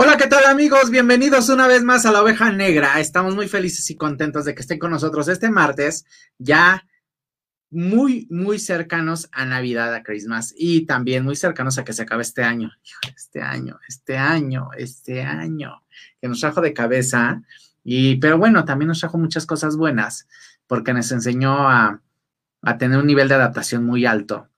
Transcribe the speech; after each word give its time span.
Hola, 0.00 0.16
¿qué 0.16 0.28
tal 0.28 0.44
amigos? 0.44 0.90
Bienvenidos 0.90 1.48
una 1.48 1.66
vez 1.66 1.82
más 1.82 2.06
a 2.06 2.12
la 2.12 2.22
oveja 2.22 2.52
negra. 2.52 3.00
Estamos 3.00 3.34
muy 3.34 3.48
felices 3.48 3.90
y 3.90 3.96
contentos 3.96 4.44
de 4.44 4.54
que 4.54 4.60
estén 4.60 4.78
con 4.78 4.92
nosotros 4.92 5.26
este 5.26 5.50
martes, 5.50 6.06
ya 6.38 6.86
muy, 7.68 8.28
muy 8.30 8.60
cercanos 8.60 9.28
a 9.32 9.44
Navidad, 9.44 9.92
a 9.92 10.04
Christmas 10.04 10.54
y 10.56 10.86
también 10.86 11.24
muy 11.24 11.34
cercanos 11.34 11.78
a 11.78 11.84
que 11.84 11.92
se 11.92 12.02
acabe 12.02 12.22
este 12.22 12.44
año. 12.44 12.70
este 13.12 13.42
año, 13.42 13.80
este 13.88 14.16
año, 14.16 14.68
este 14.76 15.22
año, 15.22 15.82
que 16.20 16.28
nos 16.28 16.38
trajo 16.38 16.60
de 16.60 16.72
cabeza. 16.72 17.42
Y, 17.82 18.18
pero 18.18 18.38
bueno, 18.38 18.64
también 18.64 18.86
nos 18.86 19.00
trajo 19.00 19.18
muchas 19.18 19.46
cosas 19.46 19.76
buenas 19.76 20.28
porque 20.68 20.92
nos 20.92 21.10
enseñó 21.10 21.68
a, 21.68 22.00
tener 22.78 23.00
un 23.00 23.06
nivel 23.08 23.26
de 23.26 23.34
adaptación 23.34 23.84
muy 23.84 24.06
alto 24.06 24.48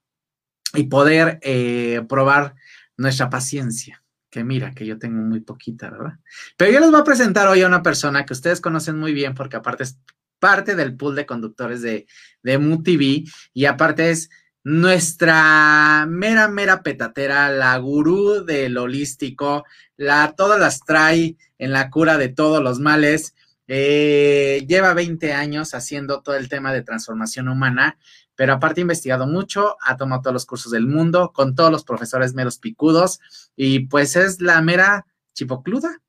y 0.75 0.82
poder 0.82 1.38
eh, 1.41 2.04
probar 2.06 2.56
nuestra 2.98 3.30
paciencia 3.30 3.99
que 4.30 4.45
mira, 4.45 4.73
que 4.73 4.87
yo 4.87 4.98
tengo 4.98 5.23
muy 5.23 5.41
poquita, 5.41 5.91
¿verdad? 5.91 6.19
Pero 6.57 6.70
yo 6.73 6.80
les 6.80 6.91
voy 6.91 7.01
a 7.01 7.05
presentar 7.05 7.48
hoy 7.48 7.62
a 7.62 7.66
una 7.66 7.83
persona 7.83 8.25
que 8.25 8.33
ustedes 8.33 8.61
conocen 8.61 8.98
muy 8.98 9.12
bien 9.12 9.34
porque 9.34 9.56
aparte 9.56 9.83
es 9.83 9.98
parte 10.39 10.75
del 10.77 10.97
pool 10.97 11.16
de 11.16 11.27
conductores 11.27 11.83
de, 11.83 12.06
de 12.43 12.59
MUTV 12.59 13.29
y 13.53 13.65
aparte 13.66 14.11
es 14.11 14.30
nuestra 14.62 16.06
mera, 16.09 16.48
mera 16.48 16.83
petatera, 16.83 17.51
la 17.51 17.77
gurú 17.79 18.45
del 18.45 18.77
holístico, 18.77 19.65
la, 19.97 20.34
todas 20.37 20.61
las 20.61 20.81
trae 20.81 21.37
en 21.59 21.73
la 21.73 21.91
cura 21.91 22.19
de 22.19 22.28
todos 22.28 22.62
los 22.62 22.78
males. 22.78 23.34
Eh, 23.69 24.65
lleva 24.69 24.95
20 24.95 25.33
años 25.33 25.75
haciendo 25.75 26.23
todo 26.23 26.34
el 26.34 26.48
tema 26.48 26.73
de 26.73 26.83
transformación 26.83 27.48
humana 27.48 27.98
pero 28.40 28.54
aparte 28.54 28.80
ha 28.80 28.88
investigado 28.88 29.26
mucho, 29.26 29.76
ha 29.82 29.98
tomado 29.98 30.22
todos 30.22 30.32
los 30.32 30.46
cursos 30.46 30.72
del 30.72 30.86
mundo 30.86 31.30
con 31.30 31.54
todos 31.54 31.70
los 31.70 31.84
profesores 31.84 32.32
meros 32.32 32.56
picudos 32.56 33.20
y 33.55 33.80
pues 33.80 34.16
es 34.16 34.41
la 34.41 34.62
mera 34.62 35.05
chipocluda. 35.34 36.00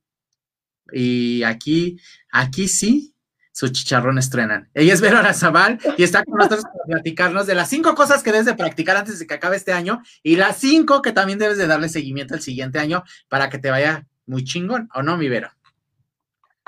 Y 0.93 1.43
aquí, 1.43 1.99
aquí 2.31 2.69
sí, 2.69 3.13
sus 3.51 3.73
chicharrones 3.73 4.29
truenan. 4.29 4.69
Ella 4.73 4.93
es 4.93 5.01
Vera 5.01 5.33
Zabal 5.33 5.77
y 5.97 6.03
está 6.03 6.23
con 6.23 6.37
nosotros 6.37 6.63
para 6.63 6.85
platicarnos 6.85 7.47
de 7.47 7.55
las 7.55 7.67
cinco 7.67 7.95
cosas 7.95 8.23
que 8.23 8.31
debes 8.31 8.45
de 8.45 8.55
practicar 8.55 8.95
antes 8.95 9.19
de 9.19 9.27
que 9.27 9.33
acabe 9.33 9.57
este 9.57 9.73
año 9.73 10.01
y 10.23 10.37
las 10.37 10.55
cinco 10.55 11.01
que 11.01 11.11
también 11.11 11.37
debes 11.37 11.57
de 11.57 11.67
darle 11.67 11.89
seguimiento 11.89 12.33
el 12.33 12.41
siguiente 12.41 12.79
año 12.79 13.03
para 13.27 13.49
que 13.49 13.57
te 13.57 13.71
vaya 13.71 14.07
muy 14.25 14.45
chingón, 14.45 14.87
¿o 14.93 15.03
no, 15.03 15.17
mi 15.17 15.27
Vera? 15.27 15.57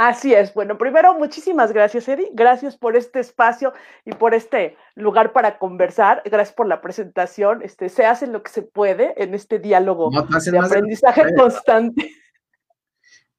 Así 0.05 0.33
es. 0.33 0.53
Bueno, 0.53 0.77
primero, 0.77 1.13
muchísimas 1.13 1.71
gracias, 1.71 2.09
Eddie. 2.09 2.29
Gracias 2.33 2.75
por 2.75 2.97
este 2.97 3.21
espacio 3.21 3.71
y 4.03 4.11
por 4.11 4.33
este 4.33 4.75
lugar 4.95 5.31
para 5.31 5.57
conversar. 5.57 6.21
Gracias 6.25 6.53
por 6.53 6.67
la 6.67 6.81
presentación. 6.81 7.61
Este, 7.61 7.87
se 7.87 8.05
hace 8.05 8.27
lo 8.27 8.43
que 8.43 8.51
se 8.51 8.63
puede 8.63 9.13
en 9.15 9.33
este 9.33 9.59
diálogo 9.59 10.09
de 10.11 10.59
aprendizaje 10.59 11.33
constante. 11.35 12.11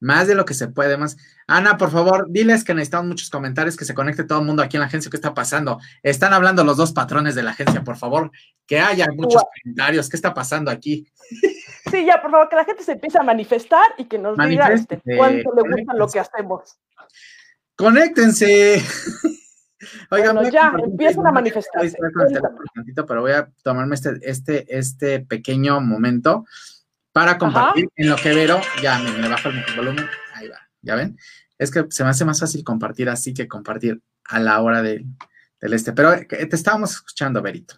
Más 0.05 0.28
de 0.28 0.34
lo 0.34 0.44
que 0.44 0.52
se 0.52 0.69
puede, 0.69 0.98
más. 0.98 1.16
Ana, 1.47 1.78
por 1.78 1.91
favor, 1.91 2.27
diles 2.28 2.62
que 2.62 2.74
necesitamos 2.74 3.06
muchos 3.06 3.30
comentarios, 3.30 3.74
que 3.74 3.86
se 3.86 3.94
conecte 3.94 4.24
todo 4.24 4.41
el 4.41 4.44
mundo 4.44 4.62
aquí 4.62 4.77
en 4.77 4.83
la 4.83 4.86
agencia. 4.86 5.10
¿Qué 5.10 5.16
está 5.16 5.33
pasando? 5.33 5.80
Están 6.02 6.34
hablando 6.34 6.62
los 6.62 6.77
dos 6.77 6.92
patrones 6.92 7.34
de 7.34 7.42
la 7.42 7.52
agencia, 7.52 7.83
por 7.83 7.97
favor, 7.97 8.30
que 8.66 8.78
haya 8.80 9.06
muchos 9.16 9.42
comentarios. 9.62 10.10
¿Qué 10.10 10.16
está 10.16 10.34
pasando 10.34 10.70
aquí? 10.70 11.10
Sí, 11.91 12.05
ya, 12.05 12.20
por 12.20 12.30
favor, 12.30 12.50
que 12.50 12.56
la 12.56 12.66
gente 12.66 12.82
se 12.82 12.92
empiece 12.92 13.19
a 13.19 13.22
manifestar 13.22 13.94
y 13.97 14.05
que 14.05 14.19
nos 14.19 14.36
diga 14.36 14.69
este, 14.69 15.00
cuánto 15.16 15.55
le 15.55 15.70
gusta 15.70 15.94
lo 15.94 16.06
que 16.06 16.20
hacemos. 16.20 16.77
Conéctense. 17.75 18.82
Oigan, 20.10 20.36
bueno, 20.36 20.50
ya, 20.50 20.70
empiezan 20.84 21.27
a 21.27 21.32
manifestarse. 21.32 21.97
Pero 23.08 23.20
voy 23.22 23.32
a 23.32 23.48
tomarme 23.62 23.94
este, 23.94 24.19
este, 24.22 24.78
este 24.78 25.20
pequeño 25.20 25.80
momento 25.80 26.44
para 27.15 27.39
compartir 27.39 27.89
en 27.95 28.11
lo 28.11 28.17
que 28.17 28.34
Vero, 28.34 28.61
ya 28.83 28.98
me, 28.98 29.29
bajo 29.29 29.48
el 29.48 29.65
volumen, 29.77 30.05
ahí 30.34 30.48
va, 30.48 30.59
¿ya 30.83 30.97
ven? 30.97 31.16
Es 31.56 31.71
que 31.71 31.87
se 31.88 32.03
me 32.03 32.11
hace 32.11 32.25
más 32.25 32.41
fácil 32.41 32.65
compartir 32.65 33.09
así 33.09 33.33
que 33.33 33.47
compartir 33.47 34.03
a 34.25 34.41
la 34.41 34.61
hora 34.61 34.83
del 34.83 35.06
este. 35.61 35.93
Pero 35.93 36.12
eh, 36.12 36.25
te 36.27 36.56
estábamos 36.56 36.91
escuchando, 36.91 37.41
Verito. 37.41 37.77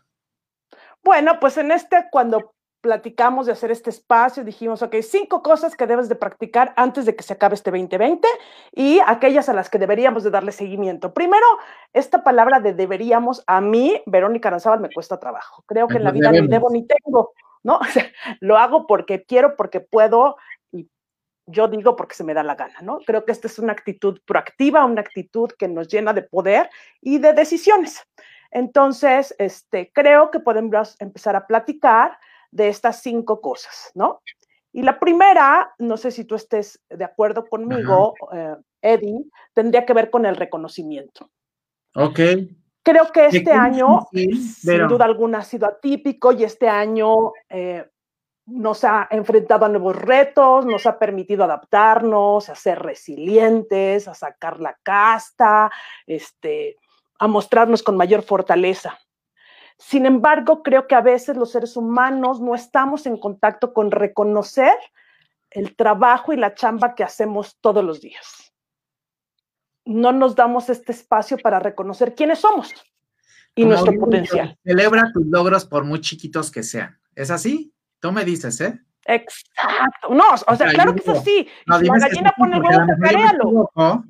Bueno, 1.05 1.38
pues 1.38 1.59
en 1.59 1.71
este, 1.71 2.06
cuando 2.10 2.55
platicamos 2.81 3.44
de 3.44 3.53
hacer 3.53 3.71
este 3.71 3.91
espacio, 3.91 4.43
dijimos, 4.43 4.81
ok, 4.81 4.94
cinco 5.03 5.43
cosas 5.43 5.77
que 5.77 5.87
debes 5.87 6.09
de 6.09 6.15
practicar 6.15 6.72
antes 6.77 7.05
de 7.05 7.15
que 7.15 7.22
se 7.22 7.34
acabe 7.34 7.56
este 7.56 7.71
2020 7.71 8.27
y 8.72 9.00
aquellas 9.06 9.50
a 9.50 9.53
las 9.53 9.69
que 9.69 9.78
deberíamos 9.78 10.25
de 10.25 10.31
darle 10.31 10.50
seguimiento. 10.50 11.12
Primero, 11.12 11.44
esta 11.93 12.25
palabra 12.25 12.60
de 12.60 12.72
deberíamos, 12.72 13.44
a 13.47 13.60
mí, 13.60 14.03
Verónica 14.06 14.49
Aranzábal, 14.49 14.81
me 14.81 14.89
cuesta 14.89 15.21
trabajo. 15.21 15.62
Creo 15.66 15.89
que 15.89 15.99
en 15.99 16.05
la 16.05 16.10
vida 16.12 16.33
ni 16.33 16.47
debo 16.47 16.71
ni 16.71 16.87
tengo, 16.87 17.33
¿no? 17.66 17.81
lo 18.41 18.56
hago 18.56 18.87
porque 18.87 19.25
quiero, 19.25 19.56
porque 19.56 19.81
puedo 19.81 20.37
y 20.72 20.88
yo 21.47 21.66
digo 21.66 21.97
porque 21.97 22.15
se 22.15 22.22
me 22.22 22.32
da 22.32 22.44
la 22.44 22.54
gana, 22.54 22.81
¿no? 22.81 23.00
Creo 23.00 23.25
que 23.25 23.32
esta 23.32 23.49
es 23.49 23.59
una 23.59 23.72
actitud 23.72 24.21
proactiva, 24.25 24.84
una 24.84 25.00
actitud 25.00 25.50
que 25.59 25.66
nos 25.66 25.88
llena 25.88 26.12
de 26.12 26.22
poder 26.22 26.71
y 27.00 27.19
de 27.19 27.32
decisiones. 27.32 28.00
Entonces, 28.53 29.34
este, 29.38 29.91
creo 29.93 30.31
que 30.31 30.38
podemos 30.38 30.94
empezar 31.00 31.34
a 31.34 31.47
platicar 31.47 32.16
de 32.53 32.69
estas 32.69 33.03
cinco 33.03 33.41
cosas, 33.41 33.91
¿no? 33.94 34.22
Y 34.72 34.83
la 34.83 35.00
primera, 35.00 35.75
no 35.78 35.97
sé 35.97 36.12
si 36.12 36.25
tú 36.25 36.37
estés 36.37 36.81
de 36.88 37.04
acuerdo 37.04 37.47
conmigo, 37.47 38.15
eh, 38.33 38.56
Eddie, 38.83 39.25
tendría 39.54 39.84
que 39.84 39.94
ver 39.94 40.10
con 40.10 40.25
el 40.25 40.37
reconocimiento. 40.37 41.31
Ok. 41.94 42.21
Creo 42.86 43.10
que 43.10 43.26
este 43.26 43.50
año, 43.50 44.06
sin 44.12 44.86
duda 44.86 45.06
alguna, 45.06 45.38
ha 45.38 45.42
sido 45.42 45.66
atípico 45.66 46.30
y 46.30 46.44
este 46.44 46.69
año 46.69 47.32
eh, 47.48 47.84
nos 48.47 48.84
ha 48.84 49.08
enfrentado 49.10 49.64
a 49.66 49.69
nuevos 49.69 49.97
retos, 49.97 50.64
nos 50.64 50.86
ha 50.86 50.97
permitido 50.97 51.42
adaptarnos, 51.42 52.48
a 52.48 52.54
ser 52.54 52.78
resilientes, 52.78 54.06
a 54.06 54.14
sacar 54.14 54.60
la 54.60 54.78
casta, 54.84 55.69
este, 56.06 56.76
a 57.19 57.26
mostrarnos 57.26 57.82
con 57.82 57.97
mayor 57.97 58.22
fortaleza. 58.22 58.97
Sin 59.78 60.06
embargo, 60.06 60.62
creo 60.62 60.86
que 60.86 60.94
a 60.94 61.00
veces 61.00 61.36
los 61.36 61.50
seres 61.50 61.76
humanos 61.76 62.41
no 62.41 62.54
estamos 62.54 63.04
en 63.06 63.16
contacto 63.18 63.74
con 63.74 63.91
reconocer 63.91 64.78
el 65.50 65.74
trabajo 65.74 66.32
y 66.32 66.36
la 66.36 66.54
chamba 66.54 66.94
que 66.94 67.03
hacemos 67.03 67.58
todos 67.60 67.82
los 67.82 68.00
días. 68.00 68.54
No 69.86 70.12
nos 70.12 70.36
damos 70.36 70.69
este 70.69 70.92
espacio 70.92 71.38
para 71.38 71.58
reconocer 71.58 72.14
quiénes 72.14 72.41
somos 72.41 72.74
y 73.54 73.64
nuestro 73.64 73.98
potencial. 73.98 74.56
celebra 74.62 75.10
tus 75.12 75.26
logros 75.26 75.64
por 75.64 75.84
muy 75.84 76.00
chiquitos 76.00 76.50
que 76.50 76.62
sean. 76.62 76.98
¿Es 77.14 77.30
así? 77.30 77.72
Tú 78.00 78.12
me 78.12 78.24
dices, 78.24 78.60
¿eh? 78.60 78.78
Exacto. 79.06 80.10
No, 80.10 80.24
o 80.47 80.56
sea, 80.56 80.69
claro 80.72 80.94
que 80.94 81.00
es 81.00 81.08
así. 81.08 81.48
la 81.64 81.78
gallina 81.78 82.34
pone 82.36 82.60
huevo, 82.60 84.04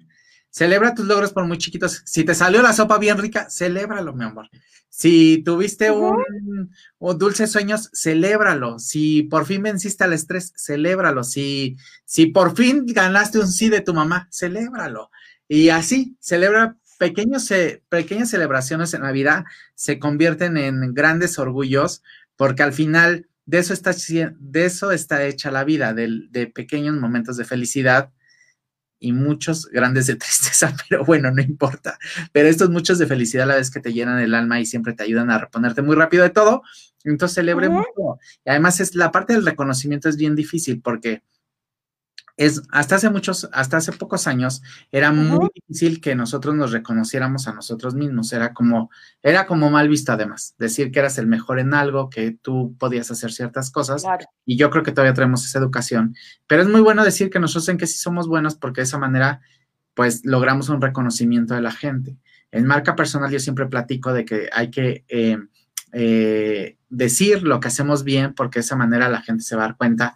Celebra 0.50 0.94
tus 0.94 1.06
logros 1.06 1.32
por 1.32 1.46
muy 1.46 1.58
chiquitos. 1.58 2.02
Si 2.06 2.24
te 2.24 2.34
salió 2.34 2.62
la 2.62 2.72
sopa 2.72 2.98
bien 2.98 3.18
rica, 3.18 3.48
celébralo, 3.50 4.14
mi 4.14 4.24
amor. 4.24 4.48
Si 4.88 5.42
tuviste 5.44 5.90
un, 5.90 6.70
dulces 6.98 7.52
sueños, 7.52 7.90
celébralo. 7.92 8.78
Si 8.78 9.24
por 9.24 9.44
fin 9.44 9.62
venciste 9.62 10.04
al 10.04 10.14
estrés, 10.14 10.54
celébralo. 10.56 11.24
Si, 11.24 11.76
si 12.06 12.26
por 12.26 12.56
fin 12.56 12.86
ganaste 12.86 13.38
un 13.38 13.48
sí 13.48 13.68
de 13.68 13.82
tu 13.82 13.92
mamá, 13.92 14.28
celébralo. 14.32 15.10
Y 15.48 15.68
así, 15.68 16.16
celebra 16.20 16.76
pequeños, 16.98 17.52
pequeñas 17.88 18.30
celebraciones 18.30 18.94
en 18.94 19.02
Navidad, 19.02 19.44
se 19.74 19.98
convierten 19.98 20.56
en 20.56 20.94
grandes 20.94 21.38
orgullos, 21.38 22.02
porque 22.36 22.62
al 22.62 22.72
final 22.72 23.28
de 23.44 23.58
eso 23.58 23.72
está, 23.72 23.92
de 23.92 24.64
eso 24.64 24.90
está 24.90 25.24
hecha 25.24 25.50
la 25.50 25.64
vida, 25.64 25.94
de 25.94 26.52
pequeños 26.54 26.96
momentos 26.96 27.36
de 27.36 27.44
felicidad 27.44 28.10
y 28.98 29.12
muchos 29.12 29.66
grandes 29.66 30.06
de 30.06 30.16
tristeza, 30.16 30.74
pero 30.88 31.04
bueno, 31.04 31.30
no 31.30 31.42
importa. 31.42 31.98
Pero 32.32 32.48
estos 32.48 32.70
muchos 32.70 32.98
de 32.98 33.06
felicidad 33.06 33.44
a 33.44 33.46
la 33.46 33.56
vez 33.56 33.70
que 33.70 33.80
te 33.80 33.92
llenan 33.92 34.18
el 34.18 34.34
alma 34.34 34.60
y 34.60 34.66
siempre 34.66 34.94
te 34.94 35.04
ayudan 35.04 35.30
a 35.30 35.38
reponerte 35.38 35.82
muy 35.82 35.96
rápido 35.96 36.24
de 36.24 36.30
todo. 36.30 36.62
Entonces 37.04 37.36
celebremos. 37.36 37.86
Y 38.44 38.50
además 38.50 38.80
es 38.80 38.94
la 38.94 39.12
parte 39.12 39.34
del 39.34 39.46
reconocimiento 39.46 40.08
es 40.08 40.16
bien 40.16 40.34
difícil 40.34 40.80
porque 40.82 41.22
es 42.36 42.62
hasta 42.70 42.96
hace 42.96 43.08
muchos, 43.08 43.48
hasta 43.52 43.78
hace 43.78 43.92
pocos 43.92 44.26
años, 44.26 44.62
era 44.92 45.10
muy 45.10 45.48
difícil 45.54 46.00
que 46.00 46.14
nosotros 46.14 46.54
nos 46.54 46.70
reconociéramos 46.70 47.48
a 47.48 47.54
nosotros 47.54 47.94
mismos. 47.94 48.32
Era 48.32 48.52
como, 48.52 48.90
era 49.22 49.46
como 49.46 49.70
mal 49.70 49.88
visto 49.88 50.12
además, 50.12 50.54
decir 50.58 50.92
que 50.92 50.98
eras 50.98 51.16
el 51.18 51.26
mejor 51.26 51.58
en 51.58 51.72
algo, 51.72 52.10
que 52.10 52.32
tú 52.32 52.76
podías 52.78 53.10
hacer 53.10 53.32
ciertas 53.32 53.70
cosas. 53.70 54.04
Y 54.44 54.56
yo 54.56 54.70
creo 54.70 54.82
que 54.82 54.92
todavía 54.92 55.14
tenemos 55.14 55.46
esa 55.46 55.58
educación. 55.58 56.14
Pero 56.46 56.62
es 56.62 56.68
muy 56.68 56.82
bueno 56.82 57.04
decir 57.04 57.30
que 57.30 57.40
nosotros 57.40 57.68
en 57.70 57.78
que 57.78 57.86
sí 57.86 57.96
somos 57.96 58.28
buenos 58.28 58.54
porque 58.54 58.82
de 58.82 58.86
esa 58.86 58.98
manera, 58.98 59.40
pues 59.94 60.20
logramos 60.24 60.68
un 60.68 60.82
reconocimiento 60.82 61.54
de 61.54 61.62
la 61.62 61.72
gente. 61.72 62.18
En 62.50 62.66
marca 62.66 62.94
personal 62.96 63.30
yo 63.30 63.40
siempre 63.40 63.66
platico 63.66 64.12
de 64.12 64.24
que 64.26 64.50
hay 64.52 64.70
que 64.70 65.04
eh, 65.08 65.38
eh, 65.92 66.76
decir 66.90 67.42
lo 67.42 67.60
que 67.60 67.68
hacemos 67.68 68.04
bien 68.04 68.34
porque 68.34 68.58
de 68.58 68.64
esa 68.64 68.76
manera 68.76 69.08
la 69.08 69.22
gente 69.22 69.42
se 69.42 69.56
va 69.56 69.64
a 69.64 69.66
dar 69.68 69.76
cuenta 69.76 70.14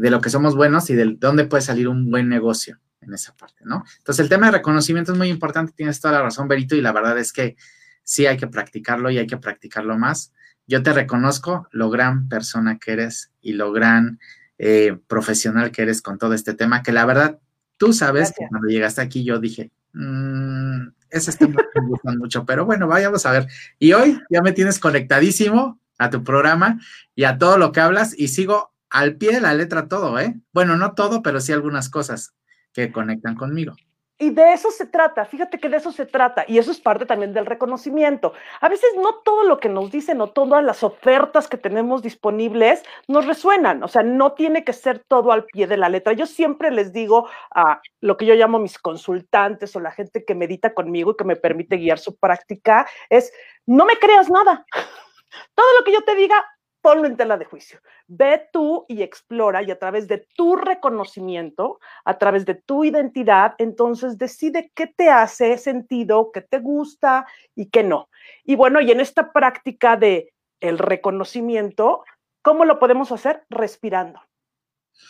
de 0.00 0.10
lo 0.10 0.20
que 0.20 0.30
somos 0.30 0.54
buenos 0.54 0.90
y 0.90 0.94
de 0.94 1.16
dónde 1.18 1.44
puede 1.44 1.62
salir 1.62 1.88
un 1.88 2.10
buen 2.10 2.28
negocio 2.28 2.78
en 3.00 3.14
esa 3.14 3.34
parte, 3.34 3.64
¿no? 3.64 3.84
Entonces, 3.98 4.22
el 4.22 4.28
tema 4.28 4.46
de 4.46 4.52
reconocimiento 4.52 5.12
es 5.12 5.18
muy 5.18 5.28
importante, 5.28 5.72
tienes 5.74 6.00
toda 6.00 6.14
la 6.14 6.22
razón, 6.22 6.48
Berito, 6.48 6.76
y 6.76 6.80
la 6.80 6.92
verdad 6.92 7.18
es 7.18 7.32
que 7.32 7.56
sí 8.04 8.26
hay 8.26 8.36
que 8.36 8.46
practicarlo 8.46 9.10
y 9.10 9.18
hay 9.18 9.26
que 9.26 9.36
practicarlo 9.36 9.98
más. 9.98 10.32
Yo 10.66 10.82
te 10.82 10.92
reconozco 10.92 11.68
lo 11.72 11.90
gran 11.90 12.28
persona 12.28 12.78
que 12.78 12.92
eres 12.92 13.32
y 13.40 13.54
lo 13.54 13.72
gran 13.72 14.18
eh, 14.58 14.98
profesional 15.06 15.70
que 15.70 15.82
eres 15.82 16.02
con 16.02 16.18
todo 16.18 16.34
este 16.34 16.54
tema, 16.54 16.82
que 16.82 16.92
la 16.92 17.06
verdad, 17.06 17.38
tú 17.76 17.92
sabes 17.92 18.32
que 18.36 18.46
cuando 18.48 18.68
llegaste 18.68 19.00
aquí 19.00 19.24
yo 19.24 19.38
dije, 19.38 19.70
mmm, 19.92 20.88
ese 21.10 21.32
tema 21.32 21.62
me 21.74 21.88
gusta 21.88 22.12
mucho, 22.12 22.44
pero 22.44 22.66
bueno, 22.66 22.86
vayamos 22.86 23.24
a 23.26 23.32
ver. 23.32 23.48
Y 23.78 23.92
hoy 23.92 24.20
ya 24.30 24.42
me 24.42 24.52
tienes 24.52 24.78
conectadísimo 24.78 25.80
a 25.98 26.10
tu 26.10 26.22
programa 26.22 26.78
y 27.14 27.24
a 27.24 27.38
todo 27.38 27.58
lo 27.58 27.72
que 27.72 27.80
hablas 27.80 28.14
y 28.16 28.28
sigo 28.28 28.72
al 28.90 29.16
pie 29.16 29.32
de 29.32 29.40
la 29.40 29.54
letra 29.54 29.88
todo, 29.88 30.18
¿eh? 30.18 30.34
Bueno, 30.52 30.76
no 30.76 30.94
todo, 30.94 31.22
pero 31.22 31.40
sí 31.40 31.52
algunas 31.52 31.88
cosas 31.88 32.34
que 32.72 32.92
conectan 32.92 33.34
conmigo. 33.34 33.74
Y 34.20 34.30
de 34.30 34.52
eso 34.52 34.72
se 34.72 34.84
trata, 34.84 35.24
fíjate 35.26 35.60
que 35.60 35.68
de 35.68 35.76
eso 35.76 35.92
se 35.92 36.04
trata, 36.04 36.44
y 36.48 36.58
eso 36.58 36.72
es 36.72 36.80
parte 36.80 37.06
también 37.06 37.32
del 37.32 37.46
reconocimiento. 37.46 38.32
A 38.60 38.68
veces 38.68 38.90
no 38.96 39.14
todo 39.24 39.44
lo 39.44 39.60
que 39.60 39.68
nos 39.68 39.92
dicen 39.92 40.20
o 40.20 40.30
todas 40.30 40.64
las 40.64 40.82
ofertas 40.82 41.46
que 41.46 41.56
tenemos 41.56 42.02
disponibles 42.02 42.82
nos 43.06 43.26
resuenan, 43.26 43.84
o 43.84 43.88
sea, 43.88 44.02
no 44.02 44.32
tiene 44.32 44.64
que 44.64 44.72
ser 44.72 45.04
todo 45.06 45.30
al 45.30 45.44
pie 45.44 45.68
de 45.68 45.76
la 45.76 45.88
letra. 45.88 46.14
Yo 46.14 46.26
siempre 46.26 46.72
les 46.72 46.92
digo 46.92 47.28
a 47.54 47.80
lo 48.00 48.16
que 48.16 48.26
yo 48.26 48.34
llamo 48.34 48.58
mis 48.58 48.76
consultantes 48.80 49.76
o 49.76 49.80
la 49.80 49.92
gente 49.92 50.24
que 50.24 50.34
medita 50.34 50.74
conmigo 50.74 51.12
y 51.12 51.16
que 51.16 51.24
me 51.24 51.36
permite 51.36 51.76
guiar 51.76 52.00
su 52.00 52.16
práctica, 52.16 52.88
es, 53.08 53.32
no 53.66 53.84
me 53.84 54.00
creas 54.00 54.28
nada. 54.28 54.66
Todo 55.54 55.66
lo 55.78 55.84
que 55.84 55.92
yo 55.92 56.02
te 56.02 56.16
diga, 56.16 56.44
ponlo 56.80 57.06
en 57.06 57.16
tela 57.16 57.36
de 57.36 57.44
juicio. 57.44 57.80
Ve 58.06 58.48
tú 58.52 58.84
y 58.88 59.02
explora 59.02 59.62
y 59.62 59.70
a 59.70 59.78
través 59.78 60.08
de 60.08 60.26
tu 60.36 60.56
reconocimiento, 60.56 61.80
a 62.04 62.18
través 62.18 62.46
de 62.46 62.54
tu 62.54 62.84
identidad, 62.84 63.54
entonces 63.58 64.18
decide 64.18 64.72
qué 64.74 64.86
te 64.86 65.10
hace 65.10 65.58
sentido, 65.58 66.30
qué 66.32 66.40
te 66.40 66.58
gusta 66.58 67.26
y 67.54 67.70
qué 67.70 67.82
no. 67.82 68.08
Y 68.44 68.56
bueno, 68.56 68.80
y 68.80 68.90
en 68.90 69.00
esta 69.00 69.32
práctica 69.32 69.96
de 69.96 70.32
el 70.60 70.78
reconocimiento, 70.78 72.04
¿cómo 72.42 72.64
lo 72.64 72.78
podemos 72.78 73.12
hacer? 73.12 73.44
Respirando. 73.48 74.20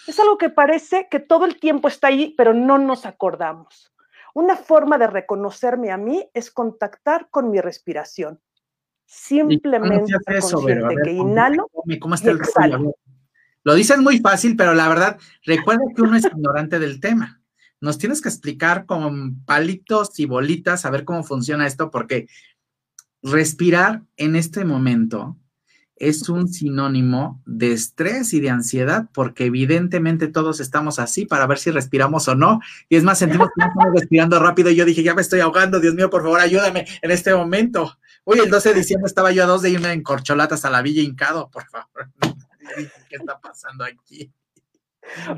Es 0.06 0.19
algo 0.20 0.37
que 0.37 0.50
parece 0.50 1.09
que 1.09 1.20
todo 1.20 1.44
el 1.44 1.59
tiempo 1.59 1.88
está 1.88 2.09
ahí, 2.09 2.35
pero 2.37 2.53
no 2.53 2.79
nos 2.79 3.06
acordamos. 3.06 3.93
Una 4.35 4.56
forma 4.56 4.99
de 4.99 5.06
reconocerme 5.06 5.91
a 5.91 5.97
mí 5.97 6.29
es 6.35 6.50
contactar 6.50 7.29
con 7.31 7.50
mi 7.50 7.61
respiración. 7.61 8.41
Simplemente 9.10 10.12
eso, 10.26 10.62
que 10.66 11.12
inhalo 11.12 11.70
¿cómo 11.99 12.14
está 12.14 12.31
el 12.31 12.38
Lo 13.64 13.75
dices 13.75 13.99
muy 13.99 14.19
fácil, 14.19 14.55
pero 14.55 14.75
la 14.75 14.87
verdad, 14.87 15.16
recuerda 15.46 15.82
que 15.96 16.02
uno 16.02 16.14
es 16.14 16.26
ignorante 16.26 16.78
del 16.78 17.00
tema. 17.00 17.40
Nos 17.81 17.96
tienes 17.96 18.20
que 18.20 18.28
explicar 18.28 18.84
con 18.84 19.43
palitos 19.46 20.20
y 20.20 20.26
bolitas 20.26 20.84
a 20.84 20.90
ver 20.90 21.06
cómo 21.06 21.25
funciona 21.25 21.66
esto, 21.66 21.90
porque 21.90 22.26
respirar 23.22 24.02
en 24.19 24.37
este 24.37 24.66
momento 24.66 25.38
es 25.96 26.28
un 26.28 26.49
sinónimo 26.49 27.43
de 27.46 27.72
estrés 27.72 28.34
y 28.34 28.40
de 28.40 28.50
ansiedad, 28.50 29.08
porque 29.14 29.46
evidentemente 29.46 30.28
todos 30.28 30.60
estamos 30.60 30.99
así 30.99 31.25
para 31.25 31.46
ver 31.46 31.56
si 31.56 31.70
respiramos 31.70 32.28
o 32.28 32.34
no. 32.34 32.60
Y 32.90 32.96
es 32.96 33.05
más, 33.05 33.20
sentimos 33.20 33.49
que 33.56 33.64
estamos 33.64 33.87
respirando 33.94 34.38
rápido 34.38 34.69
y 34.69 34.76
yo 34.76 34.84
dije, 34.84 35.02
ya 35.02 35.14
me 35.14 35.22
estoy 35.22 35.40
ahogando, 35.40 35.81
Dios 35.81 35.94
mío, 35.94 36.10
por 36.10 36.22
favor, 36.22 36.40
ayúdame 36.40 36.87
en 37.00 37.10
este 37.10 37.34
momento. 37.34 37.96
Uy, 38.29 38.41
el 38.41 38.51
12 38.51 38.69
de 38.69 38.75
diciembre 38.75 39.07
estaba 39.07 39.33
yo 39.33 39.43
a 39.43 39.47
dos 39.47 39.63
de 39.63 39.71
irme 39.71 39.91
en 39.91 40.03
corcholatas 40.03 40.63
a 40.67 40.71
la 40.71 40.83
Villa 40.83 41.01
Hincado, 41.01 41.49
por 41.49 41.65
favor. 41.65 42.11
¿Qué 43.09 43.17
está 43.17 43.41
pasando 43.41 43.87
aquí? 43.87 44.31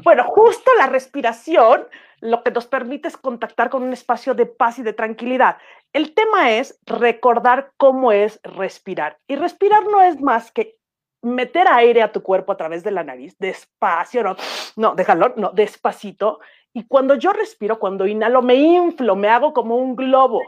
Bueno, 0.02 0.24
justo 0.24 0.72
la 0.76 0.88
respiración 0.88 1.86
lo 2.18 2.42
que 2.42 2.50
nos 2.50 2.66
permite 2.66 3.06
es 3.06 3.16
contactar 3.16 3.70
con 3.70 3.84
un 3.84 3.92
espacio 3.92 4.34
de 4.34 4.46
paz 4.46 4.80
y 4.80 4.82
de 4.82 4.92
tranquilidad. 4.92 5.58
El 5.92 6.14
tema 6.14 6.50
es 6.50 6.80
recordar 6.84 7.70
cómo 7.76 8.10
es 8.10 8.40
respirar. 8.42 9.20
Y 9.28 9.36
respirar 9.36 9.84
no 9.84 10.02
es 10.02 10.20
más 10.20 10.50
que 10.50 10.76
meter 11.22 11.68
aire 11.68 12.02
a 12.02 12.10
tu 12.10 12.24
cuerpo 12.24 12.50
a 12.50 12.56
través 12.56 12.82
de 12.82 12.90
la 12.90 13.04
nariz, 13.04 13.36
despacio, 13.38 14.24
no, 14.24 14.36
no, 14.74 14.96
déjalo, 14.96 15.34
no, 15.36 15.50
despacito. 15.50 16.40
Y 16.72 16.88
cuando 16.88 17.14
yo 17.14 17.32
respiro, 17.32 17.78
cuando 17.78 18.04
inhalo, 18.04 18.42
me 18.42 18.56
inflo, 18.56 19.14
me 19.14 19.28
hago 19.28 19.52
como 19.52 19.76
un 19.76 19.94
globo. 19.94 20.40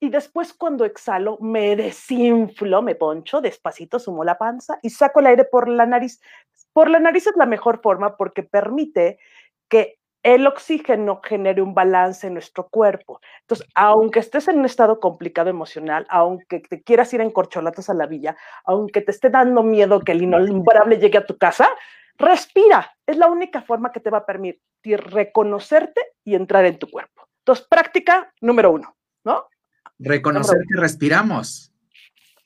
Y 0.00 0.10
después 0.10 0.52
cuando 0.52 0.84
exhalo, 0.84 1.38
me 1.40 1.74
desinflo, 1.74 2.82
me 2.82 2.94
poncho, 2.94 3.40
despacito 3.40 3.98
sumo 3.98 4.22
la 4.22 4.38
panza 4.38 4.78
y 4.82 4.90
saco 4.90 5.20
el 5.20 5.26
aire 5.26 5.44
por 5.44 5.68
la 5.68 5.86
nariz. 5.86 6.20
Por 6.72 6.88
la 6.88 7.00
nariz 7.00 7.26
es 7.26 7.36
la 7.36 7.46
mejor 7.46 7.80
forma 7.82 8.16
porque 8.16 8.44
permite 8.44 9.18
que 9.68 9.98
el 10.22 10.46
oxígeno 10.46 11.20
genere 11.22 11.62
un 11.62 11.74
balance 11.74 12.26
en 12.26 12.34
nuestro 12.34 12.68
cuerpo. 12.68 13.20
Entonces, 13.40 13.66
aunque 13.74 14.18
estés 14.20 14.48
en 14.48 14.58
un 14.58 14.66
estado 14.66 15.00
complicado 15.00 15.48
emocional, 15.48 16.06
aunque 16.10 16.60
te 16.60 16.82
quieras 16.82 17.12
ir 17.14 17.20
en 17.20 17.30
corcholatas 17.30 17.88
a 17.88 17.94
la 17.94 18.06
villa, 18.06 18.36
aunque 18.64 19.00
te 19.00 19.10
esté 19.10 19.30
dando 19.30 19.62
miedo 19.62 20.00
que 20.00 20.12
el 20.12 20.22
innombrable 20.22 20.98
llegue 20.98 21.18
a 21.18 21.26
tu 21.26 21.38
casa, 21.38 21.68
respira. 22.16 22.94
Es 23.06 23.16
la 23.16 23.28
única 23.28 23.62
forma 23.62 23.92
que 23.92 24.00
te 24.00 24.10
va 24.10 24.18
a 24.18 24.26
permitir 24.26 25.00
reconocerte 25.00 26.00
y 26.24 26.34
entrar 26.34 26.64
en 26.66 26.78
tu 26.78 26.90
cuerpo. 26.90 27.28
Entonces, 27.40 27.66
práctica 27.68 28.32
número 28.40 28.70
uno, 28.72 28.96
¿no? 29.24 29.46
Reconocer 29.98 30.58
que 30.68 30.80
respiramos. 30.80 31.72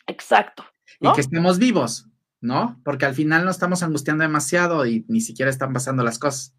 Exacto. 0.06 0.64
Y 1.00 1.12
que 1.12 1.20
estemos 1.20 1.58
vivos, 1.58 2.08
¿no? 2.40 2.81
Porque 2.84 3.06
al 3.06 3.14
final 3.14 3.44
no 3.44 3.50
estamos 3.50 3.82
angustiando 3.82 4.22
demasiado 4.22 4.87
y 4.87 5.04
ni 5.08 5.20
siquiera 5.20 5.50
están 5.50 5.72
pasando 5.72 6.04
las 6.04 6.19
cosas. 6.19 6.54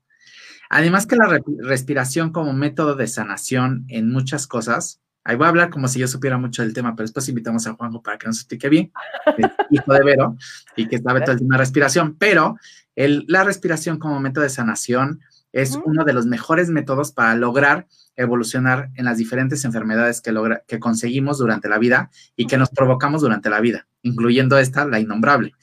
Además 0.69 1.05
que 1.05 1.15
la 1.15 1.39
respiración 1.59 2.31
como 2.31 2.53
método 2.53 2.95
de 2.95 3.07
sanación 3.07 3.85
en 3.89 4.11
muchas 4.11 4.47
cosas, 4.47 5.01
ahí 5.23 5.35
voy 5.35 5.45
a 5.45 5.49
hablar 5.49 5.69
como 5.69 5.87
si 5.87 5.99
yo 5.99 6.07
supiera 6.07 6.37
mucho 6.37 6.63
del 6.63 6.73
tema, 6.73 6.95
pero 6.95 7.05
después 7.05 7.29
invitamos 7.29 7.67
a 7.67 7.73
Juanjo 7.73 8.01
para 8.01 8.17
que 8.17 8.27
nos 8.27 8.39
explique 8.39 8.69
bien, 8.69 8.91
hijo 9.69 9.93
de 9.93 10.03
Vero, 10.03 10.35
y 10.75 10.87
que 10.87 10.99
sabe 10.99 11.21
todo 11.21 11.33
el 11.33 11.39
tema 11.39 11.55
de 11.55 11.59
respiración, 11.59 12.15
pero 12.17 12.57
el, 12.95 13.25
la 13.27 13.43
respiración 13.43 13.99
como 13.99 14.19
método 14.19 14.43
de 14.43 14.49
sanación 14.49 15.21
es 15.53 15.79
uno 15.85 16.03
de 16.03 16.13
los 16.13 16.25
mejores 16.25 16.69
métodos 16.69 17.11
para 17.11 17.35
lograr 17.35 17.87
evolucionar 18.15 18.89
en 18.95 19.05
las 19.05 19.17
diferentes 19.17 19.63
enfermedades 19.65 20.21
que, 20.21 20.31
logra, 20.31 20.63
que 20.67 20.79
conseguimos 20.79 21.37
durante 21.37 21.69
la 21.69 21.77
vida 21.77 22.11
y 22.35 22.47
que 22.47 22.57
nos 22.57 22.69
provocamos 22.69 23.21
durante 23.21 23.49
la 23.49 23.61
vida, 23.61 23.87
incluyendo 24.01 24.57
esta, 24.57 24.85
la 24.85 24.99
innombrable. 24.99 25.53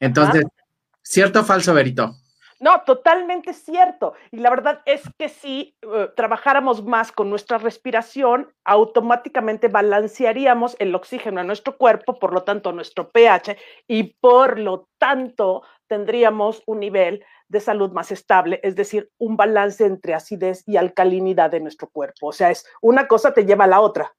Entonces, 0.00 0.44
¿cierto 1.02 1.40
o 1.40 1.44
falso, 1.44 1.74
Verito? 1.74 2.16
No, 2.62 2.82
totalmente 2.82 3.52
cierto. 3.54 4.14
Y 4.30 4.36
la 4.36 4.48
verdad 4.48 4.82
es 4.86 5.02
que 5.18 5.28
si 5.28 5.76
eh, 5.82 6.08
trabajáramos 6.14 6.84
más 6.84 7.10
con 7.10 7.28
nuestra 7.28 7.58
respiración, 7.58 8.54
automáticamente 8.64 9.66
balancearíamos 9.66 10.76
el 10.78 10.94
oxígeno 10.94 11.40
en 11.40 11.48
nuestro 11.48 11.76
cuerpo, 11.76 12.20
por 12.20 12.32
lo 12.32 12.44
tanto 12.44 12.70
nuestro 12.70 13.10
pH, 13.10 13.56
y 13.88 14.14
por 14.20 14.60
lo 14.60 14.86
tanto 14.98 15.62
tendríamos 15.88 16.62
un 16.66 16.78
nivel 16.78 17.24
de 17.48 17.58
salud 17.58 17.90
más 17.90 18.12
estable, 18.12 18.60
es 18.62 18.76
decir, 18.76 19.10
un 19.18 19.36
balance 19.36 19.84
entre 19.84 20.14
acidez 20.14 20.62
y 20.64 20.76
alcalinidad 20.76 21.50
de 21.50 21.58
nuestro 21.58 21.88
cuerpo. 21.90 22.28
O 22.28 22.32
sea, 22.32 22.52
es 22.52 22.64
una 22.80 23.08
cosa 23.08 23.34
te 23.34 23.44
lleva 23.44 23.64
a 23.64 23.68
la 23.68 23.80
otra. 23.80 24.14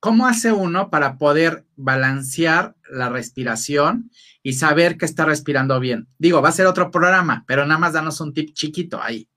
¿Cómo 0.00 0.26
hace 0.26 0.52
uno 0.52 0.90
para 0.90 1.16
poder 1.16 1.64
balancear 1.76 2.74
la 2.90 3.08
respiración 3.08 4.10
y 4.42 4.54
saber 4.54 4.98
que 4.98 5.06
está 5.06 5.24
respirando 5.24 5.80
bien? 5.80 6.08
Digo, 6.18 6.42
va 6.42 6.50
a 6.50 6.52
ser 6.52 6.66
otro 6.66 6.90
programa, 6.90 7.44
pero 7.46 7.64
nada 7.64 7.80
más 7.80 7.94
danos 7.94 8.20
un 8.20 8.34
tip 8.34 8.52
chiquito 8.52 9.00
ahí. 9.02 9.28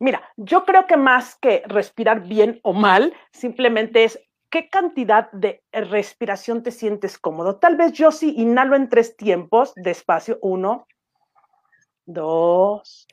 Mira, 0.00 0.20
yo 0.36 0.64
creo 0.64 0.88
que 0.88 0.96
más 0.96 1.36
que 1.40 1.62
respirar 1.66 2.26
bien 2.26 2.58
o 2.64 2.72
mal, 2.72 3.14
simplemente 3.32 4.02
es 4.02 4.18
qué 4.50 4.68
cantidad 4.68 5.30
de 5.30 5.62
respiración 5.72 6.62
te 6.62 6.72
sientes 6.72 7.18
cómodo. 7.18 7.56
Tal 7.56 7.76
vez 7.76 7.92
yo 7.92 8.10
sí 8.10 8.34
inhalo 8.36 8.74
en 8.74 8.88
tres 8.88 9.16
tiempos, 9.16 9.72
despacio, 9.76 10.38
uno, 10.42 10.88
dos, 12.04 13.06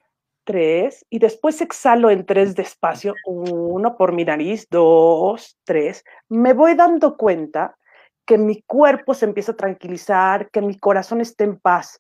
tres, 0.50 1.06
y 1.12 1.20
después 1.20 1.62
exhalo 1.62 2.10
en 2.10 2.25
tres 2.25 2.56
despacio, 2.56 3.13
uno 3.24 3.96
por 3.98 4.13
mi 4.13 4.25
nariz, 4.25 4.68
dos, 4.72 5.60
tres. 5.63 6.03
Me 6.27 6.53
voy 6.53 6.74
dando 6.74 7.18
cuenta 7.18 7.77
que 8.25 8.39
mi 8.39 8.63
cuerpo 8.63 9.13
se 9.13 9.25
empieza 9.25 9.51
a 9.51 9.58
tranquilizar, 9.58 10.50
que 10.50 10.63
mi 10.63 10.75
corazón 10.79 11.22
esté 11.22 11.44
en 11.44 11.60
paz. 11.60 12.00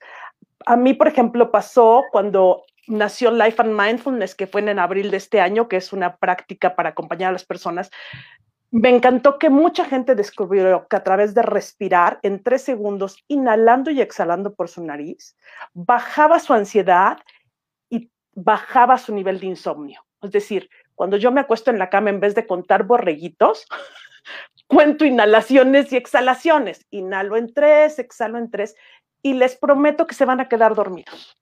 A 0.65 0.75
mí, 0.75 0.95
por 0.95 1.07
ejemplo, 1.07 1.51
pasó 1.51 2.05
cuando 2.11 2.63
nació 2.87 3.29
Life 3.29 3.61
and 3.61 3.79
Mindfulness, 3.79 4.33
que 4.33 4.47
fue 4.47 4.61
en 4.61 4.79
abril 4.79 5.11
de 5.11 5.17
este 5.17 5.41
año, 5.41 5.67
que 5.67 5.77
es 5.77 5.93
una 5.93 6.17
práctica 6.17 6.75
para 6.75 6.89
acompañar 6.89 7.29
a 7.29 7.33
las 7.33 7.45
personas. 7.45 7.91
Me 8.71 8.89
encantó 8.89 9.37
que 9.37 9.51
mucha 9.51 9.85
gente 9.85 10.15
descubrió 10.15 10.87
que 10.87 10.95
a 10.95 11.03
través 11.03 11.35
de 11.35 11.43
respirar 11.43 12.19
en 12.23 12.41
tres 12.41 12.63
segundos, 12.63 13.23
inhalando 13.27 13.91
y 13.91 14.01
exhalando 14.01 14.55
por 14.55 14.69
su 14.69 14.83
nariz, 14.83 15.37
bajaba 15.75 16.39
su 16.39 16.53
ansiedad 16.53 17.19
bajaba 18.43 18.97
su 18.97 19.13
nivel 19.13 19.39
de 19.39 19.47
insomnio. 19.47 20.05
Es 20.21 20.31
decir, 20.31 20.69
cuando 20.95 21.17
yo 21.17 21.31
me 21.31 21.41
acuesto 21.41 21.71
en 21.71 21.79
la 21.79 21.89
cama, 21.89 22.09
en 22.09 22.19
vez 22.19 22.35
de 22.35 22.45
contar 22.45 22.83
borreguitos, 22.83 23.65
cuento 24.67 25.05
inhalaciones 25.05 25.91
y 25.91 25.97
exhalaciones. 25.97 26.85
Inhalo 26.89 27.37
en 27.37 27.53
tres, 27.53 27.99
exhalo 27.99 28.37
en 28.37 28.51
tres 28.51 28.75
y 29.21 29.33
les 29.33 29.55
prometo 29.55 30.07
que 30.07 30.15
se 30.15 30.25
van 30.25 30.39
a 30.39 30.47
quedar 30.47 30.75
dormidos. 30.75 31.37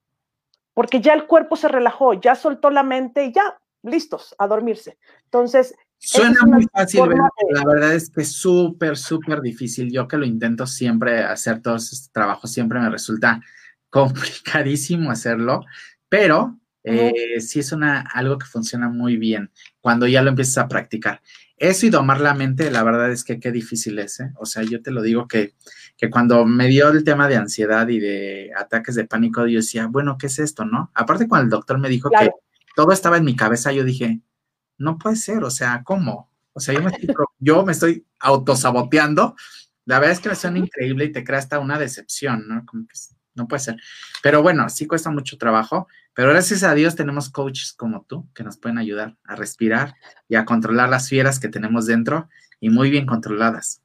Porque 0.74 1.01
ya 1.01 1.13
el 1.13 1.25
cuerpo 1.25 1.56
se 1.56 1.68
relajó, 1.68 2.13
ya 2.13 2.36
soltó 2.36 2.70
la 2.70 2.84
mente 2.84 3.25
y 3.25 3.34
ya, 3.34 3.60
listos 3.84 4.36
a 4.38 4.48
dormirse. 4.48 4.98
Entonces, 5.25 5.75
Suena 6.00 6.39
muy 6.46 6.68
fácil, 6.72 7.01
la 7.50 7.63
verdad 7.66 7.96
es 7.96 8.12
que 8.12 8.22
es 8.22 8.32
súper, 8.34 8.98
súper 8.98 9.42
difícil. 9.42 9.92
Yo 9.92 10.08
que 10.08 10.18
lo 10.18 10.25
intento 10.25 10.68
siempre 10.68 11.24
hacer 11.24 11.62
todos 11.62 11.92
estos 11.92 12.12
trabajos, 12.12 12.51
siempre 12.51 12.80
me 12.80 12.89
resulta 12.89 13.42
complicadísimo 13.89 15.10
hacerlo, 15.10 15.66
pero 16.08 16.60
eh, 16.84 17.42
sí 17.42 17.60
es 17.60 17.72
una, 17.72 18.02
algo 18.02 18.38
que 18.38 18.46
funciona 18.46 18.90
muy 18.90 19.18
bien 19.18 19.52
cuando 19.82 20.08
ya 20.08 20.22
lo 20.22 20.30
empiezas 20.30 20.58
a 20.60 20.68
practicar. 20.68 21.22
Eso 21.58 21.88
y 21.88 21.90
domar 21.90 22.22
la 22.22 22.36
mente, 22.36 22.70
la 22.70 22.84
verdad 22.84 23.12
es 23.12 23.24
que 23.24 23.40
qué 23.40 23.52
difícil 23.52 23.98
es, 24.00 24.20
¿eh? 24.20 24.32
O 24.36 24.46
sea, 24.46 24.64
yo 24.64 24.82
te 24.82 24.92
lo 24.92 25.02
digo 25.02 25.28
que, 25.28 25.56
que 25.98 26.10
cuando 26.10 26.46
me 26.46 26.68
dio 26.68 26.90
el 26.90 27.04
tema 27.04 27.28
de 27.28 27.36
ansiedad 27.36 27.88
y 27.88 28.00
de 28.00 28.52
ataques 28.56 28.94
de 28.96 29.06
pánico, 29.06 29.46
yo 29.48 29.58
decía, 29.58 29.88
bueno, 29.88 30.18
¿qué 30.20 30.28
es 30.28 30.38
esto, 30.38 30.66
no? 30.66 30.92
Aparte, 30.94 31.28
cuando 31.28 31.46
el 31.46 31.50
doctor 31.50 31.80
me 31.80 31.90
dijo 31.90 32.12
que 32.12 32.30
todo 32.76 32.92
estaba 32.92 33.18
en 33.18 33.26
mi 33.26 33.36
cabeza, 33.36 33.72
yo 33.72 33.84
dije, 33.84 34.22
no 34.78 35.00
puede 35.00 35.16
ser, 35.16 35.44
o 35.44 35.50
sea, 35.50 35.82
¿cómo? 35.84 36.32
O 36.54 36.60
sea, 36.60 36.76
yo 36.76 36.82
me 36.84 36.92
estoy, 36.92 37.16
yo 37.40 37.66
me 37.66 37.72
estoy 37.72 38.06
autosaboteando. 38.20 39.36
La 39.86 40.00
verdad 40.00 40.14
es 40.14 40.20
que 40.20 40.30
me 40.30 40.36
suena 40.36 40.60
increíble 40.60 41.06
y 41.06 41.12
te 41.12 41.24
crea 41.24 41.40
hasta 41.40 41.60
una 41.60 41.80
decepción, 41.80 42.48
¿no? 42.48 42.66
Como 42.66 42.86
que 42.88 42.96
no 43.38 43.48
puede 43.48 43.62
ser. 43.62 43.77
Pero 44.22 44.41
bueno, 44.41 44.67
sí 44.70 44.88
cuesta 44.88 45.10
mucho 45.10 45.38
trabajo, 45.38 45.88
pero 46.13 46.29
gracias 46.29 46.63
a 46.63 46.74
Dios 46.74 46.96
tenemos 46.96 47.29
coaches 47.29 47.74
como 47.74 48.03
tú 48.03 48.27
que 48.34 48.44
nos 48.44 48.58
pueden 48.58 48.77
ayudar 48.77 49.15
a 49.24 49.36
respirar 49.36 49.96
y 50.27 50.36
a 50.36 50.46
controlar 50.46 50.89
las 50.89 51.08
fieras 51.08 51.39
que 51.39 51.48
tenemos 51.48 51.86
dentro 51.86 52.27
y 52.60 52.70
muy 52.70 52.89
bien 52.89 53.06
controladas. 53.06 53.82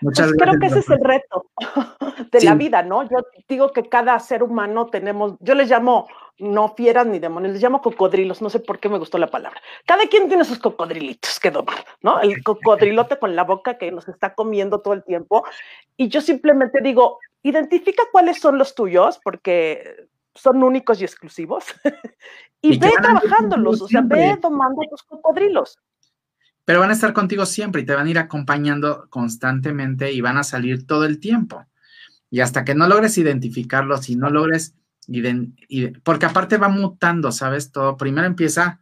Muchas 0.00 0.28
pues 0.28 0.42
Creo 0.42 0.58
que 0.58 0.66
ese 0.66 0.80
es 0.80 0.90
el 0.90 1.00
reto 1.02 1.45
de 2.32 2.40
la 2.42 2.54
vida, 2.54 2.82
¿no? 2.82 3.02
Yo 3.04 3.18
digo 3.48 3.72
que 3.72 3.88
cada 3.88 4.18
ser 4.20 4.42
humano 4.42 4.86
tenemos, 4.86 5.34
yo 5.40 5.54
les 5.54 5.70
llamo 5.70 6.06
no 6.38 6.74
fieras 6.74 7.06
ni 7.06 7.18
demonios, 7.18 7.54
les 7.54 7.62
llamo 7.62 7.80
cocodrilos, 7.80 8.42
no 8.42 8.50
sé 8.50 8.60
por 8.60 8.78
qué 8.78 8.88
me 8.88 8.98
gustó 8.98 9.16
la 9.16 9.28
palabra. 9.28 9.60
Cada 9.86 10.06
quien 10.06 10.28
tiene 10.28 10.44
sus 10.44 10.58
cocodrilitos 10.58 11.40
que 11.40 11.50
domar, 11.50 11.84
¿no? 12.02 12.20
El 12.20 12.42
cocodrilote 12.42 13.18
con 13.18 13.34
la 13.34 13.44
boca 13.44 13.78
que 13.78 13.90
nos 13.90 14.06
está 14.08 14.34
comiendo 14.34 14.80
todo 14.80 14.94
el 14.94 15.02
tiempo. 15.02 15.44
Y 15.96 16.08
yo 16.08 16.20
simplemente 16.20 16.80
digo, 16.82 17.18
identifica 17.42 18.02
cuáles 18.12 18.38
son 18.38 18.58
los 18.58 18.74
tuyos, 18.74 19.18
porque 19.24 20.08
son 20.34 20.62
únicos 20.62 21.00
y 21.00 21.04
exclusivos, 21.04 21.64
y, 22.60 22.78
ve 22.78 22.92
trabajándolos, 23.00 23.80
o 23.80 23.88
sea, 23.88 24.02
ve 24.02 24.36
tomando 24.40 24.82
tus 24.90 25.02
cocodrilos. 25.04 25.78
Pero 26.66 26.80
van 26.80 26.90
a 26.90 26.92
estar 26.92 27.14
contigo 27.14 27.46
siempre 27.46 27.80
y 27.80 27.86
te 27.86 27.94
van 27.94 28.06
a 28.06 28.10
ir 28.10 28.18
acompañando 28.18 29.06
constantemente 29.08 30.12
y 30.12 30.20
van 30.20 30.36
a 30.36 30.42
salir 30.42 30.86
todo 30.86 31.06
el 31.06 31.20
tiempo. 31.20 31.64
Y 32.28 32.40
hasta 32.40 32.64
que 32.64 32.74
no 32.74 32.86
logres 32.88 33.16
identificarlos 33.16 34.10
y 34.10 34.16
no 34.16 34.28
logres, 34.28 34.74
porque 36.02 36.26
aparte 36.26 36.58
va 36.58 36.68
mutando, 36.68 37.30
¿sabes? 37.32 37.70
Todo 37.70 37.96
primero 37.96 38.26
empieza 38.26 38.80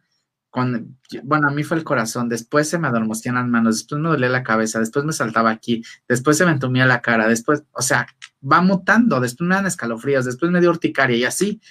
con, 0.49 0.97
bueno, 1.23 1.49
a 1.49 1.51
mí 1.51 1.63
fue 1.63 1.77
el 1.77 1.83
corazón, 1.83 2.27
después 2.27 2.67
se 2.67 2.79
me 2.79 2.87
adormecían 2.87 3.35
las 3.35 3.45
manos, 3.45 3.75
después 3.75 4.01
me 4.01 4.09
dolía 4.09 4.29
la 4.29 4.41
cabeza, 4.41 4.79
después 4.79 5.05
me 5.05 5.13
saltaba 5.13 5.51
aquí, 5.51 5.83
después 6.07 6.37
se 6.37 6.45
me 6.45 6.53
entumía 6.53 6.85
la 6.85 7.01
cara, 7.01 7.27
después, 7.27 7.63
o 7.73 7.81
sea, 7.81 8.07
va 8.41 8.61
mutando, 8.61 9.19
después 9.19 9.47
me 9.47 9.55
dan 9.55 9.67
escalofríos, 9.67 10.25
después 10.25 10.51
me 10.51 10.61
dio 10.61 10.69
urticaria 10.71 11.17
y 11.17 11.25
así. 11.25 11.61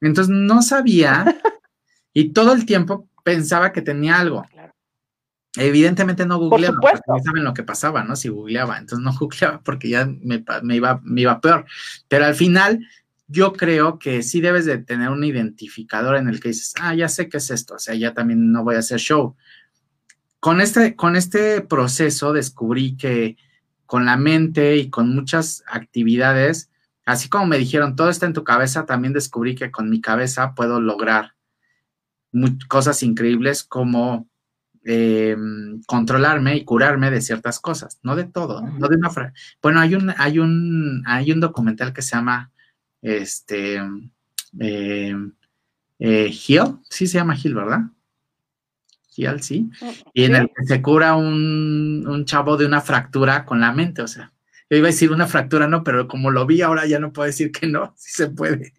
Entonces 0.00 0.34
no 0.34 0.62
sabía 0.62 1.24
y 2.12 2.30
todo 2.30 2.52
el 2.52 2.64
tiempo 2.66 3.08
pensaba 3.22 3.70
que 3.70 3.82
tenía 3.82 4.18
algo. 4.18 4.44
Evidentemente 5.56 6.24
no 6.24 6.38
googleaba, 6.38 6.78
no 7.06 7.18
saben 7.22 7.44
lo 7.44 7.52
que 7.52 7.62
pasaba, 7.62 8.04
¿no? 8.04 8.16
Si 8.16 8.28
googleaba, 8.28 8.78
entonces 8.78 9.04
no 9.04 9.12
googleaba 9.18 9.60
porque 9.60 9.88
ya 9.88 10.06
me, 10.06 10.44
me, 10.62 10.76
iba, 10.76 11.00
me 11.04 11.22
iba 11.22 11.40
peor. 11.40 11.66
Pero 12.08 12.24
al 12.24 12.34
final 12.34 12.86
yo 13.28 13.52
creo 13.52 13.98
que 13.98 14.22
sí 14.22 14.40
debes 14.40 14.66
de 14.66 14.78
tener 14.78 15.08
un 15.08 15.24
identificador 15.24 16.16
en 16.16 16.28
el 16.28 16.40
que 16.40 16.48
dices, 16.48 16.74
ah, 16.80 16.94
ya 16.94 17.08
sé 17.08 17.28
qué 17.28 17.38
es 17.38 17.50
esto, 17.50 17.74
o 17.74 17.78
sea, 17.78 17.94
ya 17.94 18.14
también 18.14 18.52
no 18.52 18.64
voy 18.64 18.76
a 18.76 18.80
hacer 18.80 18.98
show. 18.98 19.36
Con 20.40 20.60
este, 20.60 20.96
con 20.96 21.16
este 21.16 21.60
proceso 21.60 22.32
descubrí 22.32 22.96
que 22.96 23.36
con 23.86 24.04
la 24.06 24.16
mente 24.16 24.76
y 24.76 24.90
con 24.90 25.14
muchas 25.14 25.62
actividades, 25.66 26.70
así 27.04 27.28
como 27.28 27.46
me 27.46 27.58
dijeron, 27.58 27.94
todo 27.94 28.08
está 28.10 28.26
en 28.26 28.32
tu 28.32 28.42
cabeza, 28.42 28.86
también 28.86 29.12
descubrí 29.12 29.54
que 29.54 29.70
con 29.70 29.88
mi 29.88 30.00
cabeza 30.00 30.54
puedo 30.54 30.80
lograr 30.80 31.34
cosas 32.68 33.02
increíbles 33.02 33.62
como 33.62 34.28
eh, 34.84 35.36
controlarme 35.86 36.56
y 36.56 36.64
curarme 36.64 37.10
de 37.10 37.20
ciertas 37.20 37.60
cosas, 37.60 37.98
no 38.02 38.16
de 38.16 38.24
todo, 38.24 38.60
no 38.62 38.88
de 38.88 38.96
una 38.96 39.10
frase. 39.10 39.32
Bueno, 39.62 39.80
hay 39.80 39.94
un, 39.94 40.12
hay 40.16 40.38
un, 40.38 41.02
hay 41.06 41.30
un 41.32 41.40
documental 41.40 41.92
que 41.92 42.02
se 42.02 42.16
llama 42.16 42.50
este, 43.00 43.80
eh, 44.58 45.14
eh, 45.98 46.30
Hill, 46.48 46.78
sí 46.88 47.06
se 47.06 47.18
llama 47.18 47.36
Hill, 47.40 47.54
¿verdad? 47.54 47.80
Hill, 49.14 49.42
sí. 49.42 49.70
Y 50.14 50.24
en 50.24 50.36
el 50.36 50.48
que 50.48 50.64
se 50.64 50.82
cura 50.82 51.14
un, 51.14 52.04
un, 52.08 52.24
chavo 52.24 52.56
de 52.56 52.66
una 52.66 52.80
fractura 52.80 53.44
con 53.44 53.60
la 53.60 53.72
mente, 53.72 54.02
o 54.02 54.08
sea, 54.08 54.32
yo 54.68 54.78
iba 54.78 54.88
a 54.88 54.90
decir 54.90 55.12
una 55.12 55.26
fractura, 55.26 55.68
no, 55.68 55.84
pero 55.84 56.08
como 56.08 56.30
lo 56.30 56.46
vi 56.46 56.62
ahora 56.62 56.86
ya 56.86 56.98
no 56.98 57.12
puedo 57.12 57.26
decir 57.26 57.52
que 57.52 57.66
no, 57.66 57.92
sí 57.96 58.10
se 58.10 58.28
puede. 58.30 58.72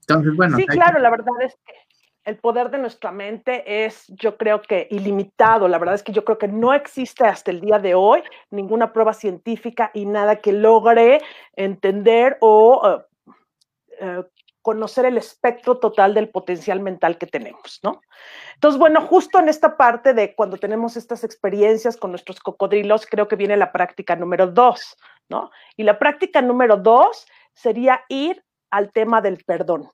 Entonces, 0.00 0.34
bueno. 0.34 0.56
Sí, 0.56 0.66
claro, 0.66 1.00
la 1.00 1.10
verdad 1.10 1.34
es 1.44 1.54
que 1.66 1.79
el 2.24 2.36
poder 2.36 2.70
de 2.70 2.78
nuestra 2.78 3.10
mente 3.10 3.84
es, 3.84 4.06
yo 4.08 4.36
creo 4.36 4.60
que 4.60 4.86
ilimitado. 4.90 5.68
La 5.68 5.78
verdad 5.78 5.94
es 5.94 6.02
que 6.02 6.12
yo 6.12 6.24
creo 6.24 6.38
que 6.38 6.48
no 6.48 6.74
existe 6.74 7.24
hasta 7.24 7.50
el 7.50 7.60
día 7.60 7.78
de 7.78 7.94
hoy 7.94 8.22
ninguna 8.50 8.92
prueba 8.92 9.12
científica 9.12 9.90
y 9.94 10.06
nada 10.06 10.36
que 10.36 10.52
logre 10.52 11.20
entender 11.56 12.36
o 12.40 12.82
eh, 12.86 13.34
eh, 14.00 14.22
conocer 14.62 15.06
el 15.06 15.16
espectro 15.16 15.78
total 15.78 16.12
del 16.12 16.28
potencial 16.28 16.80
mental 16.80 17.16
que 17.16 17.26
tenemos, 17.26 17.80
¿no? 17.82 18.02
Entonces, 18.54 18.78
bueno, 18.78 19.00
justo 19.00 19.38
en 19.38 19.48
esta 19.48 19.78
parte 19.78 20.12
de 20.12 20.34
cuando 20.34 20.58
tenemos 20.58 20.98
estas 20.98 21.24
experiencias 21.24 21.96
con 21.96 22.10
nuestros 22.10 22.40
cocodrilos, 22.40 23.06
creo 23.06 23.26
que 23.26 23.36
viene 23.36 23.56
la 23.56 23.72
práctica 23.72 24.16
número 24.16 24.46
dos, 24.48 24.98
¿no? 25.30 25.50
Y 25.76 25.84
la 25.84 25.98
práctica 25.98 26.42
número 26.42 26.76
dos 26.76 27.26
sería 27.54 28.02
ir 28.08 28.44
al 28.70 28.92
tema 28.92 29.22
del 29.22 29.42
perdón. 29.46 29.90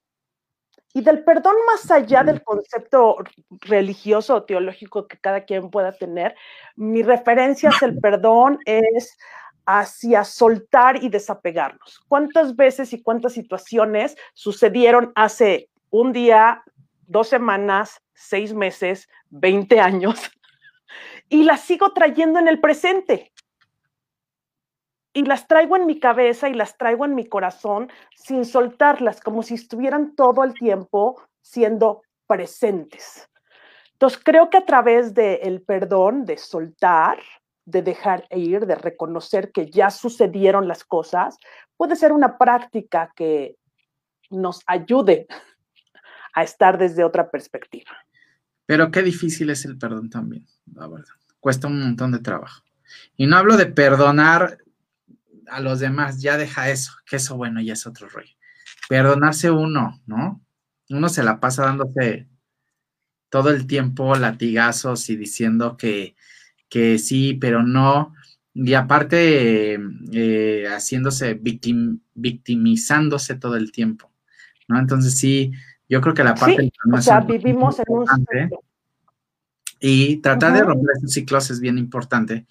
Y 0.97 1.03
del 1.03 1.25
perdón 1.25 1.57
más 1.67 1.91
allá 1.91 2.23
del 2.25 2.43
concepto 2.43 3.19
religioso 3.61 4.35
o 4.35 4.45
teológico 4.45 5.07
que 5.07 5.19
cada 5.19 5.45
quien 5.45 5.69
pueda 5.69 5.93
tener, 5.93 6.35
mi 6.75 7.03
referencia 7.03 7.69
hacia 7.69 7.88
el 7.88 7.99
perdón 7.99 8.61
es 8.65 9.19
hacia 9.67 10.25
soltar 10.25 11.05
y 11.05 11.11
desapegarnos. 11.11 12.00
¿Cuántas 12.09 12.57
veces 12.57 12.95
y 12.95 13.03
cuántas 13.03 13.35
situaciones 13.35 14.17
sucedieron 14.33 15.12
hace 15.17 15.69
un 15.91 16.15
día, 16.15 16.62
dos 17.07 17.29
semanas, 17.29 18.00
seis 18.15 18.55
meses, 18.55 19.07
veinte 19.29 19.81
años? 19.81 20.19
Y 21.29 21.43
las 21.43 21.61
sigo 21.62 21.93
trayendo 21.93 22.38
en 22.38 22.47
el 22.47 22.61
presente 22.61 23.33
y 25.17 25.25
las 25.25 25.49
traigo 25.49 25.79
en 25.79 25.87
mi 25.87 25.99
cabeza 25.99 26.51
y 26.51 26.53
las 26.53 26.77
traigo 26.77 27.07
en 27.07 27.15
mi 27.15 27.27
corazón 27.27 27.89
sin 28.15 28.45
soltarlas, 28.45 29.19
como 29.23 29.43
si 29.43 29.55
estuvieran 29.55 30.15
todo 30.15 30.45
el 30.45 30.53
tiempo 30.53 31.19
siendo 31.41 32.03
presentes. 32.27 33.27
Entonces, 33.93 34.21
creo 34.23 34.51
que 34.51 34.59
a 34.59 34.67
través 34.67 35.15
del 35.15 35.63
perdón, 35.63 36.27
de 36.27 36.37
soltar, 36.37 37.19
de 37.65 37.81
dejar 37.81 38.27
ir, 38.31 38.67
de 38.67 38.75
reconocer 38.75 39.53
que 39.53 39.71
ya 39.71 39.91
sucedieron 39.91 40.69
las 40.69 40.85
cosas, 40.85 41.39
puede 41.79 41.97
ser 41.97 42.13
una 42.13 42.37
práctica 42.37 43.11
que 43.17 43.57
nos 44.29 44.61
ayude 44.67 45.27
a 46.35 46.43
estar 46.43 46.77
desde 46.77 47.05
otra 47.05 47.31
perspectiva. 47.31 47.91
Pero 48.67 48.91
qué 48.91 49.03
difícil 49.03 49.49
es 49.49 49.65
el 49.65 49.79
perdón 49.79 50.11
también, 50.11 50.47
la 50.75 50.87
verdad. 50.89 51.15
Cuesta 51.41 51.69
un 51.69 51.81
montón 51.81 52.13
de 52.13 52.19
trabajo. 52.19 52.65
Y 53.17 53.27
no 53.27 53.39
hablo 53.39 53.57
de 53.57 53.65
perdonar 53.65 54.59
a 55.49 55.61
los 55.61 55.81
demás, 55.81 56.21
ya 56.21 56.37
deja 56.37 56.71
eso, 56.71 56.93
que 57.07 57.17
eso 57.17 57.37
bueno 57.37 57.61
ya 57.61 57.75
es 57.75 57.87
otro 57.87 58.09
rollo. 58.09 58.33
Perdonarse 58.88 59.50
uno, 59.50 60.00
¿no? 60.07 60.45
Uno 60.91 61.09
se 61.09 61.23
la 61.23 61.41
pasa 61.41 61.65
dándose 61.65 62.29
todo 63.29 63.50
el 63.50 63.67
tiempo 63.67 64.15
latigazos 64.15 65.11
y 65.11 65.17
diciendo 65.17 65.76
que, 65.76 66.17
que 66.69 66.99
sí, 66.99 67.35
pero 67.35 67.62
no. 67.62 68.15
Y 68.55 68.75
aparte, 68.75 69.79
eh, 70.12 70.67
haciéndose 70.69 71.38
victimizándose 72.15 73.35
todo 73.35 73.57
el 73.57 73.73
tiempo, 73.73 74.11
¿no? 74.69 74.79
Entonces 74.79 75.19
sí, 75.19 75.53
yo 75.88 76.00
creo 76.00 76.15
que 76.15 76.25
la 76.25 76.35
parte... 76.35 76.62
Sí, 76.62 76.73
o 76.93 77.00
sea, 77.03 77.21
vivimos 77.21 77.79
en 77.81 77.85
un... 77.88 78.07
Y 79.79 80.17
tratar 80.19 80.55
de 80.55 80.62
romper 80.62 80.97
esos 80.97 81.12
ciclos 81.12 81.50
es 81.50 81.61
bien 81.61 81.76
importante, 81.76 82.47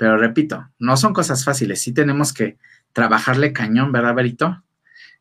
pero 0.00 0.16
repito, 0.16 0.66
no 0.78 0.96
son 0.96 1.12
cosas 1.12 1.44
fáciles. 1.44 1.82
Sí 1.82 1.92
tenemos 1.92 2.32
que 2.32 2.56
trabajarle 2.94 3.52
cañón, 3.52 3.92
¿verdad, 3.92 4.14
Berito? 4.14 4.64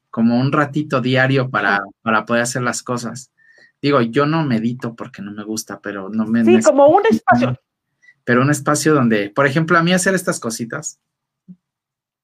Como 0.09 0.39
un 0.39 0.53
ratito 0.53 1.01
diario 1.01 1.49
para, 1.49 1.81
para 2.01 2.25
poder 2.25 2.43
hacer 2.43 2.61
las 2.61 2.81
cosas. 2.81 3.33
Digo, 3.81 3.99
yo 3.99 4.25
no 4.25 4.45
medito 4.45 4.95
porque 4.95 5.21
no 5.21 5.33
me 5.33 5.43
gusta, 5.43 5.81
pero 5.81 6.07
no 6.07 6.25
me... 6.25 6.45
Sí, 6.45 6.61
como 6.61 6.87
un 6.87 7.01
espacio. 7.09 7.59
Pero 8.23 8.41
un 8.41 8.51
espacio 8.51 8.93
donde, 8.93 9.29
por 9.29 9.45
ejemplo, 9.45 9.77
a 9.77 9.83
mí 9.83 9.91
hacer 9.91 10.15
estas 10.15 10.39
cositas, 10.39 11.01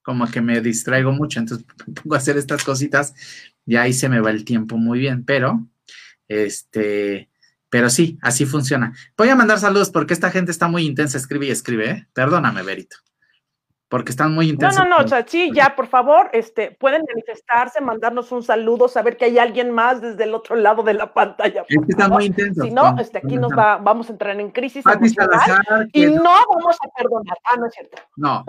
como 0.02 0.26
que 0.26 0.40
me 0.40 0.62
distraigo 0.62 1.12
mucho, 1.12 1.42
entonces 1.42 1.68
pongo 2.04 2.16
a 2.16 2.20
hacer 2.20 2.38
estas 2.38 2.64
cositas 2.64 3.14
y 3.66 3.76
ahí 3.76 3.92
se 3.92 4.08
me 4.08 4.22
va 4.22 4.32
el 4.32 4.46
tiempo 4.46 4.78
muy 4.78 5.00
bien, 5.00 5.26
pero 5.26 5.68
este, 6.30 7.28
pero 7.70 7.90
sí, 7.90 8.18
así 8.22 8.46
funciona. 8.46 8.94
Voy 9.18 9.30
a 9.30 9.36
mandar 9.36 9.60
saludos 9.60 9.90
porque 9.90 10.14
esta 10.14 10.32
gente 10.32 10.52
está 10.52 10.68
muy 10.68 10.86
intensa, 10.86 11.18
escribe 11.18 11.48
y 11.48 11.52
escribe, 11.52 11.90
¿eh? 11.90 12.08
Perdóname, 12.14 12.64
Berito. 12.64 12.98
porque 13.88 14.12
están 14.12 14.34
muy 14.34 14.50
intensos. 14.50 14.80
No, 14.80 14.90
no, 14.90 14.98
no, 14.98 15.06
o 15.06 15.08
sea, 15.08 15.26
sí, 15.28 15.52
ya, 15.54 15.76
por 15.76 15.88
favor, 15.88 16.30
este, 16.34 16.72
pueden 16.72 17.04
manifestarse, 17.08 17.80
mandarnos 17.82 18.32
un 18.32 18.44
saludo, 18.44 18.88
saber 18.88 19.16
que 19.16 19.26
hay 19.26 19.38
alguien 19.38 19.72
más 19.72 20.02
desde 20.02 20.24
el 20.24 20.34
otro 20.34 20.56
lado 20.56 20.84
de 20.84 20.96
la 20.96 21.14
pantalla. 21.14 21.64
Es 21.68 21.78
que 21.78 21.92
están 21.92 22.12
muy 22.12 22.26
intensos. 22.26 22.66
Si 22.66 22.72
no, 22.72 22.96
este, 23.00 23.20
aquí 23.20 23.38
nos 23.38 23.52
va, 23.52 23.78
vamos 23.78 24.10
a 24.10 24.14
entrar 24.14 24.40
en 24.40 24.52
crisis 24.52 24.84
y 25.94 26.06
no 26.08 26.24
vamos 26.24 26.76
a 26.82 26.90
perdonar. 26.98 27.38
Ah, 27.46 27.58
no 27.58 27.68
es 27.68 27.74
cierto. 27.74 28.02
No. 28.18 28.44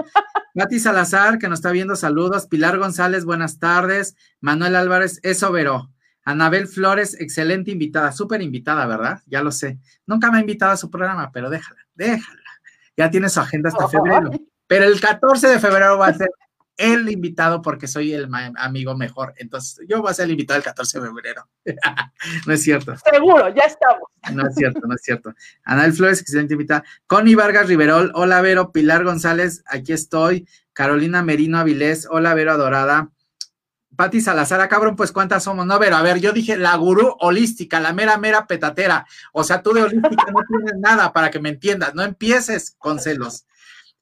Pati 0.54 0.80
Salazar, 0.80 1.38
que 1.38 1.48
nos 1.48 1.58
está 1.58 1.70
viendo, 1.70 1.96
saludos. 1.96 2.46
Pilar 2.46 2.78
González, 2.78 3.24
buenas 3.24 3.58
tardes. 3.58 4.16
Manuel 4.40 4.74
Álvarez, 4.74 5.20
eso 5.22 5.52
veró. 5.52 5.90
Anabel 6.26 6.66
Flores, 6.66 7.16
excelente 7.20 7.70
invitada, 7.70 8.10
súper 8.10 8.42
invitada, 8.42 8.84
¿verdad? 8.86 9.22
Ya 9.26 9.42
lo 9.42 9.52
sé. 9.52 9.78
Nunca 10.06 10.28
me 10.30 10.38
ha 10.38 10.40
invitado 10.40 10.72
a 10.72 10.76
su 10.76 10.90
programa, 10.90 11.30
pero 11.30 11.48
déjala, 11.48 11.80
déjala. 11.94 12.42
Ya 12.96 13.10
tiene 13.10 13.28
su 13.28 13.38
agenda 13.38 13.68
hasta 13.68 13.88
febrero. 13.88 14.32
Pero 14.66 14.86
el 14.86 15.00
14 15.00 15.46
de 15.46 15.60
febrero 15.60 15.96
va 15.98 16.08
a 16.08 16.14
ser 16.14 16.28
el 16.76 17.08
invitado 17.08 17.62
porque 17.62 17.86
soy 17.86 18.12
el 18.12 18.28
amigo 18.56 18.96
mejor. 18.96 19.34
Entonces, 19.36 19.86
yo 19.88 20.02
voy 20.02 20.10
a 20.10 20.14
ser 20.14 20.24
el 20.24 20.32
invitado 20.32 20.58
el 20.58 20.64
14 20.64 20.98
de 20.98 21.06
febrero. 21.06 21.48
no 22.46 22.52
es 22.52 22.62
cierto. 22.62 22.94
Seguro, 23.08 23.48
ya 23.54 23.62
estamos. 23.62 24.08
No 24.32 24.48
es 24.48 24.54
cierto, 24.56 24.80
no 24.84 24.96
es 24.96 25.02
cierto. 25.02 25.32
Anabel 25.62 25.92
Flores, 25.92 26.20
excelente 26.20 26.54
invitada. 26.54 26.82
Connie 27.06 27.36
Vargas 27.36 27.68
Riverol, 27.68 28.10
hola 28.14 28.40
Vero. 28.40 28.72
Pilar 28.72 29.04
González, 29.04 29.62
aquí 29.66 29.92
estoy. 29.92 30.48
Carolina 30.72 31.22
Merino 31.22 31.58
Avilés, 31.58 32.08
hola 32.10 32.34
Vero 32.34 32.50
Adorada. 32.50 33.12
Pati 33.96 34.20
Salazar, 34.20 34.60
ah, 34.60 34.68
cabrón, 34.68 34.94
pues 34.94 35.10
cuántas 35.10 35.44
somos, 35.44 35.66
no, 35.66 35.78
Vero, 35.78 35.96
a 35.96 36.02
ver, 36.02 36.20
yo 36.20 36.32
dije 36.32 36.56
la 36.56 36.76
gurú 36.76 37.16
holística, 37.20 37.80
la 37.80 37.92
mera, 37.92 38.18
mera 38.18 38.46
petatera. 38.46 39.06
O 39.32 39.42
sea, 39.42 39.62
tú 39.62 39.72
de 39.72 39.82
holística 39.82 40.26
no 40.30 40.40
tienes 40.46 40.74
nada 40.78 41.12
para 41.12 41.30
que 41.30 41.40
me 41.40 41.48
entiendas, 41.48 41.94
no 41.94 42.02
empieces 42.02 42.74
con 42.78 43.00
celos. 43.00 43.46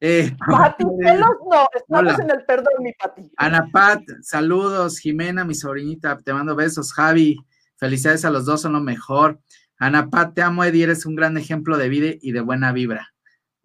Eh, 0.01 0.37
Pati, 0.51 0.85
celos 1.03 1.31
no, 1.51 1.69
estamos 1.75 2.19
en 2.19 2.31
el 2.31 2.45
perdón, 2.45 2.75
mi 2.81 2.93
Pati. 2.93 3.31
Ana 3.37 3.69
Pat, 3.73 4.03
saludos, 4.23 4.99
Jimena, 4.99 5.45
mi 5.45 5.55
sobrinita, 5.55 6.19
te 6.19 6.33
mando 6.33 6.57
besos, 6.57 6.93
Javi, 6.93 7.39
felicidades 7.77 8.25
a 8.25 8.31
los 8.31 8.45
dos, 8.45 8.63
son 8.63 8.73
lo 8.73 8.81
mejor. 8.81 9.41
Ana 9.79 10.11
Pat, 10.11 10.35
te 10.35 10.43
amo, 10.43 10.65
Eddie, 10.65 10.85
eres 10.85 11.07
un 11.07 11.15
gran 11.15 11.37
ejemplo 11.37 11.79
de 11.79 11.89
vida 11.89 12.17
y 12.21 12.33
de 12.33 12.41
buena 12.41 12.73
vibra. 12.73 13.13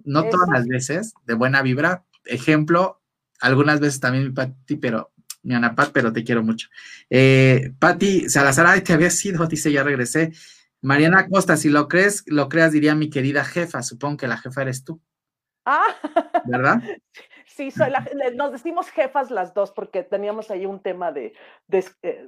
No 0.03 0.23
todas 0.29 0.47
las 0.49 0.65
veces, 0.65 1.13
de 1.25 1.33
buena 1.33 1.61
vibra, 1.61 2.05
ejemplo, 2.25 3.01
algunas 3.41 3.79
veces 3.79 3.99
también 3.99 4.25
mi 4.25 4.31
Pati, 4.31 4.75
pero 4.77 5.11
mi 5.43 5.55
Ana 5.55 5.75
Pat, 5.75 5.91
pero 5.93 6.11
te 6.11 6.23
quiero 6.23 6.43
mucho. 6.43 6.67
Eh, 7.09 7.73
Pati 7.79 8.29
Salazar, 8.29 8.67
ay, 8.67 8.81
te 8.81 8.93
había 8.93 9.09
sido, 9.09 9.45
dice, 9.47 9.71
ya 9.71 9.83
regresé. 9.83 10.31
Mariana 10.81 11.27
Costa, 11.27 11.57
si 11.57 11.69
lo 11.69 11.87
crees, 11.87 12.23
lo 12.27 12.47
creas, 12.49 12.71
diría 12.71 12.95
mi 12.95 13.09
querida 13.09 13.43
jefa, 13.43 13.81
supongo 13.83 14.17
que 14.17 14.27
la 14.27 14.37
jefa 14.37 14.61
eres 14.61 14.83
tú. 14.83 15.01
Ah, 15.65 15.85
¿verdad? 16.45 16.81
Sí, 17.45 17.71
soy 17.71 17.89
la, 17.89 18.07
nos 18.35 18.53
decimos 18.53 18.89
jefas 18.89 19.31
las 19.31 19.53
dos 19.53 19.71
porque 19.71 20.01
teníamos 20.01 20.49
ahí 20.49 20.65
un 20.65 20.81
tema 20.81 21.11
de, 21.11 21.33
de, 21.67 21.83
eh, 22.03 22.25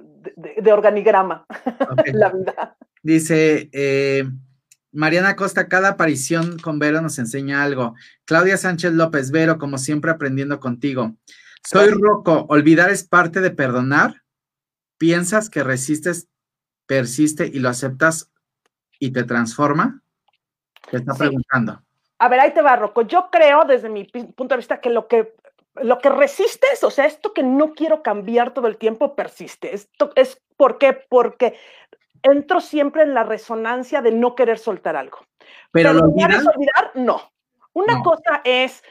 organigrama 0.70 1.46
la 2.12 2.28
vida. 2.28 2.76
Dice 3.02 3.70
eh, 3.72 4.24
Mariana 4.90 5.34
Costa, 5.34 5.68
cada 5.68 5.88
aparición 5.88 6.58
con 6.58 6.78
Vero 6.78 7.00
nos 7.00 7.18
enseña 7.18 7.62
algo. 7.62 7.94
Claudia 8.26 8.58
Sánchez 8.58 8.92
López, 8.92 9.30
Vero, 9.30 9.56
como 9.56 9.78
siempre 9.78 10.10
aprendiendo 10.10 10.60
contigo. 10.60 11.16
Soy 11.64 11.90
Rocco, 11.90 12.46
olvidar 12.48 12.90
es 12.90 13.04
parte 13.04 13.40
de 13.40 13.50
perdonar. 13.50 14.22
¿Piensas 14.98 15.50
que 15.50 15.64
resistes, 15.64 16.28
persiste 16.86 17.46
y 17.46 17.58
lo 17.58 17.68
aceptas 17.68 18.30
y 18.98 19.12
te 19.12 19.24
transforma? 19.24 20.02
Te 20.90 20.98
está 20.98 21.14
preguntando. 21.14 21.82
A 22.18 22.28
ver, 22.28 22.40
ahí 22.40 22.54
te 22.54 22.62
va, 22.62 22.76
Rocco. 22.76 23.02
Yo 23.02 23.28
creo, 23.30 23.64
desde 23.64 23.88
mi 23.88 24.04
punto 24.04 24.54
de 24.54 24.56
vista, 24.56 24.80
que 24.80 24.90
lo 24.90 25.08
que 25.08 25.34
lo 25.76 25.98
que 25.98 26.10
resistes, 26.10 26.84
o 26.84 26.90
sea, 26.90 27.06
esto 27.06 27.32
que 27.32 27.42
no 27.42 27.72
quiero 27.72 28.02
cambiar 28.02 28.52
todo 28.52 28.66
el 28.66 28.76
tiempo 28.76 29.16
persiste. 29.16 29.74
Esto 29.74 30.12
es 30.16 30.40
¿por 30.56 30.78
qué? 30.78 30.92
Porque 30.92 31.58
entro 32.22 32.60
siempre 32.60 33.02
en 33.02 33.14
la 33.14 33.24
resonancia 33.24 34.02
de 34.02 34.12
no 34.12 34.34
querer 34.34 34.58
soltar 34.58 34.96
algo. 34.96 35.18
Pero, 35.72 35.92
lo 35.92 36.04
olvidar, 36.04 36.92
no. 36.94 37.32
Una 37.72 38.02
cosa 38.02 38.42
es 38.44 38.82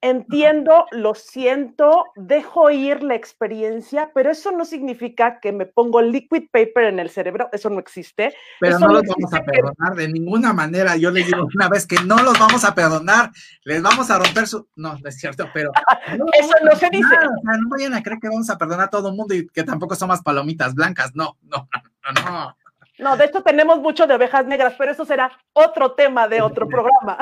entiendo, 0.00 0.86
lo 0.92 1.14
siento, 1.14 2.06
dejo 2.16 2.70
ir 2.70 3.02
la 3.02 3.14
experiencia, 3.14 4.10
pero 4.14 4.30
eso 4.30 4.50
no 4.50 4.64
significa 4.64 5.40
que 5.40 5.52
me 5.52 5.66
pongo 5.66 6.00
liquid 6.00 6.44
paper 6.50 6.84
en 6.84 6.98
el 7.00 7.10
cerebro, 7.10 7.48
eso 7.52 7.68
no 7.70 7.78
existe. 7.78 8.34
Pero 8.60 8.78
no, 8.78 8.88
los 8.88 9.02
vamos 9.02 9.34
a 9.34 9.42
perdonar 9.42 9.94
de 9.94 10.08
ninguna 10.08 10.52
manera. 10.52 10.96
Yo 10.96 11.10
le 11.10 11.24
digo 11.24 11.46
una 11.54 11.68
vez 11.68 11.86
que 11.86 11.96
no 12.04 12.22
los 12.22 12.38
vamos 12.38 12.64
a 12.64 12.74
perdonar, 12.74 13.30
les 13.64 13.82
vamos 13.82 14.10
a 14.10 14.18
romper 14.18 14.46
su. 14.46 14.66
No, 14.76 14.98
no 14.98 15.08
es 15.08 15.18
cierto, 15.18 15.48
pero. 15.52 15.70
eso 16.38 16.54
no 16.64 16.74
se 16.76 16.88
dice. 16.90 17.14
no 17.42 17.68
vayan 17.68 17.94
a 17.94 18.02
creer 18.02 18.20
que 18.20 18.28
vamos 18.28 18.48
a 18.48 18.56
perdonar 18.56 18.86
a 18.86 18.90
todo 18.90 19.10
el 19.10 19.16
mundo 19.16 19.34
y 19.34 19.46
que 19.48 19.64
tampoco 19.64 19.94
somos 19.94 20.22
palomitas 20.22 20.74
blancas. 20.74 21.14
No, 21.14 21.36
no, 21.42 21.68
no, 22.04 22.30
no. 22.30 22.56
No, 22.98 23.16
de 23.16 23.24
hecho 23.24 23.42
tenemos 23.42 23.78
mucho 23.80 24.06
de 24.06 24.14
ovejas 24.14 24.46
negras, 24.46 24.74
pero 24.76 24.92
eso 24.92 25.06
será 25.06 25.32
otro 25.54 25.92
tema 25.92 26.28
de 26.28 26.42
otro 26.42 26.68
programa. 26.68 27.18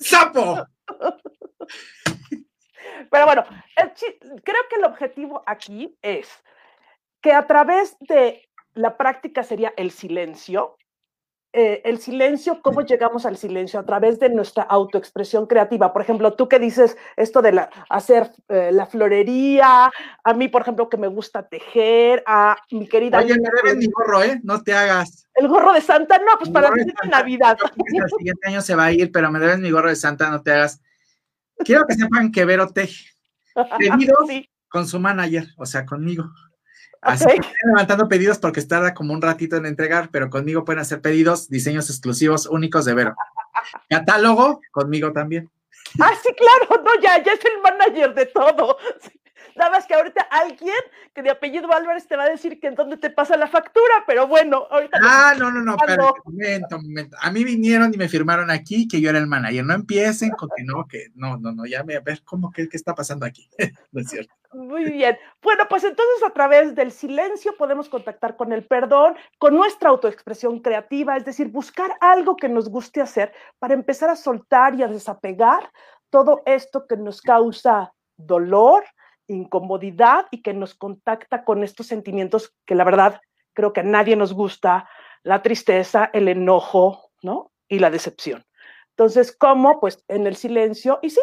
¡Sapo! 0.00 0.66
Pero 3.16 3.24
bueno, 3.24 3.44
creo 4.44 4.62
que 4.68 4.76
el 4.76 4.84
objetivo 4.84 5.42
aquí 5.46 5.96
es 6.02 6.28
que 7.22 7.32
a 7.32 7.46
través 7.46 7.96
de 8.00 8.46
la 8.74 8.98
práctica 8.98 9.42
sería 9.42 9.72
el 9.78 9.90
silencio. 9.90 10.76
Eh, 11.54 11.80
el 11.86 11.98
silencio, 11.98 12.60
¿cómo 12.60 12.82
llegamos 12.82 13.24
al 13.24 13.38
silencio? 13.38 13.80
A 13.80 13.86
través 13.86 14.20
de 14.20 14.28
nuestra 14.28 14.64
autoexpresión 14.64 15.46
creativa. 15.46 15.94
Por 15.94 16.02
ejemplo, 16.02 16.34
tú 16.34 16.46
que 16.46 16.58
dices 16.58 16.98
esto 17.16 17.40
de 17.40 17.52
la, 17.52 17.70
hacer 17.88 18.32
eh, 18.50 18.68
la 18.70 18.84
florería, 18.84 19.90
a 20.22 20.34
mí, 20.34 20.48
por 20.48 20.60
ejemplo, 20.60 20.90
que 20.90 20.98
me 20.98 21.08
gusta 21.08 21.48
tejer, 21.48 22.22
a 22.26 22.58
mi 22.70 22.86
querida... 22.86 23.20
Oye, 23.20 23.34
me 23.40 23.48
deben 23.62 23.78
mi 23.78 23.86
gorro, 23.86 24.22
¿eh? 24.24 24.38
No 24.42 24.62
te 24.62 24.74
hagas. 24.74 25.26
El 25.36 25.48
gorro 25.48 25.72
de 25.72 25.80
Santa, 25.80 26.18
no, 26.18 26.36
pues 26.38 26.50
para 26.50 26.70
mí 26.70 26.82
es 26.82 27.08
Navidad. 27.08 27.56
El 27.62 28.10
siguiente 28.10 28.48
año 28.48 28.60
se 28.60 28.74
va 28.74 28.84
a 28.84 28.92
ir, 28.92 29.10
pero 29.10 29.30
me 29.30 29.38
deben 29.38 29.62
mi 29.62 29.70
gorro 29.70 29.88
de 29.88 29.96
Santa, 29.96 30.28
no 30.28 30.42
te 30.42 30.52
hagas. 30.52 30.82
Quiero 31.64 31.86
que 31.86 31.94
sepan 31.94 32.32
que 32.32 32.44
Vero 32.44 32.68
teje 32.68 33.06
pedidos 33.78 34.28
con 34.68 34.86
su 34.86 35.00
manager, 35.00 35.48
o 35.56 35.66
sea, 35.66 35.86
conmigo. 35.86 36.24
Así 37.00 37.26
que 37.26 37.52
levantando 37.64 38.08
pedidos 38.08 38.38
porque 38.38 38.62
tarda 38.62 38.92
como 38.92 39.12
un 39.12 39.22
ratito 39.22 39.56
en 39.56 39.66
entregar, 39.66 40.10
pero 40.10 40.28
conmigo 40.28 40.64
pueden 40.64 40.80
hacer 40.80 41.00
pedidos, 41.00 41.48
diseños 41.48 41.88
exclusivos 41.88 42.46
únicos 42.46 42.84
de 42.84 42.94
Vero. 42.94 43.14
Catálogo, 43.88 44.60
conmigo 44.72 45.12
también. 45.12 45.50
Ah, 46.00 46.12
sí, 46.20 46.30
claro, 46.34 46.82
no, 46.82 47.00
ya, 47.00 47.22
ya 47.22 47.32
es 47.32 47.44
el 47.44 47.62
manager 47.62 48.14
de 48.14 48.26
todo. 48.26 48.76
Nada 49.54 49.70
más 49.70 49.86
que 49.86 49.94
ahorita 49.94 50.22
alguien 50.30 50.74
que 51.14 51.22
de 51.22 51.30
apellido 51.30 51.72
Álvarez 51.72 52.06
te 52.06 52.16
va 52.16 52.24
a 52.24 52.28
decir 52.28 52.60
que 52.60 52.68
en 52.68 52.74
dónde 52.74 52.96
te 52.96 53.10
pasa 53.10 53.36
la 53.36 53.48
factura, 53.48 54.04
pero 54.06 54.26
bueno, 54.26 54.66
ahorita. 54.70 54.98
Ah, 55.02 55.34
no, 55.38 55.50
no, 55.50 55.62
no, 55.62 55.76
pero 55.86 56.14
momento, 56.24 56.80
momento. 56.80 57.16
A 57.20 57.30
mí 57.30 57.44
vinieron 57.44 57.92
y 57.94 57.96
me 57.96 58.08
firmaron 58.08 58.50
aquí 58.50 58.88
que 58.88 59.00
yo 59.00 59.10
era 59.10 59.18
el 59.18 59.26
manager. 59.26 59.64
No 59.64 59.74
empiecen 59.74 60.30
con 60.30 60.48
que 60.56 60.64
no, 60.64 60.86
que 60.86 61.08
no, 61.14 61.36
no, 61.36 61.52
no, 61.52 61.66
ya 61.66 61.84
me 61.84 61.96
a 61.96 62.00
ver 62.00 62.22
cómo 62.24 62.50
que 62.50 62.68
qué 62.68 62.76
está 62.76 62.94
pasando 62.94 63.26
aquí. 63.26 63.48
no 63.92 64.00
es 64.00 64.08
cierto. 64.08 64.34
Muy 64.52 64.90
bien. 64.90 65.18
Bueno, 65.42 65.64
pues 65.68 65.84
entonces 65.84 66.22
a 66.24 66.30
través 66.30 66.74
del 66.74 66.90
silencio 66.90 67.56
podemos 67.58 67.88
contactar 67.88 68.36
con 68.36 68.52
el 68.52 68.64
perdón, 68.64 69.14
con 69.38 69.54
nuestra 69.54 69.90
autoexpresión 69.90 70.60
creativa, 70.60 71.16
es 71.16 71.24
decir, 71.24 71.48
buscar 71.48 71.96
algo 72.00 72.36
que 72.36 72.48
nos 72.48 72.68
guste 72.68 73.02
hacer 73.02 73.32
para 73.58 73.74
empezar 73.74 74.08
a 74.08 74.16
soltar 74.16 74.74
y 74.74 74.82
a 74.82 74.88
desapegar 74.88 75.70
todo 76.10 76.42
esto 76.46 76.86
que 76.86 76.96
nos 76.96 77.20
causa 77.20 77.92
dolor, 78.16 78.84
incomodidad 79.28 80.26
y 80.30 80.42
que 80.42 80.54
nos 80.54 80.74
contacta 80.74 81.44
con 81.44 81.62
estos 81.62 81.86
sentimientos 81.86 82.54
que 82.64 82.74
la 82.74 82.84
verdad 82.84 83.20
creo 83.52 83.72
que 83.72 83.80
a 83.80 83.84
nadie 83.84 84.16
nos 84.16 84.32
gusta, 84.32 84.88
la 85.22 85.42
tristeza, 85.42 86.10
el 86.12 86.28
enojo, 86.28 87.10
¿no? 87.22 87.52
Y 87.68 87.78
la 87.78 87.90
decepción. 87.90 88.44
Entonces, 88.90 89.36
¿cómo? 89.36 89.80
Pues 89.80 90.04
en 90.08 90.26
el 90.26 90.36
silencio, 90.36 91.00
y 91.02 91.10
sí, 91.10 91.20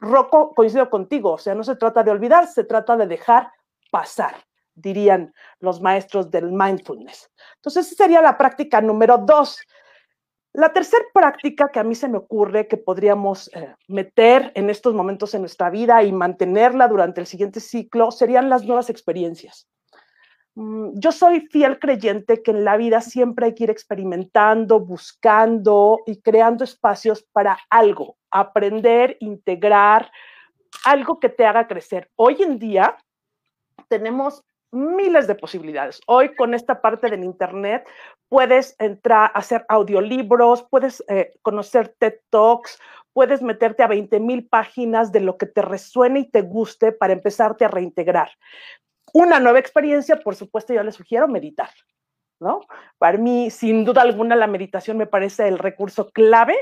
Rocco, 0.00 0.54
coincido 0.54 0.90
contigo, 0.90 1.32
o 1.32 1.38
sea, 1.38 1.54
no 1.54 1.62
se 1.62 1.76
trata 1.76 2.02
de 2.02 2.10
olvidar, 2.10 2.46
se 2.46 2.64
trata 2.64 2.96
de 2.96 3.06
dejar 3.06 3.50
pasar, 3.90 4.34
dirían 4.74 5.32
los 5.60 5.80
maestros 5.80 6.30
del 6.30 6.50
mindfulness. 6.50 7.30
Entonces, 7.56 7.86
esa 7.86 8.04
sería 8.04 8.20
la 8.20 8.36
práctica 8.36 8.80
número 8.80 9.18
dos. 9.18 9.58
La 10.56 10.72
tercera 10.72 11.04
práctica 11.12 11.68
que 11.70 11.80
a 11.80 11.84
mí 11.84 11.94
se 11.94 12.08
me 12.08 12.16
ocurre 12.16 12.66
que 12.66 12.78
podríamos 12.78 13.50
eh, 13.52 13.74
meter 13.88 14.52
en 14.54 14.70
estos 14.70 14.94
momentos 14.94 15.34
en 15.34 15.42
nuestra 15.42 15.68
vida 15.68 16.02
y 16.02 16.12
mantenerla 16.12 16.88
durante 16.88 17.20
el 17.20 17.26
siguiente 17.26 17.60
ciclo 17.60 18.10
serían 18.10 18.48
las 18.48 18.64
nuevas 18.64 18.88
experiencias. 18.88 19.68
Mm, 20.54 20.92
yo 20.94 21.12
soy 21.12 21.40
fiel 21.50 21.78
creyente 21.78 22.42
que 22.42 22.52
en 22.52 22.64
la 22.64 22.78
vida 22.78 23.02
siempre 23.02 23.44
hay 23.44 23.54
que 23.54 23.64
ir 23.64 23.70
experimentando, 23.70 24.80
buscando 24.80 25.98
y 26.06 26.22
creando 26.22 26.64
espacios 26.64 27.22
para 27.32 27.58
algo, 27.68 28.16
aprender, 28.30 29.18
integrar, 29.20 30.10
algo 30.86 31.20
que 31.20 31.28
te 31.28 31.44
haga 31.44 31.68
crecer. 31.68 32.10
Hoy 32.16 32.38
en 32.40 32.58
día 32.58 32.96
tenemos 33.88 34.42
miles 34.76 35.26
de 35.26 35.34
posibilidades. 35.34 36.00
Hoy 36.06 36.34
con 36.34 36.54
esta 36.54 36.80
parte 36.80 37.08
del 37.10 37.24
Internet 37.24 37.88
puedes 38.28 38.76
entrar 38.78 39.30
a 39.34 39.38
hacer 39.38 39.64
audiolibros, 39.68 40.64
puedes 40.70 41.02
eh, 41.08 41.32
conocer 41.42 41.94
TED 41.98 42.20
Talks, 42.30 42.78
puedes 43.12 43.40
meterte 43.42 43.82
a 43.82 43.88
20 43.88 44.20
mil 44.20 44.46
páginas 44.46 45.10
de 45.10 45.20
lo 45.20 45.38
que 45.38 45.46
te 45.46 45.62
resuene 45.62 46.20
y 46.20 46.30
te 46.30 46.42
guste 46.42 46.92
para 46.92 47.14
empezarte 47.14 47.64
a 47.64 47.68
reintegrar. 47.68 48.30
Una 49.14 49.40
nueva 49.40 49.58
experiencia, 49.58 50.20
por 50.20 50.36
supuesto, 50.36 50.74
yo 50.74 50.82
les 50.82 50.96
sugiero 50.96 51.26
meditar, 51.26 51.70
¿no? 52.38 52.60
Para 52.98 53.16
mí, 53.16 53.50
sin 53.50 53.84
duda 53.84 54.02
alguna, 54.02 54.36
la 54.36 54.46
meditación 54.46 54.98
me 54.98 55.06
parece 55.06 55.48
el 55.48 55.58
recurso 55.58 56.10
clave 56.10 56.56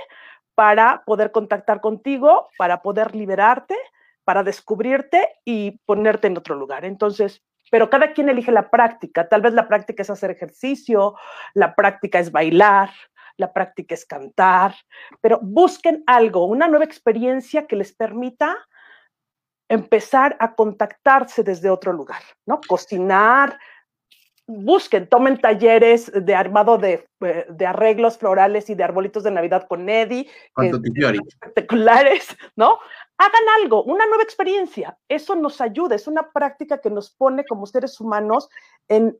para 0.54 1.02
poder 1.04 1.32
contactar 1.32 1.80
contigo, 1.80 2.48
para 2.56 2.82
poder 2.82 3.16
liberarte, 3.16 3.76
para 4.22 4.44
descubrirte 4.44 5.28
y 5.44 5.80
ponerte 5.84 6.28
en 6.28 6.38
otro 6.38 6.54
lugar. 6.54 6.84
Entonces, 6.84 7.42
pero 7.74 7.90
cada 7.90 8.12
quien 8.12 8.28
elige 8.28 8.52
la 8.52 8.70
práctica. 8.70 9.28
Tal 9.28 9.40
vez 9.42 9.52
la 9.52 9.66
práctica 9.66 10.04
es 10.04 10.08
hacer 10.08 10.30
ejercicio, 10.30 11.16
la 11.54 11.74
práctica 11.74 12.20
es 12.20 12.30
bailar, 12.30 12.90
la 13.36 13.52
práctica 13.52 13.96
es 13.96 14.06
cantar, 14.06 14.76
pero 15.20 15.40
busquen 15.42 16.04
algo, 16.06 16.44
una 16.44 16.68
nueva 16.68 16.84
experiencia 16.84 17.66
que 17.66 17.74
les 17.74 17.92
permita 17.92 18.56
empezar 19.68 20.36
a 20.38 20.54
contactarse 20.54 21.42
desde 21.42 21.68
otro 21.68 21.92
lugar, 21.92 22.22
¿no? 22.46 22.60
Cocinar, 22.64 23.58
busquen, 24.46 25.08
tomen 25.08 25.40
talleres 25.40 26.12
de 26.14 26.34
armado 26.34 26.78
de, 26.78 27.08
eh, 27.22 27.46
de, 27.48 27.66
arreglos 27.66 28.18
florales 28.18 28.68
y 28.70 28.76
de 28.76 28.84
arbolitos 28.84 29.24
de 29.24 29.30
Navidad 29.30 29.66
con 29.66 29.88
Eddie, 29.88 30.28
espectaculares, 30.56 32.36
¿no? 32.54 32.78
Hagan 33.16 33.42
algo, 33.62 33.84
una 33.84 34.06
nueva 34.06 34.22
experiencia. 34.22 34.98
Eso 35.08 35.34
nos 35.36 35.60
ayuda, 35.60 35.94
es 35.94 36.06
una 36.08 36.30
práctica 36.30 36.78
que 36.78 36.90
nos 36.90 37.10
pone 37.10 37.44
como 37.44 37.66
seres 37.66 38.00
humanos 38.00 38.48
en 38.88 39.16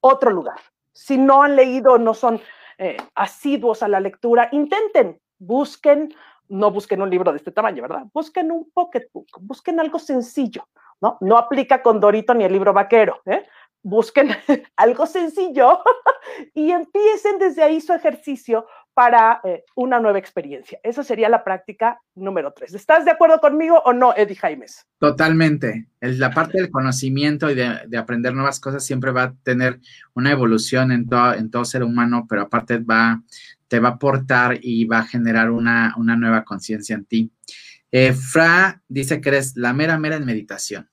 otro 0.00 0.30
lugar. 0.30 0.58
Si 0.92 1.18
no 1.18 1.42
han 1.42 1.56
leído, 1.56 1.98
no 1.98 2.14
son 2.14 2.40
eh, 2.78 2.96
asiduos 3.14 3.82
a 3.82 3.88
la 3.88 4.00
lectura, 4.00 4.48
intenten, 4.52 5.20
busquen, 5.38 6.14
no 6.48 6.70
busquen 6.70 7.02
un 7.02 7.10
libro 7.10 7.32
de 7.32 7.38
este 7.38 7.52
tamaño, 7.52 7.82
¿verdad? 7.82 8.04
Busquen 8.12 8.50
un 8.50 8.70
pocketbook, 8.70 9.26
busquen 9.40 9.80
algo 9.80 9.98
sencillo, 9.98 10.68
¿no? 11.00 11.18
No 11.20 11.36
aplica 11.36 11.82
con 11.82 12.00
Dorito 12.00 12.32
ni 12.32 12.44
el 12.44 12.52
libro 12.52 12.72
vaquero, 12.72 13.20
¿eh? 13.26 13.46
busquen 13.86 14.30
algo 14.76 15.06
sencillo 15.06 15.80
y 16.54 16.72
empiecen 16.72 17.38
desde 17.38 17.62
ahí 17.62 17.80
su 17.80 17.92
ejercicio 17.92 18.66
para 18.96 19.42
eh, 19.44 19.62
una 19.74 20.00
nueva 20.00 20.18
experiencia. 20.18 20.80
Esa 20.82 21.04
sería 21.04 21.28
la 21.28 21.44
práctica 21.44 22.00
número 22.14 22.54
tres. 22.56 22.72
¿Estás 22.72 23.04
de 23.04 23.10
acuerdo 23.10 23.40
conmigo 23.40 23.82
o 23.84 23.92
no, 23.92 24.16
Eddie 24.16 24.36
Jaimes? 24.36 24.86
Totalmente. 24.98 25.88
La 26.00 26.30
parte 26.30 26.56
del 26.56 26.70
conocimiento 26.70 27.50
y 27.50 27.54
de, 27.56 27.98
aprender 27.98 28.32
nuevas 28.32 28.58
cosas 28.58 28.86
siempre 28.86 29.12
va 29.12 29.24
a 29.24 29.34
tener 29.42 29.80
una 30.14 30.30
evolución 30.30 30.92
en 30.92 31.10
todo, 31.10 31.64
ser 31.66 31.82
humano, 31.82 32.24
pero 32.26 32.40
aparte 32.40 32.78
va, 32.78 33.22
te 33.68 33.80
va 33.80 33.88
a 33.88 33.92
aportar 33.92 34.60
y 34.62 34.86
va 34.86 35.00
a 35.00 35.06
generar 35.06 35.50
una, 35.50 35.92
una 35.98 36.16
nueva 36.16 36.44
conciencia 36.44 36.96
en 36.96 37.04
ti. 37.04 37.30
Eh, 37.92 38.14
Fra 38.14 38.80
dice 38.88 39.20
que 39.20 39.28
eres 39.28 39.58
la 39.58 39.74
mera 39.74 39.98
mera 39.98 40.16
en 40.16 40.24
meditación. 40.24 40.88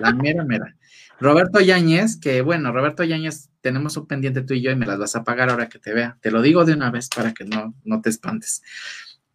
La 0.00 0.12
mera 0.12 0.42
mera. 0.42 0.74
Roberto 1.22 1.60
Yáñez, 1.60 2.18
que 2.18 2.42
bueno, 2.42 2.72
Roberto 2.72 3.04
Yáñez, 3.04 3.48
tenemos 3.60 3.96
un 3.96 4.06
pendiente 4.06 4.42
tú 4.42 4.54
y 4.54 4.60
yo 4.60 4.70
y 4.70 4.76
me 4.76 4.86
las 4.86 4.98
vas 4.98 5.14
a 5.16 5.22
pagar 5.24 5.50
ahora 5.50 5.68
que 5.68 5.78
te 5.78 5.94
vea. 5.94 6.18
Te 6.20 6.30
lo 6.30 6.42
digo 6.42 6.64
de 6.64 6.74
una 6.74 6.90
vez 6.90 7.08
para 7.08 7.32
que 7.32 7.44
no, 7.44 7.74
no 7.84 8.00
te 8.00 8.10
espantes. 8.10 8.62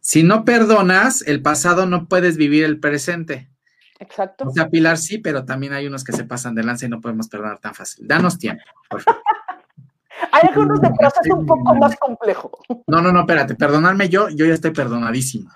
Si 0.00 0.22
no 0.22 0.44
perdonas 0.44 1.22
el 1.26 1.42
pasado, 1.42 1.86
no 1.86 2.06
puedes 2.06 2.36
vivir 2.36 2.64
el 2.64 2.78
presente. 2.78 3.50
Exacto. 3.98 4.44
O 4.48 4.52
sea, 4.52 4.68
Pilar 4.68 4.98
sí, 4.98 5.18
pero 5.18 5.44
también 5.44 5.72
hay 5.72 5.86
unos 5.86 6.04
que 6.04 6.12
se 6.12 6.24
pasan 6.24 6.54
de 6.54 6.62
lanza 6.62 6.86
y 6.86 6.88
no 6.88 7.00
podemos 7.00 7.28
perdonar 7.28 7.58
tan 7.58 7.74
fácil. 7.74 8.06
Danos 8.06 8.38
tiempo, 8.38 8.62
por 8.88 9.02
favor. 9.02 9.22
hay 10.32 10.48
algunos 10.48 10.80
de 10.80 10.90
proceso 10.90 11.36
un 11.36 11.46
poco 11.46 11.74
más 11.74 11.96
complejo. 11.96 12.50
No, 12.86 13.00
no, 13.02 13.12
no, 13.12 13.20
espérate, 13.20 13.54
perdonarme 13.54 14.08
yo, 14.08 14.28
yo 14.28 14.46
ya 14.46 14.54
estoy 14.54 14.70
perdonadísimo. 14.70 15.50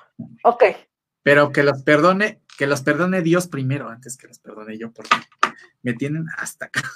Ok. 0.45 0.64
Pero 1.23 1.53
que 1.53 1.62
los 1.62 1.83
perdone, 1.83 2.41
que 2.57 2.67
los 2.67 2.83
perdone 2.83 3.23
Dios 3.23 3.47
primero 3.49 3.88
antes 3.88 4.17
que 4.17 4.29
los 4.29 4.38
perdone 4.38 4.79
yo, 4.79 4.93
porque 4.93 5.17
me 5.83 5.95
tienen 5.95 6.27
hasta 6.38 6.67
acá. 6.67 6.83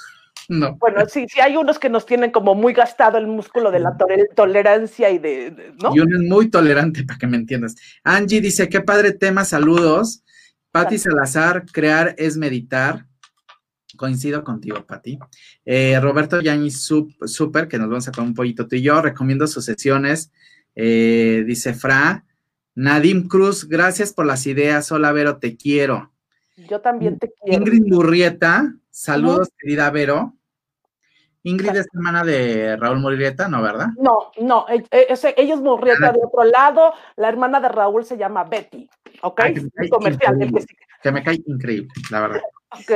No. 0.49 0.77
Bueno, 0.77 1.05
sí, 1.09 1.27
sí 1.29 1.41
hay 1.41 1.57
unos 1.57 1.77
que 1.77 1.89
nos 1.89 2.07
tienen 2.07 2.31
como 2.31 2.55
muy 2.55 2.73
gastado 2.73 3.19
el 3.19 3.27
músculo 3.27 3.73
de 3.73 3.81
la 3.81 3.97
tolerancia 4.37 5.11
y 5.11 5.19
de, 5.19 5.75
¿no? 5.83 5.93
Y 5.93 5.99
uno 5.99 6.17
es 6.17 6.23
muy 6.23 6.49
tolerante, 6.51 7.03
para 7.03 7.19
que 7.19 7.27
me 7.27 7.37
entiendas. 7.37 7.75
Angie 8.05 8.41
dice, 8.41 8.69
qué 8.69 8.81
padre 8.81 9.11
tema, 9.11 9.45
saludos. 9.45 10.23
Patti 10.71 10.99
Salazar, 10.99 11.65
crear 11.73 12.15
es 12.17 12.37
meditar. 12.37 13.07
Coincido 13.97 14.45
contigo, 14.45 14.87
Patti. 14.87 15.19
Eh, 15.65 15.99
Roberto 16.01 16.41
Yañez, 16.41 16.81
súper, 16.81 17.67
que 17.67 17.79
nos 17.79 17.89
vamos 17.89 18.07
a 18.07 18.13
tomar 18.13 18.29
un 18.29 18.35
pollito 18.35 18.69
tú 18.69 18.77
y 18.77 18.83
yo. 18.83 19.03
Recomiendo 19.03 19.49
sus 19.49 19.65
sesiones. 19.65 20.31
Eh, 20.75 21.45
dice 21.47 21.75
Fra. 21.75 22.25
Nadim 22.77 23.27
Cruz, 23.27 23.67
gracias 23.67 24.13
por 24.13 24.27
las 24.27 24.47
ideas. 24.47 24.93
Hola, 24.93 25.11
Vero, 25.11 25.39
te 25.39 25.57
quiero. 25.57 26.13
Yo 26.69 26.83
también 26.83 27.19
te 27.19 27.33
quiero. 27.33 27.59
Ingrid 27.59 27.87
Murrieta, 27.87 28.75
saludos, 28.91 29.49
querida 29.59 29.91
Vero. 29.91 30.35
Ingrid 31.43 31.75
es 31.75 31.87
hermana 31.95 32.23
de 32.23 32.77
Raúl 32.77 32.99
Murrieta, 32.99 33.49
¿no, 33.49 33.63
verdad? 33.63 33.89
No, 33.97 34.31
no, 34.41 34.67
e, 34.69 34.85
e, 34.91 35.07
ella 35.37 35.55
es 35.55 35.61
Murrieta 35.61 36.13
de 36.13 36.19
otro 36.23 36.45
lado, 36.45 36.93
la 37.17 37.29
hermana 37.29 37.61
de 37.61 37.69
Raúl 37.69 38.05
se 38.05 38.19
llama 38.19 38.45
Betty, 38.45 38.89
¿ok? 39.23 39.41
comercial. 39.91 40.37
Que, 41.03 41.13
me 41.13 41.23
cae 41.23 41.41
increíble, 41.47 41.89
la 42.11 42.21
verdad. 42.21 42.41
Ok. 42.73 42.91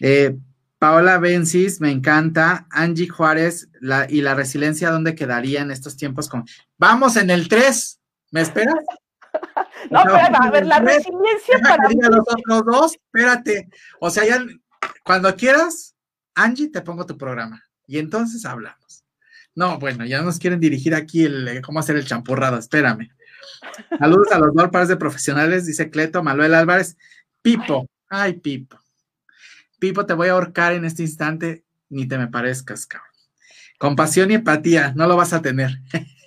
Eh, 0.00 0.38
Paola 0.78 1.18
Bencis, 1.18 1.80
me 1.80 1.90
encanta. 1.90 2.66
Angie 2.70 3.08
Juárez 3.08 3.68
la, 3.80 4.06
y 4.08 4.22
la 4.22 4.34
resiliencia, 4.34 4.90
¿dónde 4.90 5.14
quedaría 5.14 5.60
en 5.60 5.70
estos 5.70 5.96
tiempos? 5.96 6.28
Con... 6.28 6.44
Vamos 6.78 7.16
en 7.16 7.30
el 7.30 7.48
3, 7.48 8.00
¿me 8.32 8.40
esperas? 8.40 8.74
No, 9.90 10.02
pero 10.04 10.36
a 10.40 10.50
ver, 10.50 10.66
la 10.66 10.78
resiliencia 10.78 11.58
para. 11.62 11.88
los 11.88 12.20
otros 12.20 12.64
dos, 12.66 12.92
espérate. 12.92 13.68
O 13.98 14.10
sea, 14.10 14.24
ya 14.24 14.44
cuando 15.02 15.34
quieras, 15.34 15.96
Angie, 16.34 16.68
te 16.68 16.82
pongo 16.82 17.06
tu 17.06 17.16
programa. 17.16 17.64
Y 17.86 17.98
entonces 17.98 18.44
hablamos. 18.44 19.04
No, 19.54 19.78
bueno, 19.78 20.04
ya 20.04 20.22
nos 20.22 20.38
quieren 20.38 20.60
dirigir 20.60 20.94
aquí 20.94 21.24
el 21.24 21.60
cómo 21.62 21.80
hacer 21.80 21.96
el 21.96 22.06
champurrado, 22.06 22.58
espérame. 22.58 23.10
Saludos 23.98 24.32
a 24.32 24.38
los 24.38 24.54
dos 24.54 24.68
pares 24.70 24.88
de 24.88 24.96
profesionales, 24.96 25.66
dice 25.66 25.90
Cleto, 25.90 26.22
Manuel 26.22 26.54
Álvarez. 26.54 26.96
Pipo, 27.42 27.88
ay, 28.08 28.34
Pipo. 28.34 28.78
Pipo, 29.78 30.06
te 30.06 30.14
voy 30.14 30.28
a 30.28 30.32
ahorcar 30.32 30.74
en 30.74 30.84
este 30.84 31.02
instante, 31.02 31.64
ni 31.88 32.06
te 32.06 32.18
me 32.18 32.28
parezcas, 32.28 32.86
cabrón. 32.86 33.08
Compasión 33.78 34.30
y 34.30 34.34
empatía, 34.34 34.92
no 34.94 35.06
lo 35.06 35.16
vas 35.16 35.32
a 35.32 35.42
tener. 35.42 35.70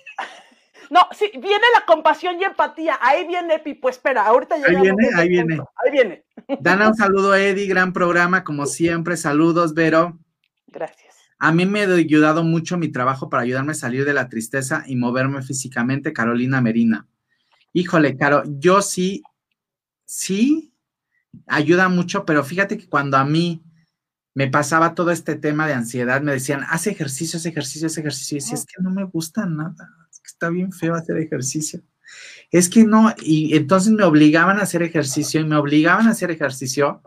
No, 0.90 1.00
sí, 1.12 1.30
viene 1.32 1.64
la 1.74 1.84
compasión 1.86 2.40
y 2.40 2.44
empatía. 2.44 2.98
Ahí 3.00 3.26
viene, 3.26 3.58
Pipo, 3.58 3.88
espera, 3.88 4.26
ahorita 4.26 4.56
llegamos. 4.56 4.76
Ahí 4.76 4.94
viene, 4.94 5.14
ahí 5.16 5.28
viene. 5.28 5.60
Ahí 5.84 5.90
viene. 5.90 6.24
Dana, 6.60 6.88
un 6.88 6.94
saludo, 6.96 7.34
Eddie, 7.34 7.66
gran 7.66 7.92
programa, 7.92 8.44
como 8.44 8.66
siempre. 8.66 9.16
Saludos, 9.16 9.74
Vero. 9.74 10.18
Gracias. 10.66 11.16
A 11.38 11.52
mí 11.52 11.66
me 11.66 11.82
ha 11.82 11.94
ayudado 11.94 12.44
mucho 12.44 12.78
mi 12.78 12.88
trabajo 12.88 13.28
para 13.28 13.42
ayudarme 13.42 13.72
a 13.72 13.76
salir 13.76 14.04
de 14.04 14.14
la 14.14 14.28
tristeza 14.28 14.84
y 14.86 14.96
moverme 14.96 15.42
físicamente, 15.42 16.12
Carolina 16.12 16.60
Merina. 16.60 17.06
Híjole, 17.72 18.16
Caro, 18.16 18.42
yo 18.46 18.80
sí, 18.80 19.22
sí, 20.06 20.72
ayuda 21.46 21.90
mucho, 21.90 22.24
pero 22.24 22.42
fíjate 22.42 22.78
que 22.78 22.88
cuando 22.88 23.18
a 23.18 23.24
mí 23.24 23.62
me 24.32 24.48
pasaba 24.48 24.94
todo 24.94 25.10
este 25.10 25.36
tema 25.36 25.66
de 25.66 25.74
ansiedad, 25.74 26.22
me 26.22 26.32
decían, 26.32 26.64
haz 26.68 26.86
ejercicio, 26.86 27.36
haz 27.36 27.44
ejercicio, 27.44 27.86
haz 27.86 27.98
ejercicio, 27.98 28.36
y 28.36 28.40
decía, 28.40 28.54
es 28.54 28.64
que 28.64 28.82
no 28.82 28.90
me 28.90 29.04
gusta 29.04 29.44
nada 29.44 30.05
está 30.26 30.50
bien 30.50 30.72
feo 30.72 30.94
hacer 30.94 31.16
ejercicio. 31.18 31.80
Es 32.50 32.68
que 32.68 32.84
no, 32.84 33.12
y 33.20 33.56
entonces 33.56 33.92
me 33.92 34.04
obligaban 34.04 34.58
a 34.58 34.62
hacer 34.62 34.82
ejercicio 34.82 35.40
y 35.40 35.44
me 35.44 35.56
obligaban 35.56 36.06
a 36.06 36.10
hacer 36.10 36.30
ejercicio. 36.30 37.02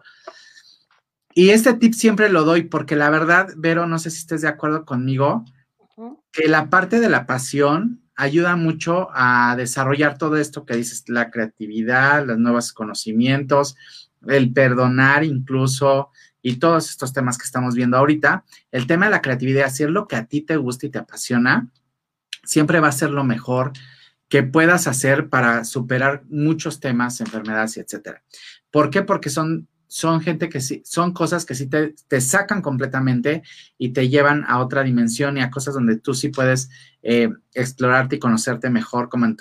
Y 1.34 1.51
este 1.51 1.73
tip 1.73 1.93
siempre 1.93 2.29
lo 2.29 2.43
doy 2.43 2.63
porque 2.63 2.95
la 2.95 3.10
verdad, 3.10 3.49
Vero, 3.55 3.88
no 3.88 3.99
sé 3.99 4.10
si 4.10 4.19
estés 4.19 4.41
de 4.41 4.49
acuerdo 4.49 4.86
conmigo, 4.86 5.45
que 6.32 6.47
la 6.47 6.69
parte 6.69 6.99
de 6.99 7.10
la 7.10 7.25
pasión 7.25 8.01
ayuda 8.15 8.58
mucho 8.58 9.08
a 9.13 9.55
desarrollar 9.55 10.17
todo 10.17 10.36
esto 10.36 10.65
que 10.65 10.75
dices, 10.75 11.05
la 11.08 11.32
creatividad, 11.32 12.25
los 12.25 12.38
nuevos 12.38 12.73
conocimientos, 12.73 13.77
el 14.27 14.51
perdonar 14.51 15.23
incluso 15.23 16.10
y 16.41 16.58
todos 16.58 16.89
estos 16.89 17.13
temas 17.13 17.38
que 17.38 17.45
estamos 17.45 17.75
viendo 17.75 17.97
ahorita. 17.97 18.43
El 18.71 18.88
tema 18.88 19.05
de 19.05 19.12
la 19.12 19.21
creatividad, 19.21 19.65
hacer 19.65 19.89
lo 19.89 20.08
que 20.08 20.17
a 20.17 20.25
ti 20.25 20.41
te 20.41 20.58
gusta 20.58 20.86
y 20.86 20.89
te 20.89 20.99
apasiona, 20.99 21.69
siempre 22.43 22.80
va 22.80 22.89
a 22.89 22.93
ser 22.93 23.12
lo 23.12 23.23
mejor 23.23 23.73
que 24.28 24.43
puedas 24.43 24.88
hacer 24.88 25.30
para 25.30 25.65
superar 25.65 26.23
muchos 26.30 26.80
temas, 26.80 27.19
enfermedades 27.19 27.78
etcétera. 27.78 28.23
¿Por 28.71 28.91
qué? 28.91 29.02
Porque 29.02 29.32
son, 29.32 29.67
son 29.88 30.21
gente 30.21 30.49
que 30.49 30.62
sí, 30.62 30.84
son 30.86 31.13
cosas 31.13 31.45
que 31.45 31.56
sí 31.56 31.65
te, 31.65 31.95
te, 32.08 32.21
sacan 32.21 32.62
completamente 32.62 33.41
y 33.80 33.89
te 33.89 34.08
llevan 34.08 34.45
a 34.47 34.60
otra 34.60 34.84
dimensión 34.84 35.38
y 35.38 35.41
a 35.41 35.49
cosas 35.49 35.73
donde 35.73 35.97
tú 35.97 36.13
sí 36.13 36.30
puedes 36.30 36.69
eh, 37.02 37.30
explorarte 37.56 38.17
y 38.17 38.19
conocerte 38.19 38.69
mejor, 38.69 39.10
como 39.10 39.25
en, 39.25 39.36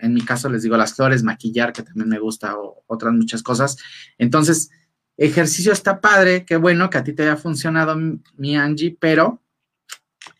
en 0.00 0.14
mi 0.14 0.20
caso 0.20 0.50
les 0.50 0.62
digo 0.62 0.76
las 0.76 0.94
flores, 0.94 1.22
maquillar, 1.22 1.72
que 1.72 1.82
también 1.82 2.10
me 2.10 2.18
gusta, 2.18 2.58
o 2.58 2.84
otras 2.86 3.14
muchas 3.14 3.42
cosas. 3.42 3.78
Entonces, 4.18 4.70
Ejercicio 5.18 5.72
está 5.72 6.02
padre, 6.02 6.44
qué 6.44 6.56
bueno 6.56 6.90
que 6.90 6.98
a 6.98 7.04
ti 7.04 7.14
te 7.14 7.22
haya 7.22 7.36
funcionado, 7.36 7.96
mi 8.36 8.56
Angie, 8.56 8.98
pero 9.00 9.42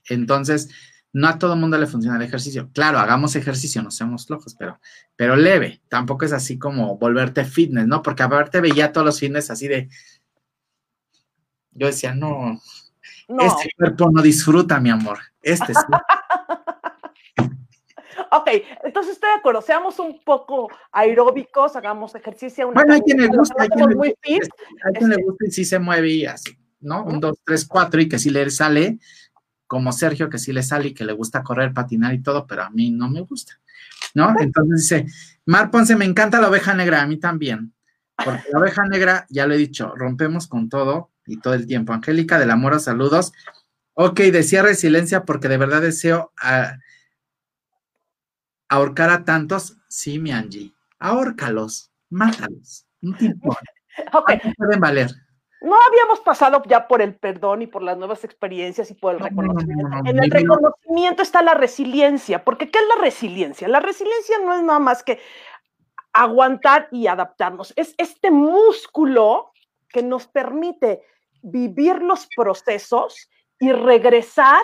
entonces 0.09 0.69
no 1.17 1.29
a 1.29 1.39
todo 1.39 1.55
el 1.55 1.61
mundo 1.61 1.79
le 1.79 1.87
funciona 1.87 2.19
el 2.19 2.25
ejercicio. 2.25 2.69
Claro, 2.75 2.99
hagamos 2.99 3.35
ejercicio, 3.37 3.83
no 3.83 3.91
seamos 3.91 4.27
flojos, 4.27 4.55
pero, 4.55 4.79
pero 5.17 5.35
leve. 5.35 5.81
Tampoco 5.89 6.27
es 6.27 6.35
así 6.35 6.59
como 6.59 6.99
volverte 6.99 7.47
fitness, 7.47 7.87
¿no? 7.87 8.03
Porque 8.03 8.23
aparte 8.23 8.61
veía 8.61 8.93
todos 8.93 9.07
los 9.07 9.19
fitness 9.19 9.51
así 9.51 9.67
de. 9.67 9.89
Yo 11.71 11.87
decía, 11.87 12.15
no, 12.15 12.61
este 13.29 13.71
cuerpo 13.79 14.11
no 14.11 14.21
disfruta, 14.21 14.79
mi 14.79 14.91
amor. 14.91 15.21
Este 15.41 15.73
sí. 15.73 15.81
ok, 18.33 18.49
entonces 18.85 19.15
estoy 19.15 19.31
de 19.31 19.37
acuerdo. 19.37 19.63
Seamos 19.63 19.99
un 19.99 20.23
poco 20.23 20.69
aeróbicos, 20.93 21.77
hagamos 21.77 22.15
ejercicio. 22.15 22.71
bueno, 22.73 22.93
hay 22.93 23.01
quien 23.01 23.23
le 23.23 23.29
gusta, 23.29 23.63
hay 23.63 23.71
quien, 23.71 23.89
le, 23.89 23.95
gusta, 23.95 24.13
hay 24.85 24.93
quien 24.93 25.09
le 25.09 25.23
gusta 25.23 25.47
y 25.47 25.51
sí 25.51 25.65
se 25.65 25.79
mueve 25.79 26.11
y 26.11 26.27
así, 26.27 26.59
¿no? 26.81 27.05
Un, 27.05 27.21
dos, 27.21 27.39
tres, 27.43 27.67
cuatro 27.67 28.03
y 28.03 28.07
que 28.07 28.19
sí 28.19 28.29
le 28.29 28.51
sale 28.51 28.99
como 29.67 29.93
Sergio, 29.93 30.31
que 30.31 30.39
sí 30.39 30.53
le 30.53 30.63
sale 30.63 30.89
y 30.89 30.95
que 30.95 31.05
le 31.05 31.13
gusta 31.13 31.43
correr, 31.43 31.73
patinar 31.73 32.15
y 32.15 32.23
todo, 32.23 32.47
pero 32.47 32.63
a 32.63 32.71
mí 32.71 32.91
no 32.91 33.09
me 33.09 33.21
gusta, 33.21 33.59
¿no? 34.15 34.35
Entonces 34.39 34.81
dice, 34.81 35.07
Mar 35.45 35.71
Ponce, 35.71 35.97
me 35.97 36.05
encanta 36.05 36.41
la 36.41 36.49
oveja 36.49 36.75
negra, 36.75 37.03
a 37.03 37.07
mí 37.07 37.17
también, 37.17 37.73
porque 38.17 38.45
la 38.53 38.61
oveja 38.61 38.85
negra, 38.85 39.27
ya 39.29 39.47
lo 39.47 39.55
he 39.55 39.59
dicho, 39.59 39.93
rompemos 39.97 40.47
con 40.47 40.69
todo 40.69 41.11
y 41.27 41.39
todo 41.41 41.55
el 41.55 41.67
tiempo. 41.67 41.93
Angélica 41.93 42.39
del 42.39 42.51
Amor, 42.51 42.79
saludos. 42.81 43.33
Ok, 43.95 44.21
decía 44.21 44.63
resiliencia 44.63 45.25
porque 45.25 45.49
de 45.49 45.59
verdad 45.59 45.83
deseo 45.83 46.33
ahorcar 48.69 49.11
a 49.11 49.25
tantos. 49.25 49.79
Sí, 49.89 50.19
mi 50.19 50.33
Angie, 50.33 50.75
ahórcalos, 50.99 51.91
mátalos, 52.11 52.87
un 53.03 53.17
tipo. 53.17 53.57
Okay. 54.13 54.39
pueden 54.59 54.79
valer 54.79 55.11
no 55.61 55.77
habíamos 55.89 56.21
pasado 56.21 56.63
ya 56.67 56.87
por 56.87 57.03
el 57.03 57.15
perdón 57.15 57.63
y 57.63 57.67
por 57.67 57.83
las 57.83 57.97
nuevas 57.97 58.25
experiencias 58.25 58.91
y 58.91 58.95
por 58.95 59.15
el 59.15 59.21
reconocimiento. 59.21 59.97
en 60.05 60.23
el 60.23 60.31
reconocimiento 60.31 61.23
está 61.23 61.43
la 61.43 61.55
resiliencia, 61.55 62.45
porque 62.45 62.71
¿qué 62.71 62.79
es 62.79 62.85
la 62.95 63.01
resiliencia? 63.03 63.69
La 63.69 63.81
resiliencia 63.81 64.39
no 64.45 64.55
es 64.55 64.63
nada 64.63 64.79
más 64.79 65.03
que 65.03 65.19
aguantar 66.13 66.89
y 66.91 67.07
adaptarnos, 67.07 67.73
es 67.77 67.95
este 67.99 68.31
músculo 68.31 69.53
que 69.89 70.03
nos 70.03 70.27
permite 70.27 71.03
vivir 71.43 72.03
los 72.03 72.29
procesos 72.35 73.31
y 73.59 73.73
regresar 73.73 74.63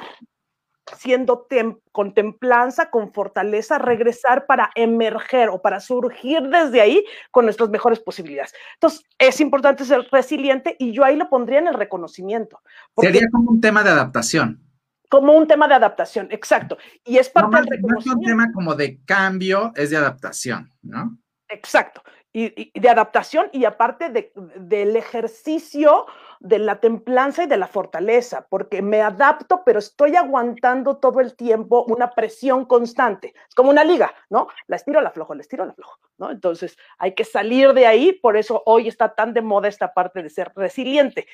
siendo 0.98 1.46
con 1.92 2.14
templanza, 2.14 2.90
con 2.90 3.12
fortaleza, 3.12 3.78
regresar 3.78 4.46
para 4.46 4.70
emerger 4.74 5.48
o 5.48 5.62
para 5.62 5.80
surgir 5.80 6.42
desde 6.48 6.80
ahí 6.80 7.04
con 7.30 7.44
nuestras 7.44 7.70
mejores 7.70 8.00
posibilidades. 8.00 8.52
Entonces, 8.74 9.04
es 9.18 9.40
importante 9.40 9.84
ser 9.84 10.06
resiliente 10.10 10.76
y 10.78 10.92
yo 10.92 11.04
ahí 11.04 11.16
lo 11.16 11.28
pondría 11.28 11.60
en 11.60 11.68
el 11.68 11.74
reconocimiento. 11.74 12.60
Sería 12.98 13.28
como 13.30 13.50
un 13.50 13.60
tema 13.60 13.82
de 13.82 13.90
adaptación. 13.90 14.60
Como 15.08 15.32
un 15.32 15.46
tema 15.46 15.68
de 15.68 15.74
adaptación, 15.74 16.28
exacto. 16.30 16.78
Y 17.04 17.18
es 17.18 17.28
parte 17.28 17.56
del 17.56 17.66
reconocimiento. 17.66 18.18
un 18.18 18.26
tema 18.26 18.52
como 18.52 18.74
de 18.74 19.00
cambio, 19.04 19.72
es 19.76 19.90
de 19.90 19.98
adaptación, 19.98 20.70
¿no? 20.82 21.18
Exacto. 21.48 22.02
Y, 22.34 22.78
de 22.78 22.88
adaptación 22.88 23.50
y 23.52 23.66
aparte 23.66 24.08
de, 24.08 24.32
del 24.56 24.96
ejercicio 24.96 26.06
de 26.40 26.58
la 26.58 26.80
templanza 26.80 27.44
y 27.44 27.46
de 27.46 27.58
la 27.58 27.66
fortaleza, 27.66 28.46
porque 28.48 28.80
me 28.80 29.02
adapto, 29.02 29.62
pero 29.64 29.78
estoy 29.78 30.16
aguantando 30.16 30.96
todo 30.96 31.20
el 31.20 31.36
tiempo 31.36 31.84
una 31.88 32.10
presión 32.10 32.64
constante. 32.64 33.34
Es 33.48 33.54
como 33.54 33.68
una 33.68 33.84
liga, 33.84 34.14
¿no? 34.30 34.48
La 34.66 34.76
estiro, 34.76 35.02
la 35.02 35.10
aflojo, 35.10 35.34
la 35.34 35.42
estiro, 35.42 35.66
la 35.66 35.72
aflojo, 35.72 35.98
¿no? 36.16 36.30
Entonces 36.30 36.78
hay 36.98 37.14
que 37.14 37.24
salir 37.24 37.74
de 37.74 37.86
ahí, 37.86 38.12
por 38.14 38.38
eso 38.38 38.62
hoy 38.64 38.88
está 38.88 39.14
tan 39.14 39.34
de 39.34 39.42
moda 39.42 39.68
esta 39.68 39.92
parte 39.92 40.22
de 40.22 40.30
ser 40.30 40.52
resiliente. 40.56 41.26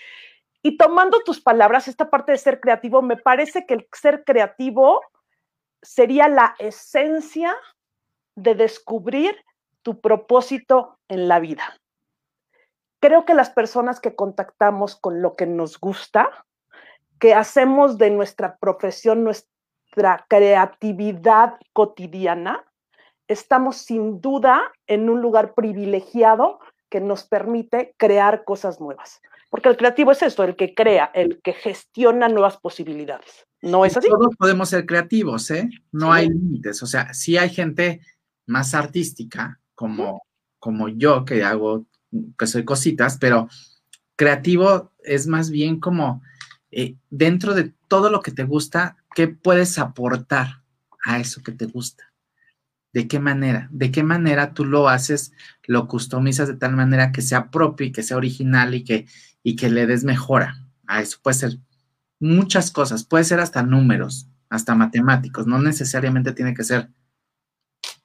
Y 0.62 0.76
tomando 0.76 1.20
tus 1.20 1.40
palabras, 1.40 1.88
esta 1.88 2.10
parte 2.10 2.32
de 2.32 2.38
ser 2.38 2.60
creativo, 2.60 3.00
me 3.02 3.16
parece 3.16 3.66
que 3.66 3.74
el 3.74 3.88
ser 3.92 4.24
creativo 4.24 5.00
sería 5.80 6.28
la 6.28 6.56
esencia 6.58 7.56
de 8.34 8.54
descubrir 8.54 9.36
tu 9.82 10.00
propósito 10.00 10.98
en 11.08 11.28
la 11.28 11.40
vida 11.40 11.78
creo 13.00 13.24
que 13.24 13.34
las 13.34 13.50
personas 13.50 14.00
que 14.00 14.14
contactamos 14.14 14.96
con 14.96 15.22
lo 15.22 15.34
que 15.34 15.46
nos 15.46 15.78
gusta, 15.78 16.44
que 17.18 17.34
hacemos 17.34 17.98
de 17.98 18.10
nuestra 18.10 18.56
profesión 18.58 19.24
nuestra 19.24 20.26
creatividad 20.28 21.54
cotidiana, 21.72 22.64
estamos 23.26 23.76
sin 23.76 24.20
duda 24.20 24.60
en 24.86 25.10
un 25.10 25.20
lugar 25.20 25.54
privilegiado 25.54 26.60
que 26.88 27.00
nos 27.00 27.24
permite 27.24 27.94
crear 27.96 28.44
cosas 28.44 28.80
nuevas. 28.80 29.20
Porque 29.50 29.68
el 29.68 29.76
creativo 29.76 30.12
es 30.12 30.22
esto, 30.22 30.44
el 30.44 30.56
que 30.56 30.74
crea, 30.74 31.10
el 31.14 31.40
que 31.42 31.54
gestiona 31.54 32.28
nuevas 32.28 32.58
posibilidades. 32.58 33.46
¿No 33.62 33.84
es 33.84 33.96
así? 33.96 34.08
Todos 34.08 34.36
podemos 34.36 34.68
ser 34.68 34.86
creativos, 34.86 35.50
¿eh? 35.50 35.68
No 35.90 36.12
hay 36.12 36.28
límites. 36.28 36.82
O 36.82 36.86
sea, 36.86 37.12
sí 37.14 37.38
hay 37.38 37.48
gente 37.48 38.00
más 38.46 38.74
artística, 38.74 39.58
como, 39.78 40.24
como 40.58 40.88
yo, 40.88 41.24
que 41.24 41.44
hago 41.44 41.86
que 42.36 42.48
soy 42.48 42.64
cositas, 42.64 43.16
pero 43.16 43.48
creativo 44.16 44.92
es 45.04 45.28
más 45.28 45.50
bien 45.50 45.78
como 45.78 46.20
eh, 46.72 46.96
dentro 47.10 47.54
de 47.54 47.72
todo 47.86 48.10
lo 48.10 48.20
que 48.20 48.32
te 48.32 48.42
gusta, 48.42 48.96
¿qué 49.14 49.28
puedes 49.28 49.78
aportar 49.78 50.64
a 51.04 51.20
eso 51.20 51.44
que 51.44 51.52
te 51.52 51.66
gusta? 51.66 52.12
¿De 52.92 53.06
qué 53.06 53.20
manera? 53.20 53.68
¿De 53.70 53.92
qué 53.92 54.02
manera 54.02 54.52
tú 54.52 54.64
lo 54.64 54.88
haces, 54.88 55.30
lo 55.68 55.86
customizas 55.86 56.48
de 56.48 56.56
tal 56.56 56.74
manera 56.74 57.12
que 57.12 57.22
sea 57.22 57.48
propio 57.48 57.86
y 57.86 57.92
que 57.92 58.02
sea 58.02 58.16
original 58.16 58.74
y 58.74 58.82
que, 58.82 59.06
y 59.44 59.54
que 59.54 59.70
le 59.70 59.86
des 59.86 60.02
mejora 60.02 60.66
a 60.88 61.02
eso? 61.02 61.18
Puede 61.22 61.34
ser 61.34 61.58
muchas 62.18 62.72
cosas, 62.72 63.04
puede 63.04 63.22
ser 63.22 63.38
hasta 63.38 63.62
números, 63.62 64.26
hasta 64.48 64.74
matemáticos, 64.74 65.46
no 65.46 65.60
necesariamente 65.60 66.32
tiene 66.32 66.52
que 66.52 66.64
ser 66.64 66.90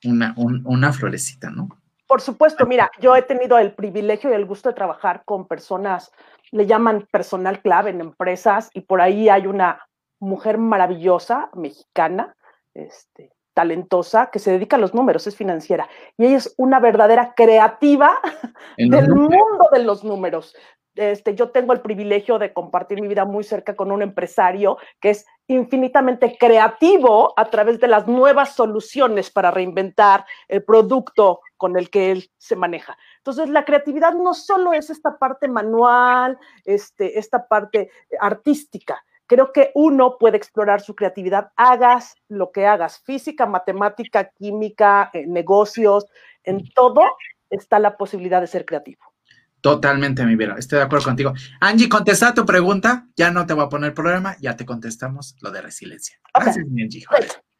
una, 0.06 0.34
una 0.38 0.94
florecita, 0.94 1.50
¿no? 1.50 1.70
Por 2.08 2.22
supuesto, 2.22 2.66
mira, 2.66 2.92
yo 3.00 3.16
he 3.16 3.22
tenido 3.22 3.58
el 3.58 3.74
privilegio 3.74 4.30
y 4.30 4.34
el 4.34 4.46
gusto 4.46 4.70
de 4.70 4.76
trabajar 4.76 5.24
con 5.26 5.48
personas, 5.48 6.12
le 6.52 6.66
llaman 6.66 7.08
personal 7.10 7.62
clave 7.62 7.90
en 7.90 8.02
empresas, 8.02 8.70
y 8.74 8.82
por 8.82 9.02
ahí 9.02 9.30
hay 9.30 9.48
una 9.48 9.80
mujer 10.20 10.58
maravillosa, 10.58 11.50
mexicana, 11.54 12.36
este, 12.74 13.32
talentosa, 13.54 14.30
que 14.32 14.40
se 14.40 14.52
dedica 14.52 14.76
a 14.76 14.80
los 14.80 14.94
números, 14.94 15.26
es 15.28 15.36
financiera, 15.36 15.88
y 16.18 16.26
ella 16.26 16.38
es 16.38 16.54
una 16.58 16.80
verdadera 16.80 17.34
creativa 17.36 18.20
del 18.78 19.10
mundo 19.10 19.70
de 19.72 19.84
los 19.84 20.04
números. 20.04 20.56
Este, 20.96 21.34
yo 21.34 21.50
tengo 21.50 21.74
el 21.74 21.82
privilegio 21.82 22.38
de 22.38 22.54
compartir 22.54 23.02
mi 23.02 23.08
vida 23.08 23.26
muy 23.26 23.44
cerca 23.44 23.76
con 23.76 23.92
un 23.92 24.04
empresario 24.04 24.78
que 25.00 25.10
es 25.10 25.26
infinitamente 25.48 26.38
creativo 26.38 27.34
a 27.36 27.46
través 27.46 27.80
de 27.80 27.88
las 27.88 28.08
nuevas 28.08 28.56
soluciones 28.56 29.32
para 29.32 29.50
reinventar 29.50 30.26
el 30.48 30.64
producto 30.64 31.42
con 31.58 31.78
el 31.78 31.90
que 31.90 32.12
él 32.12 32.30
se 32.38 32.56
maneja. 32.56 32.98
Entonces, 33.18 33.50
la 33.50 33.66
creatividad 33.66 34.14
no 34.14 34.34
solo 34.34 34.74
es 34.74 34.90
esta 34.90 35.18
parte 35.18 35.48
manual, 35.48 36.38
este, 36.64 37.18
esta 37.18 37.48
parte 37.48 37.90
artística. 38.20 39.04
Creo 39.26 39.52
que 39.52 39.72
uno 39.74 40.18
puede 40.20 40.38
explorar 40.38 40.82
su 40.82 40.96
creatividad, 40.96 41.52
hagas 41.56 42.16
lo 42.28 42.52
que 42.52 42.68
hagas, 42.68 43.00
física, 43.00 43.46
matemática, 43.46 44.30
química, 44.30 45.10
eh, 45.14 45.26
negocios, 45.26 46.06
en 46.44 46.70
todo 46.74 47.02
está 47.50 47.80
la 47.80 47.98
posibilidad 47.98 48.42
de 48.42 48.48
ser 48.48 48.66
creativo. 48.66 49.13
Totalmente, 49.64 50.26
mi 50.26 50.36
vida. 50.36 50.56
Estoy 50.58 50.80
de 50.80 50.84
acuerdo 50.84 51.06
contigo. 51.06 51.34
Angie, 51.62 51.88
contesta 51.88 52.34
tu 52.34 52.46
pregunta. 52.46 53.08
Ya 53.16 53.32
no 53.32 53.46
te 53.46 53.54
voy 53.54 53.64
a 53.64 53.70
poner 53.70 53.94
problema. 53.94 54.36
Ya 54.42 54.58
te 54.58 54.66
contestamos 54.66 55.38
lo 55.40 55.52
de 55.52 55.62
resiliencia. 55.62 56.20
Gracias, 56.34 56.66
mi 56.68 56.84
Angie. 56.84 57.06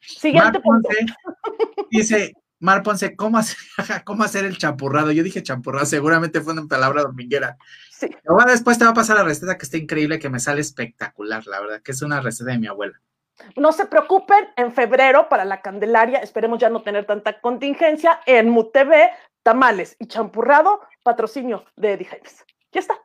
Siguiente 0.02 0.60
punto. 0.60 0.90
dice, 1.90 2.34
Mar 2.60 2.84
Ponce, 2.84 3.16
¿cómo 3.16 3.38
hacer, 3.38 3.58
¿cómo 4.04 4.26
hacer 4.26 4.44
el 4.44 4.58
champurrado? 4.58 5.14
Yo 5.14 5.24
dije 5.24 5.44
champurrado, 5.44 5.86
seguramente 5.86 6.42
fue 6.42 6.52
una 6.52 6.68
palabra 6.68 7.04
dominguera. 7.04 7.56
Sí. 7.90 8.10
Pero 8.22 8.52
después 8.52 8.78
te 8.78 8.84
va 8.84 8.92
a 8.92 8.96
pasar 8.96 9.16
la 9.16 9.24
receta 9.24 9.58
que 9.58 9.64
está 9.64 9.78
increíble, 9.78 10.20
que 10.20 10.30
me 10.30 10.42
sale 10.42 10.60
espectacular, 10.60 11.48
la 11.48 11.62
verdad, 11.62 11.82
que 11.82 11.94
es 11.94 12.02
una 12.02 12.20
receta 12.20 12.52
de 12.52 12.60
mi 12.60 12.68
abuela. 12.68 13.00
No 13.56 13.72
se 13.72 13.86
preocupen, 13.86 14.50
en 14.58 14.74
febrero 14.74 15.30
para 15.30 15.46
la 15.46 15.62
Candelaria, 15.62 16.20
esperemos 16.20 16.60
ya 16.60 16.70
no 16.70 16.82
tener 16.84 17.06
tanta 17.06 17.40
contingencia, 17.40 18.20
en 18.26 18.50
MUTV 18.50 18.92
tamales 19.44 19.96
y 20.00 20.08
champurrado, 20.08 20.82
patrocinio 21.04 21.66
de 21.76 21.94
Eddie 21.94 22.06
James. 22.06 22.46
Ya 22.72 22.80
está. 22.80 23.00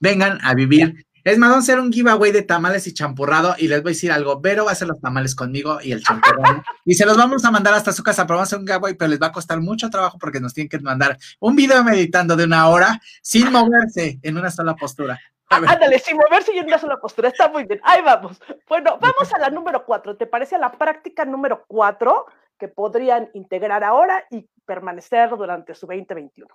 Vengan 0.00 0.38
a 0.42 0.54
vivir. 0.54 1.06
Es 1.24 1.38
más, 1.38 1.48
vamos 1.48 1.64
a 1.66 1.72
hacer 1.72 1.80
un 1.80 1.90
giveaway 1.90 2.32
de 2.32 2.42
tamales 2.42 2.86
y 2.86 2.92
champurrado 2.92 3.54
y 3.56 3.66
les 3.66 3.82
voy 3.82 3.90
a 3.90 3.94
decir 3.94 4.12
algo. 4.12 4.40
Vero 4.40 4.66
va 4.66 4.72
a 4.72 4.74
hacer 4.74 4.86
los 4.86 5.00
tamales 5.00 5.34
conmigo 5.34 5.78
y 5.82 5.92
el 5.92 6.02
champurrado. 6.02 6.62
y 6.84 6.94
se 6.94 7.06
los 7.06 7.16
vamos 7.16 7.42
a 7.46 7.50
mandar 7.50 7.72
hasta 7.72 7.92
su 7.92 8.02
casa, 8.02 8.26
pero 8.26 8.36
vamos 8.36 8.52
a 8.52 8.56
hacer 8.56 8.58
un 8.58 8.66
giveaway, 8.66 8.92
pero 8.92 9.08
les 9.08 9.20
va 9.20 9.28
a 9.28 9.32
costar 9.32 9.58
mucho 9.60 9.88
trabajo 9.88 10.18
porque 10.18 10.38
nos 10.38 10.52
tienen 10.52 10.68
que 10.68 10.78
mandar 10.80 11.16
un 11.40 11.56
video 11.56 11.82
meditando 11.82 12.36
de 12.36 12.44
una 12.44 12.68
hora 12.68 13.00
sin 13.22 13.50
moverse 13.50 14.18
en 14.20 14.36
una 14.36 14.50
sola 14.50 14.76
postura. 14.76 15.18
Ándale, 15.48 15.98
sin 15.98 16.16
moverse 16.16 16.54
y 16.54 16.58
en 16.58 16.66
una 16.66 16.78
sola 16.78 16.98
postura. 16.98 17.28
Está 17.28 17.48
muy 17.48 17.64
bien. 17.64 17.80
Ahí 17.84 18.02
vamos. 18.02 18.38
Bueno, 18.68 18.98
vamos 19.00 19.32
a 19.32 19.38
la 19.38 19.48
número 19.48 19.86
cuatro. 19.86 20.16
¿Te 20.16 20.26
parece 20.26 20.56
a 20.56 20.58
la 20.58 20.72
práctica 20.72 21.24
número 21.24 21.64
cuatro? 21.66 22.26
que 22.58 22.68
podrían 22.68 23.30
integrar 23.34 23.84
ahora 23.84 24.24
y 24.30 24.48
permanecer 24.64 25.30
durante 25.30 25.74
su 25.74 25.86
2021. 25.86 26.48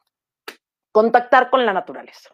Contactar 0.92 1.50
con 1.50 1.66
la 1.66 1.74
naturaleza. 1.74 2.30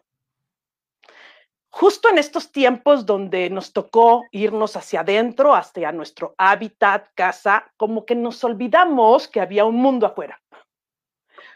Justo 1.68 2.08
en 2.08 2.18
estos 2.18 2.52
tiempos 2.52 3.04
donde 3.04 3.50
nos 3.50 3.72
tocó 3.72 4.24
irnos 4.32 4.76
hacia 4.76 5.00
adentro, 5.00 5.54
hacia 5.54 5.92
nuestro 5.92 6.34
hábitat, 6.38 7.08
casa, 7.14 7.70
como 7.76 8.06
que 8.06 8.14
nos 8.14 8.42
olvidamos 8.44 9.28
que 9.28 9.40
había 9.40 9.66
un 9.66 9.76
mundo 9.76 10.06
afuera 10.06 10.40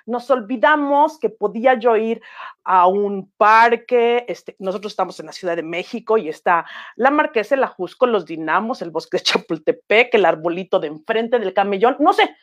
nos 0.07 0.31
olvidamos 0.31 1.19
que 1.19 1.31
podía 1.31 1.75
yo 1.75 1.97
ir 1.97 2.21
a 2.65 2.87
un 2.87 3.31
parque, 3.37 4.25
este, 4.29 4.57
nosotros 4.59 4.93
estamos 4.93 5.19
en 5.21 5.27
la 5.27 5.33
Ciudad 5.33 5.57
de 5.57 5.63
México 5.63 6.19
y 6.19 6.29
está 6.29 6.67
la 6.97 7.11
Marquesa, 7.11 7.55
el 7.55 7.65
Ajusco, 7.65 8.07
los 8.07 8.27
Dinamos, 8.27 8.83
el 8.83 8.91
Bosque 8.91 9.19
de 9.19 9.23
Chapultepec, 9.23 10.15
el 10.15 10.25
arbolito 10.25 10.79
de 10.81 10.89
enfrente 10.89 11.39
del 11.39 11.55
camellón, 11.55 11.97
no 12.01 12.13
sé. 12.13 12.37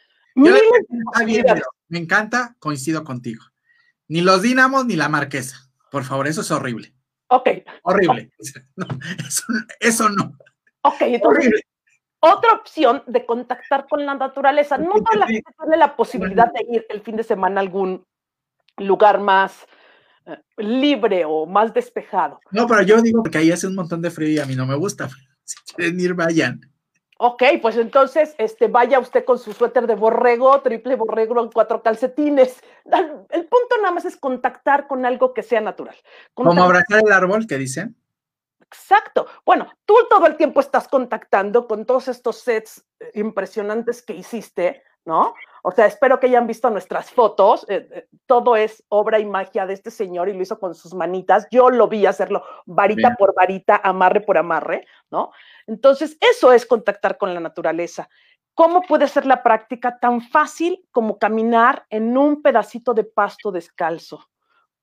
Me 1.90 2.00
encanta, 2.00 2.56
coincido 2.60 3.04
contigo. 3.04 3.44
Ni 4.08 4.22
los 4.22 4.42
Dinamos 4.42 4.86
ni 4.86 4.96
la 4.96 5.10
Marquesa. 5.10 5.70
Por 5.92 6.04
favor, 6.04 6.28
eso 6.28 6.42
es 6.42 6.52
horrible. 6.52 6.94
Ok. 7.28 7.50
Horrible. 7.84 8.32
eso, 9.80 10.10
no. 10.10 10.38
Ok, 10.82 11.02
entonces, 11.02 11.52
otra 12.20 12.54
opción 12.54 13.04
de 13.08 13.26
contactar 13.26 13.88
con 13.90 14.06
la 14.06 14.16
naturaleza. 14.16 14.78
No 14.78 14.94
toda 14.94 15.20
la 15.20 15.28
gente 15.28 15.52
tiene 15.60 15.78
la 15.78 15.96
posibilidad 15.96 16.52
de 16.54 16.66
ir 16.70 16.86
el 16.90 17.02
fin 17.02 17.16
de 17.16 17.24
semana 17.24 17.60
a 17.60 17.64
algún 17.64 18.06
lugar 18.78 19.20
más 19.20 19.66
eh, 20.26 20.38
libre 20.58 21.26
o 21.26 21.46
más 21.46 21.74
despejado. 21.74 22.40
No, 22.52 22.68
pero 22.68 22.82
yo 22.84 23.02
digo 23.02 23.24
que 23.24 23.38
ahí 23.38 23.52
hace 23.52 23.68
un 23.68 23.76
montón 23.76 24.02
de 24.02 24.12
frío 24.12 24.30
y 24.30 24.40
a 24.40 24.46
mí 24.46 24.56
no 24.56 24.66
me 24.66 24.76
gusta. 24.76 25.10
Si 25.44 25.58
quieren 25.74 26.00
ir, 26.00 26.14
vayan. 26.14 26.62
Ok, 27.20 27.44
pues 27.62 27.78
entonces 27.78 28.36
este, 28.38 28.68
vaya 28.68 29.00
usted 29.00 29.26
con 29.26 29.40
su 29.40 29.54
suéter 29.54 29.88
de 29.88 29.96
borrego, 29.96 30.62
triple 30.62 30.96
borrego 30.96 31.42
en 31.42 31.52
cuatro 31.52 31.82
calcetines. 31.82 32.62
El 33.30 33.46
punto 33.48 33.78
nada 33.82 33.92
más 33.92 34.06
es 34.06 34.18
contactar 34.18 34.88
con 34.88 35.06
algo 35.06 35.34
que 35.34 35.44
sea 35.44 35.62
natural. 35.62 35.96
Como 36.34 36.52
abrazar 36.52 37.02
el 37.06 37.12
árbol, 37.12 37.48
que 37.48 37.58
dicen. 37.58 37.96
Exacto. 38.62 39.28
Bueno, 39.46 39.68
tú 39.86 39.96
todo 40.10 40.28
el 40.28 40.36
tiempo 40.36 40.60
estás 40.60 40.88
contactando 40.88 41.68
con 41.68 41.86
todos 41.86 42.08
estos 42.10 42.38
sets 42.42 42.86
eh, 43.00 43.12
impresionantes 43.16 44.02
que 44.02 44.14
hiciste, 44.14 44.84
¿no? 45.06 45.34
O 45.68 45.72
sea, 45.72 45.86
espero 45.86 46.18
que 46.18 46.28
hayan 46.28 46.48
visto 46.48 46.70
nuestras 46.70 47.12
fotos. 47.12 47.66
Eh, 47.68 47.90
eh, 47.92 48.08
todo 48.26 48.56
es 48.56 48.86
obra 48.88 49.20
y 49.20 49.26
magia 49.26 49.66
de 49.66 49.74
este 49.74 49.92
señor 49.92 50.30
y 50.30 50.34
lo 50.34 50.42
hizo 50.42 50.58
con 50.60 50.74
sus 50.74 50.94
manitas. 50.94 51.46
Yo 51.52 51.70
lo 51.70 51.90
vi 51.90 52.06
hacerlo 52.06 52.42
varita 52.66 53.18
por 53.20 53.36
varita, 53.36 53.82
amarre 53.84 54.22
por 54.22 54.38
amarre, 54.38 54.88
¿no? 55.12 55.32
Entonces, 55.66 56.18
eso 56.22 56.54
es 56.54 56.66
contactar 56.66 57.18
con 57.18 57.34
la 57.34 57.42
naturaleza. 57.42 58.08
¿Cómo 58.54 58.82
puede 58.82 59.10
ser 59.10 59.26
la 59.26 59.44
práctica 59.44 60.00
tan 60.00 60.22
fácil 60.22 60.88
como 60.90 61.20
caminar 61.20 61.86
en 61.90 62.18
un 62.18 62.42
pedacito 62.42 62.94
de 62.94 63.04
pasto 63.04 63.52
descalzo? 63.52 64.26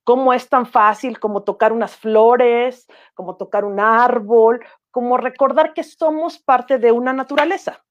cómo 0.06 0.34
es 0.34 0.50
tan 0.50 0.66
fácil 0.66 1.18
como 1.18 1.44
tocar 1.44 1.72
unas 1.72 1.96
flores, 1.96 2.86
como 3.14 3.38
tocar 3.38 3.64
un 3.64 3.80
árbol, 3.80 4.62
como 4.90 5.16
recordar 5.16 5.72
que 5.72 5.82
somos 5.82 6.38
parte 6.38 6.78
de 6.78 6.92
una 6.92 7.14
naturaleza. 7.14 7.82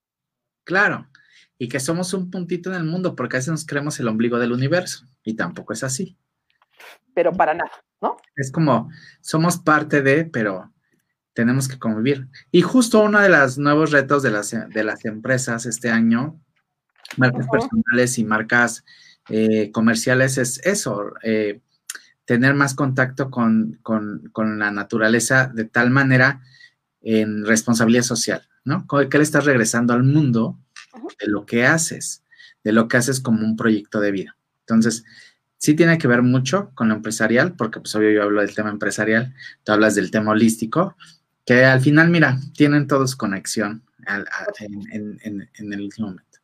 Claro, 0.64 1.08
y 1.64 1.70
que 1.70 1.80
somos 1.80 2.14
un 2.14 2.30
puntito 2.30 2.70
en 2.70 2.76
el 2.76 2.84
mundo, 2.84 3.16
porque 3.16 3.38
a 3.38 3.40
veces 3.40 3.52
nos 3.52 3.66
creemos 3.66 3.98
el 3.98 4.10
ombligo 4.10 4.38
del 4.38 4.52
universo, 4.52 5.06
y 5.24 5.36
tampoco 5.36 5.72
es 5.72 5.82
así. 5.82 6.18
Pero 7.14 7.32
para 7.32 7.54
nada, 7.54 7.72
¿no? 8.02 8.18
Es 8.36 8.52
como, 8.52 8.90
somos 9.22 9.60
parte 9.60 10.02
de, 10.02 10.26
pero 10.26 10.74
tenemos 11.32 11.70
que 11.70 11.80
convivir. 11.80 12.28
Y 12.52 12.64
justo 12.64 13.00
uno 13.00 13.22
de 13.22 13.30
los 13.30 13.58
nuevos 13.58 13.92
retos 13.92 14.24
de 14.24 14.32
las, 14.32 14.52
de 14.52 14.84
las 14.84 15.06
empresas 15.06 15.66
este 15.66 15.90
año, 15.90 16.38
marcas 17.16 17.48
personales 17.48 18.18
y 18.18 18.26
marcas 18.26 18.84
eh, 19.30 19.72
comerciales, 19.72 20.38
es 20.38 20.60
eso, 20.66 21.14
eh, 21.24 21.62
tener 22.26 22.56
más 22.56 22.76
contacto 22.76 23.32
con, 23.32 23.80
la 24.36 24.72
naturaleza 24.72 25.48
de 25.48 25.64
tal 25.64 25.92
manera 25.92 26.42
en 27.00 27.46
responsabilidad 27.46 28.04
social, 28.04 28.50
¿no? 28.66 28.86
¿Qué 29.10 29.18
le 29.18 29.24
estás 29.24 29.46
regresando 29.46 29.94
al 29.94 30.04
mundo 30.04 30.60
de 31.20 31.28
lo 31.28 31.46
que 31.46 31.66
haces, 31.66 32.24
de 32.64 32.72
lo 32.72 32.88
que 32.88 32.98
haces 32.98 33.20
como 33.20 33.46
un 33.46 33.56
proyecto 33.56 34.00
de 34.00 34.12
vida? 34.12 34.38
Entonces, 34.62 35.04
sí 35.58 35.74
tiene 35.76 35.98
que 35.98 36.08
ver 36.08 36.22
mucho 36.22 36.72
con 36.76 36.90
lo 36.90 36.96
empresarial, 36.96 37.56
porque 37.56 37.80
pues 37.80 37.96
obvio 37.96 38.12
yo 38.12 38.24
hablo 38.24 38.42
del 38.42 38.54
tema 38.54 38.70
empresarial, 38.70 39.34
tú 39.64 39.72
hablas 39.72 39.96
del 39.96 40.12
tema 40.12 40.32
holístico, 40.32 40.96
que 41.46 41.66
al 41.66 41.82
final, 41.82 42.10
mira, 42.10 42.38
tienen 42.56 42.88
todos 42.88 43.16
conexión 43.16 43.84
en, 44.92 45.20
en, 45.24 45.74
el 45.74 45.82
último 45.82 46.10
momento. 46.10 46.40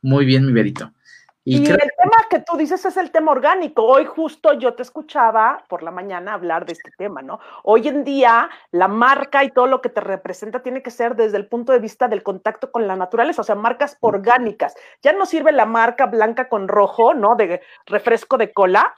Muy 0.00 0.24
bien, 0.24 0.46
mi 0.46 0.52
verito. 0.52 0.92
Y, 1.44 1.56
el 1.56 1.64
tema 1.64 2.16
que 2.30 2.38
tú 2.38 2.56
dices 2.56 2.84
es 2.84 2.96
el 2.96 3.10
tema 3.10 3.32
orgánico. 3.32 3.84
Hoy 3.84 4.04
justo 4.04 4.52
yo 4.52 4.74
te 4.74 4.82
escuchaba 4.82 5.64
por 5.68 5.82
la 5.82 5.90
mañana 5.90 6.34
hablar 6.34 6.66
de 6.66 6.72
este 6.74 6.92
tema, 6.96 7.20
¿no? 7.20 7.40
Hoy 7.64 7.88
en 7.88 8.04
día 8.04 8.48
la 8.70 8.86
marca 8.86 9.42
y 9.42 9.50
todo 9.50 9.66
lo 9.66 9.82
que 9.82 9.88
te 9.88 10.00
representa 10.00 10.62
tiene 10.62 10.82
que 10.82 10.92
ser 10.92 11.16
desde 11.16 11.38
el 11.38 11.48
punto 11.48 11.72
de 11.72 11.80
vista 11.80 12.06
del 12.06 12.22
contacto 12.22 12.70
con 12.70 12.86
la 12.86 12.94
naturaleza, 12.94 13.42
o 13.42 13.44
sea, 13.44 13.56
marcas 13.56 13.96
orgánicas. 14.00 14.74
Ya 15.02 15.12
no 15.14 15.26
sirve 15.26 15.50
la 15.50 15.66
marca 15.66 16.06
blanca 16.06 16.48
con 16.48 16.68
rojo, 16.68 17.12
¿no? 17.12 17.34
De 17.34 17.60
refresco 17.86 18.38
de 18.38 18.52
cola. 18.52 18.94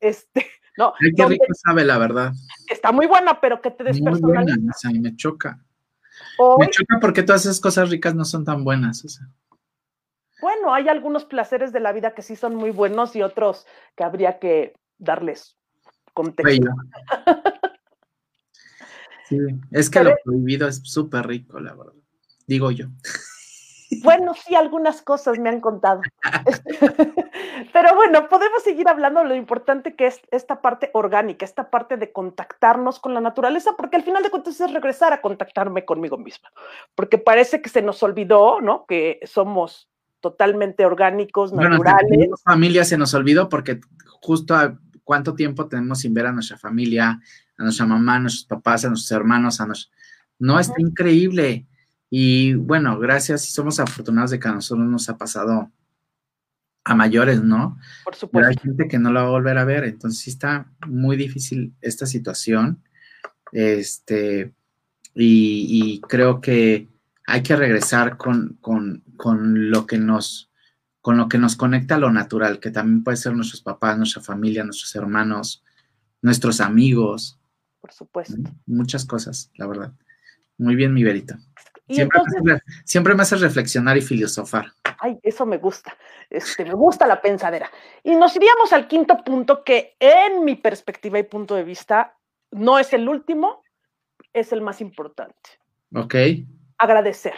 Este, 0.00 0.46
no. 0.76 0.92
qué 1.16 1.24
rico 1.24 1.46
sabe, 1.54 1.86
la 1.86 1.96
verdad. 1.96 2.32
Está 2.68 2.92
muy 2.92 3.06
buena, 3.06 3.40
pero 3.40 3.62
que 3.62 3.70
te 3.70 3.84
despersonaliza. 3.84 4.56
Muy 4.58 4.68
buena, 4.92 5.00
me 5.00 5.16
choca. 5.16 5.58
me 6.58 6.68
choca 6.68 6.98
porque 7.00 7.22
todas 7.22 7.46
esas 7.46 7.58
cosas 7.58 7.88
ricas 7.88 8.14
no 8.14 8.26
son 8.26 8.44
tan 8.44 8.64
buenas, 8.64 9.02
o 9.02 9.08
sea 9.08 9.26
bueno, 10.40 10.72
hay 10.72 10.88
algunos 10.88 11.24
placeres 11.24 11.72
de 11.72 11.80
la 11.80 11.92
vida 11.92 12.14
que 12.14 12.22
sí 12.22 12.36
son 12.36 12.54
muy 12.54 12.70
buenos 12.70 13.16
y 13.16 13.22
otros 13.22 13.66
que 13.96 14.04
habría 14.04 14.38
que 14.38 14.74
darles 14.98 15.56
contexto. 16.14 16.68
Sí, 19.28 19.38
es 19.70 19.88
que 19.88 20.02
lo 20.02 20.16
prohibido 20.24 20.66
es 20.66 20.82
súper 20.82 21.26
rico, 21.26 21.60
la 21.60 21.72
verdad. 21.74 21.92
Digo 22.48 22.72
yo. 22.72 22.86
Bueno, 24.02 24.34
sí, 24.34 24.54
algunas 24.54 25.02
cosas 25.02 25.38
me 25.38 25.48
han 25.48 25.60
contado. 25.60 26.00
Pero 27.72 27.94
bueno, 27.94 28.28
podemos 28.28 28.62
seguir 28.62 28.88
hablando 28.88 29.20
de 29.20 29.28
lo 29.28 29.34
importante 29.34 29.94
que 29.96 30.06
es 30.06 30.20
esta 30.30 30.62
parte 30.62 30.90
orgánica, 30.94 31.44
esta 31.44 31.70
parte 31.70 31.96
de 31.96 32.12
contactarnos 32.12 33.00
con 33.00 33.14
la 33.14 33.20
naturaleza, 33.20 33.74
porque 33.76 33.96
al 33.96 34.02
final 34.02 34.22
de 34.22 34.30
cuentas 34.30 34.60
es 34.60 34.72
regresar 34.72 35.12
a 35.12 35.20
contactarme 35.20 35.84
conmigo 35.84 36.16
misma, 36.18 36.50
porque 36.94 37.18
parece 37.18 37.60
que 37.60 37.68
se 37.68 37.82
nos 37.82 38.02
olvidó, 38.02 38.60
¿no? 38.60 38.86
Que 38.86 39.20
somos 39.24 39.89
totalmente 40.20 40.84
orgánicos, 40.84 41.52
naturales. 41.52 42.30
familia 42.44 42.84
se 42.84 42.98
nos 42.98 43.14
olvidó 43.14 43.48
porque 43.48 43.80
justo 44.20 44.54
a 44.54 44.78
cuánto 45.04 45.34
tiempo 45.34 45.66
tenemos 45.66 46.00
sin 46.00 46.14
ver 46.14 46.26
a 46.26 46.32
nuestra 46.32 46.58
familia, 46.58 47.20
a 47.56 47.62
nuestra 47.62 47.86
mamá, 47.86 48.16
a 48.16 48.20
nuestros 48.20 48.44
papás, 48.44 48.84
a 48.84 48.88
nuestros 48.88 49.10
hermanos, 49.12 49.60
a 49.60 49.66
nuestros... 49.66 49.92
No, 50.38 50.58
está 50.58 50.74
increíble. 50.78 51.66
Y 52.08 52.54
bueno, 52.54 52.98
gracias 52.98 53.46
y 53.48 53.50
somos 53.50 53.80
afortunados 53.80 54.30
de 54.30 54.38
que 54.38 54.48
a 54.48 54.52
nosotros 54.52 54.86
nos 54.86 55.08
ha 55.08 55.16
pasado 55.16 55.70
a 56.84 56.94
mayores, 56.94 57.42
¿no? 57.42 57.78
Por 58.04 58.14
supuesto. 58.14 58.30
Pero 58.32 58.48
hay 58.48 58.56
gente 58.56 58.88
que 58.88 58.98
no 58.98 59.12
la 59.12 59.22
va 59.22 59.28
a 59.28 59.32
volver 59.32 59.58
a 59.58 59.64
ver, 59.64 59.84
entonces 59.84 60.20
sí 60.20 60.30
está 60.30 60.72
muy 60.86 61.16
difícil 61.16 61.74
esta 61.80 62.06
situación. 62.06 62.82
Este, 63.52 64.54
y 65.14 66.00
creo 66.02 66.40
que 66.40 66.88
hay 67.30 67.42
que 67.42 67.56
regresar 67.56 68.16
con, 68.16 68.58
lo 69.54 69.86
que 69.86 69.98
nos, 69.98 70.50
con 71.00 71.16
lo 71.16 71.28
que 71.28 71.38
nos 71.38 71.56
conecta 71.56 71.94
a 71.94 71.98
lo 71.98 72.10
natural, 72.10 72.58
que 72.58 72.70
también 72.70 73.04
puede 73.04 73.16
ser 73.16 73.32
nuestros 73.34 73.62
papás, 73.62 73.96
nuestra 73.96 74.20
familia, 74.20 74.64
nuestros 74.64 74.94
hermanos, 74.96 75.64
nuestros 76.22 76.60
amigos. 76.60 77.38
Por 77.80 77.92
supuesto. 77.92 78.34
Muchas 78.66 79.04
cosas, 79.04 79.50
la 79.54 79.66
verdad. 79.66 79.92
Muy 80.58 80.74
bien, 80.74 80.92
mi 80.92 81.04
verita. 81.04 81.38
Siempre, 81.88 82.20
me 82.42 82.60
siempre, 82.84 83.14
me 83.14 83.22
hace 83.22 83.36
reflexionar 83.36 83.96
y 83.96 84.02
filosofar. 84.02 84.72
Ay, 84.98 85.18
eso 85.22 85.46
me 85.46 85.58
gusta. 85.58 85.96
Este, 86.28 86.64
me 86.64 86.74
gusta 86.74 87.06
la 87.06 87.20
pensadera. 87.20 87.70
Y 88.04 88.14
nos 88.14 88.36
iríamos 88.36 88.72
al 88.72 88.86
quinto 88.86 89.24
punto, 89.24 89.64
que 89.64 89.96
en 89.98 90.44
mi 90.44 90.56
perspectiva 90.56 91.18
y 91.18 91.24
punto 91.24 91.54
de 91.54 91.64
vista, 91.64 92.16
no 92.52 92.78
es 92.78 92.92
el 92.92 93.08
último, 93.08 93.62
es 94.32 94.52
el 94.52 94.62
más 94.62 94.80
importante. 94.80 95.50
Ok 95.92 96.14
agradecer. 96.80 97.34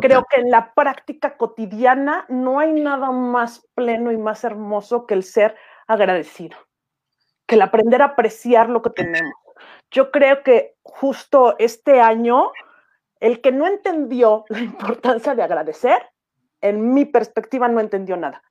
Creo 0.00 0.24
que 0.30 0.40
en 0.40 0.50
la 0.50 0.72
práctica 0.72 1.36
cotidiana 1.36 2.24
no 2.28 2.60
hay 2.60 2.72
nada 2.72 3.10
más 3.10 3.66
pleno 3.74 4.12
y 4.12 4.16
más 4.16 4.44
hermoso 4.44 5.06
que 5.06 5.14
el 5.14 5.24
ser 5.24 5.56
agradecido, 5.88 6.56
que 7.46 7.56
el 7.56 7.62
aprender 7.62 8.00
a 8.00 8.06
apreciar 8.06 8.70
lo 8.70 8.82
que 8.82 8.90
tenemos. 8.90 9.32
Yo 9.90 10.12
creo 10.12 10.44
que 10.44 10.76
justo 10.82 11.56
este 11.58 12.00
año, 12.00 12.52
el 13.18 13.40
que 13.40 13.50
no 13.50 13.66
entendió 13.66 14.44
la 14.48 14.60
importancia 14.60 15.34
de 15.34 15.42
agradecer, 15.42 15.98
en 16.60 16.94
mi 16.94 17.04
perspectiva 17.04 17.66
no 17.66 17.80
entendió 17.80 18.16
nada. 18.16 18.42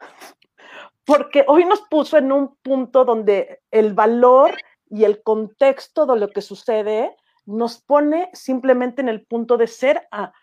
Porque 1.06 1.46
hoy 1.48 1.64
nos 1.64 1.82
puso 1.84 2.18
en 2.18 2.32
un 2.32 2.58
punto 2.58 3.06
donde 3.06 3.62
el 3.72 3.94
valor 3.94 4.56
y 4.90 5.06
el 5.06 5.24
contexto 5.24 6.06
de 6.06 6.20
lo 6.20 6.30
que 6.30 6.42
sucede 6.42 7.16
nos 7.46 7.80
pone 7.82 8.30
simplemente 8.34 9.02
en 9.02 9.10
el 9.10 9.26
punto 9.26 9.58
de 9.58 9.68
ser 9.68 10.08
a 10.12 10.34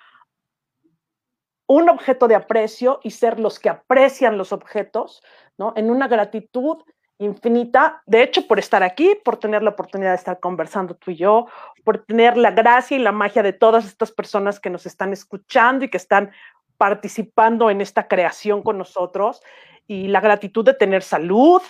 un 1.69 1.89
objeto 1.89 2.29
de 2.29 2.35
aprecio 2.35 3.01
y 3.03 3.11
ser 3.11 3.41
los 3.41 3.59
que 3.59 3.69
aprecian 3.69 4.39
los 4.39 4.53
objetos, 4.53 5.23
¿no? 5.59 5.73
En 5.77 5.91
una 5.91 6.09
gratitud 6.09 6.79
infinita, 7.19 8.03
de 8.07 8.23
hecho, 8.23 8.47
por 8.47 8.59
estar 8.59 8.83
aquí, 8.83 9.17
por 9.25 9.39
tener 9.39 9.63
la 9.63 9.71
oportunidad 9.71 10.11
de 10.11 10.17
estar 10.17 10.39
conversando 10.39 10.95
tú 10.95 11.11
y 11.11 11.17
yo, 11.17 11.47
por 11.83 12.05
tener 12.05 12.37
la 12.37 12.51
gracia 12.51 12.97
y 12.97 13.01
la 13.01 13.13
magia 13.13 13.43
de 13.43 13.53
todas 13.53 13.87
estas 13.87 14.13
personas 14.13 14.61
que 14.61 14.71
nos 14.71 14.87
están 14.87 15.13
escuchando 15.13 15.85
y 15.85 15.89
que 15.89 15.97
están 15.97 16.31
participando 16.77 17.71
en 17.71 17.81
esta 17.81 18.07
creación 18.07 18.63
con 18.63 18.77
nosotros, 18.77 19.43
y 19.87 20.09
la 20.09 20.21
gratitud 20.21 20.65
de 20.65 20.75
tener 20.75 21.03
salud, 21.03 21.63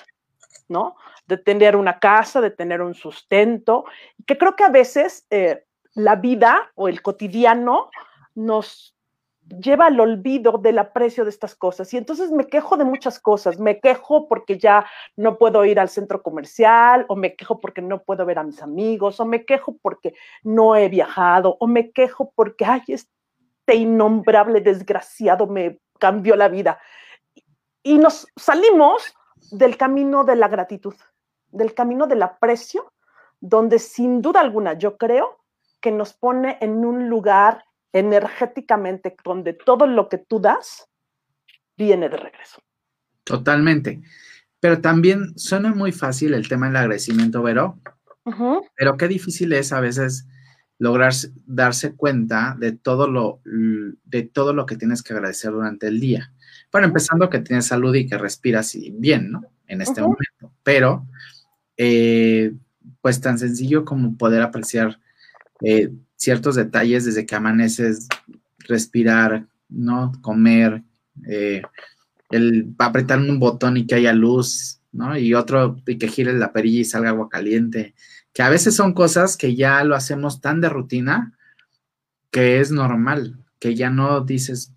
¿no? 0.68 0.96
De 1.26 1.36
tener 1.36 1.76
una 1.76 1.98
casa, 1.98 2.40
de 2.40 2.50
tener 2.50 2.82
un 2.82 2.94
sustento, 2.94 3.84
que 4.26 4.36
creo 4.36 4.56
que 4.56 4.64
a 4.64 4.70
veces 4.70 5.26
eh, 5.30 5.64
la 5.94 6.16
vida 6.16 6.70
o 6.74 6.88
el 6.88 7.02
cotidiano 7.02 7.90
nos 8.34 8.96
lleva 9.48 9.86
al 9.86 10.00
olvido 10.00 10.58
del 10.58 10.78
aprecio 10.78 11.24
de 11.24 11.30
estas 11.30 11.54
cosas. 11.54 11.92
Y 11.94 11.96
entonces 11.96 12.30
me 12.30 12.46
quejo 12.46 12.76
de 12.76 12.84
muchas 12.84 13.18
cosas. 13.18 13.58
Me 13.58 13.80
quejo 13.80 14.28
porque 14.28 14.58
ya 14.58 14.86
no 15.16 15.38
puedo 15.38 15.64
ir 15.64 15.78
al 15.78 15.88
centro 15.88 16.22
comercial, 16.22 17.06
o 17.08 17.16
me 17.16 17.34
quejo 17.34 17.60
porque 17.60 17.82
no 17.82 18.02
puedo 18.02 18.26
ver 18.26 18.38
a 18.38 18.42
mis 18.42 18.62
amigos, 18.62 19.20
o 19.20 19.24
me 19.24 19.44
quejo 19.44 19.76
porque 19.80 20.14
no 20.42 20.76
he 20.76 20.88
viajado, 20.88 21.56
o 21.60 21.66
me 21.66 21.92
quejo 21.92 22.32
porque, 22.34 22.64
ay, 22.64 22.82
este 22.88 23.74
innombrable 23.74 24.60
desgraciado 24.60 25.46
me 25.46 25.78
cambió 25.98 26.36
la 26.36 26.48
vida. 26.48 26.78
Y 27.82 27.98
nos 27.98 28.26
salimos 28.36 29.14
del 29.50 29.76
camino 29.76 30.24
de 30.24 30.36
la 30.36 30.48
gratitud, 30.48 30.94
del 31.50 31.74
camino 31.74 32.06
del 32.06 32.22
aprecio, 32.22 32.92
donde 33.40 33.78
sin 33.78 34.22
duda 34.22 34.40
alguna 34.40 34.74
yo 34.74 34.96
creo 34.96 35.44
que 35.80 35.90
nos 35.92 36.12
pone 36.14 36.58
en 36.60 36.84
un 36.84 37.08
lugar 37.08 37.64
energéticamente 37.92 39.16
donde 39.24 39.52
todo 39.52 39.86
lo 39.86 40.08
que 40.08 40.18
tú 40.18 40.40
das 40.40 40.88
viene 41.76 42.08
de 42.08 42.16
regreso. 42.16 42.60
Totalmente. 43.24 44.02
Pero 44.60 44.80
también 44.80 45.38
suena 45.38 45.74
muy 45.74 45.92
fácil 45.92 46.34
el 46.34 46.48
tema 46.48 46.66
del 46.66 46.76
agradecimiento, 46.76 47.42
Vero. 47.42 47.78
Pero 48.74 48.96
qué 48.96 49.08
difícil 49.08 49.52
es 49.52 49.72
a 49.72 49.80
veces 49.80 50.26
lograr 50.78 51.12
darse 51.46 51.94
cuenta 51.94 52.56
de 52.58 52.72
todo 52.72 53.08
lo 53.08 53.40
de 53.44 54.22
todo 54.22 54.52
lo 54.52 54.66
que 54.66 54.76
tienes 54.76 55.02
que 55.02 55.12
agradecer 55.12 55.52
durante 55.52 55.86
el 55.86 56.00
día. 56.00 56.32
Bueno, 56.76 56.88
empezando 56.88 57.30
que 57.30 57.38
tienes 57.38 57.68
salud 57.68 57.94
y 57.94 58.04
que 58.04 58.18
respiras 58.18 58.76
bien, 58.98 59.30
¿no? 59.30 59.46
En 59.66 59.80
este 59.80 60.02
momento. 60.02 60.52
Pero, 60.62 61.06
eh, 61.78 62.52
pues 63.00 63.18
tan 63.22 63.38
sencillo 63.38 63.86
como 63.86 64.18
poder 64.18 64.42
apreciar 64.42 65.00
eh, 65.62 65.90
ciertos 66.16 66.54
detalles 66.54 67.06
desde 67.06 67.24
que 67.24 67.34
amaneces, 67.34 68.08
respirar, 68.58 69.46
¿no? 69.70 70.12
Comer, 70.20 70.82
eh, 71.26 71.62
el 72.28 72.74
apretar 72.76 73.20
un 73.20 73.38
botón 73.40 73.78
y 73.78 73.86
que 73.86 73.94
haya 73.94 74.12
luz, 74.12 74.82
¿no? 74.92 75.16
Y 75.16 75.32
otro, 75.32 75.80
y 75.86 75.96
que 75.96 76.08
gire 76.08 76.34
la 76.34 76.52
perilla 76.52 76.80
y 76.80 76.84
salga 76.84 77.08
agua 77.08 77.30
caliente, 77.30 77.94
que 78.34 78.42
a 78.42 78.50
veces 78.50 78.76
son 78.76 78.92
cosas 78.92 79.38
que 79.38 79.56
ya 79.56 79.82
lo 79.82 79.94
hacemos 79.94 80.42
tan 80.42 80.60
de 80.60 80.68
rutina 80.68 81.38
que 82.30 82.60
es 82.60 82.70
normal, 82.70 83.38
que 83.60 83.74
ya 83.74 83.88
no 83.88 84.20
dices, 84.20 84.74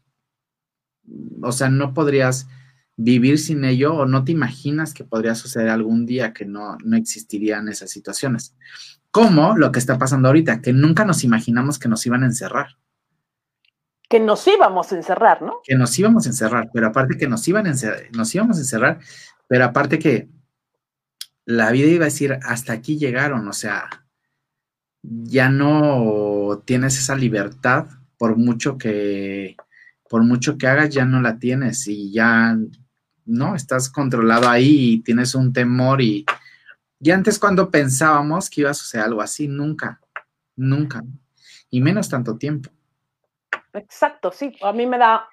o 1.41 1.51
sea, 1.51 1.70
no 1.70 1.93
podrías 1.93 2.47
vivir 2.95 3.39
sin 3.39 3.64
ello 3.64 3.95
o 3.95 4.05
no 4.05 4.26
te 4.26 4.32
imaginas 4.34 4.93
que 4.93 5.05
podría 5.05 5.36
suceder 5.36 5.70
algún 5.70 6.05
día 6.05 6.34
que 6.34 6.45
no, 6.45 6.78
no 6.84 6.97
existirían 6.97 7.70
esas 7.70 7.89
situaciones 7.91 8.55
como 9.12 9.57
lo 9.57 9.72
que 9.72 9.80
está 9.80 9.97
pasando 9.97 10.28
ahorita, 10.28 10.62
que 10.62 10.74
nunca 10.74 11.05
nos 11.05 11.24
imaginamos 11.24 11.80
que 11.80 11.89
nos 11.89 12.05
iban 12.05 12.24
a 12.24 12.28
encerrar. 12.28 12.78
Que 14.07 14.20
nos 14.20 14.47
íbamos 14.47 14.91
a 14.91 14.97
encerrar, 14.97 15.41
¿no? 15.41 15.60
Que 15.64 15.76
nos 15.76 15.97
íbamos 15.97 16.26
a 16.26 16.30
encerrar, 16.30 16.70
pero 16.74 16.88
aparte 16.88 17.18
que 17.18 17.28
nos 17.28 17.47
iban 17.47 17.66
a 17.66 17.70
encerrar, 17.70 18.03
nos 18.16 18.34
íbamos 18.34 18.57
a 18.57 18.62
encerrar, 18.62 18.99
pero 19.47 19.66
aparte 19.66 19.99
que 19.99 20.30
la 21.45 21.72
vida 21.72 21.88
iba 21.88 22.05
a 22.05 22.14
decir, 22.14 22.38
hasta 22.43 22.74
aquí 22.74 22.97
llegaron, 22.97 23.47
o 23.47 23.53
sea, 23.53 24.05
ya 25.01 25.49
no 25.49 26.62
tienes 26.66 26.97
esa 26.97 27.16
libertad, 27.16 27.88
por 28.18 28.36
mucho 28.36 28.78
que, 28.78 29.55
por 30.10 30.24
mucho 30.24 30.57
que 30.57 30.68
hagas, 30.68 30.89
ya 30.89 31.05
no 31.05 31.22
la 31.22 31.38
tienes 31.38 31.88
y 31.88 32.12
ya, 32.12 32.57
no, 33.26 33.55
estás 33.55 33.89
controlado 33.89 34.49
ahí 34.49 34.93
y 34.93 35.01
tienes 35.01 35.36
un 35.36 35.53
temor 35.53 36.01
y, 36.01 36.26
y 36.99 37.12
antes 37.12 37.38
cuando 37.38 37.70
pensábamos 37.70 38.49
que 38.49 38.62
iba 38.62 38.72
a 38.72 38.74
suceder 38.74 39.05
algo 39.05 39.22
así, 39.22 39.47
nunca, 39.47 40.01
nunca, 40.55 41.03
y 41.70 41.80
menos 41.80 42.10
tanto 42.10 42.38
tiempo. 42.38 42.72
Exacto, 43.74 44.32
sí, 44.32 44.51
a 44.64 44.74
mí 44.74 44.88
me 44.88 44.97
da, 44.97 45.30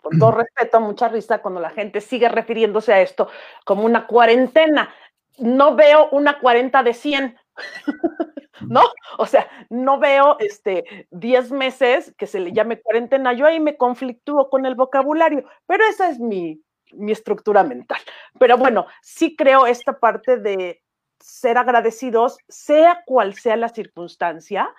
con 0.00 0.18
todo 0.18 0.32
respeto, 0.32 0.80
mucha 0.80 1.08
risa 1.08 1.42
cuando 1.42 1.60
la 1.60 1.70
gente 1.70 2.00
sigue 2.00 2.28
refiriéndose 2.28 2.94
a 2.94 3.02
esto 3.02 3.28
como 3.66 3.84
una 3.84 4.06
cuarentena. 4.06 4.92
No 5.38 5.76
veo 5.76 6.08
una 6.10 6.38
cuarenta 6.38 6.82
de 6.82 6.94
100, 6.94 7.36
¿no? 8.68 8.82
O 9.18 9.26
sea, 9.26 9.48
no 9.68 9.98
veo 9.98 10.36
este 10.38 11.06
10 11.10 11.52
meses 11.52 12.14
que 12.16 12.26
se 12.26 12.40
le 12.40 12.52
llame 12.52 12.80
cuarentena. 12.80 13.32
Yo 13.32 13.46
ahí 13.46 13.60
me 13.60 13.76
conflictúo 13.76 14.48
con 14.50 14.66
el 14.66 14.74
vocabulario, 14.74 15.44
pero 15.66 15.84
esa 15.84 16.08
es 16.08 16.18
mi, 16.18 16.62
mi 16.92 17.12
estructura 17.12 17.62
mental. 17.64 18.00
Pero 18.38 18.56
bueno, 18.56 18.86
sí 19.02 19.36
creo 19.36 19.66
esta 19.66 19.98
parte 19.98 20.36
de 20.36 20.82
ser 21.20 21.58
agradecidos, 21.58 22.38
sea 22.48 23.02
cual 23.06 23.34
sea 23.34 23.56
la 23.56 23.68
circunstancia, 23.68 24.72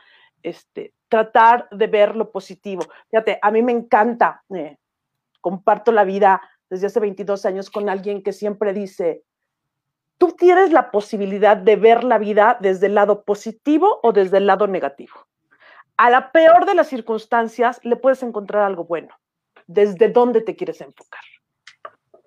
este, 0.43 0.93
tratar 1.07 1.67
de 1.71 1.87
ver 1.87 2.15
lo 2.15 2.31
positivo. 2.31 2.83
Fíjate, 3.09 3.39
a 3.41 3.51
mí 3.51 3.61
me 3.61 3.71
encanta, 3.71 4.43
eh, 4.55 4.77
comparto 5.39 5.91
la 5.91 6.03
vida 6.03 6.41
desde 6.69 6.87
hace 6.87 6.99
22 6.99 7.45
años 7.45 7.69
con 7.69 7.89
alguien 7.89 8.23
que 8.23 8.33
siempre 8.33 8.73
dice, 8.73 9.23
tú 10.21 10.33
tienes 10.37 10.71
la 10.71 10.91
posibilidad 10.91 11.57
de 11.57 11.75
ver 11.77 12.03
la 12.03 12.19
vida 12.19 12.55
desde 12.59 12.85
el 12.85 12.93
lado 12.93 13.23
positivo 13.23 13.99
o 14.03 14.13
desde 14.13 14.37
el 14.37 14.45
lado 14.45 14.67
negativo. 14.67 15.13
A 15.97 16.11
la 16.11 16.31
peor 16.31 16.67
de 16.67 16.75
las 16.75 16.89
circunstancias 16.89 17.79
le 17.83 17.95
puedes 17.95 18.21
encontrar 18.21 18.61
algo 18.61 18.83
bueno, 18.83 19.15
desde 19.65 20.09
dónde 20.09 20.41
te 20.41 20.55
quieres 20.55 20.79
enfocar. 20.79 21.23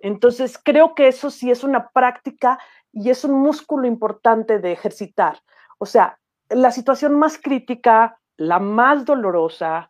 Entonces, 0.01 0.59
creo 0.61 0.93
que 0.93 1.07
eso 1.07 1.29
sí 1.29 1.49
es 1.49 1.63
una 1.63 1.87
práctica 1.87 2.59
y 2.91 3.11
es 3.11 3.23
un 3.23 3.39
músculo 3.39 3.87
importante 3.87 4.59
de 4.59 4.73
ejercitar. 4.73 5.39
O 5.77 5.85
sea, 5.85 6.19
la 6.49 6.71
situación 6.71 7.17
más 7.17 7.37
crítica, 7.37 8.19
la 8.35 8.59
más 8.59 9.05
dolorosa, 9.05 9.89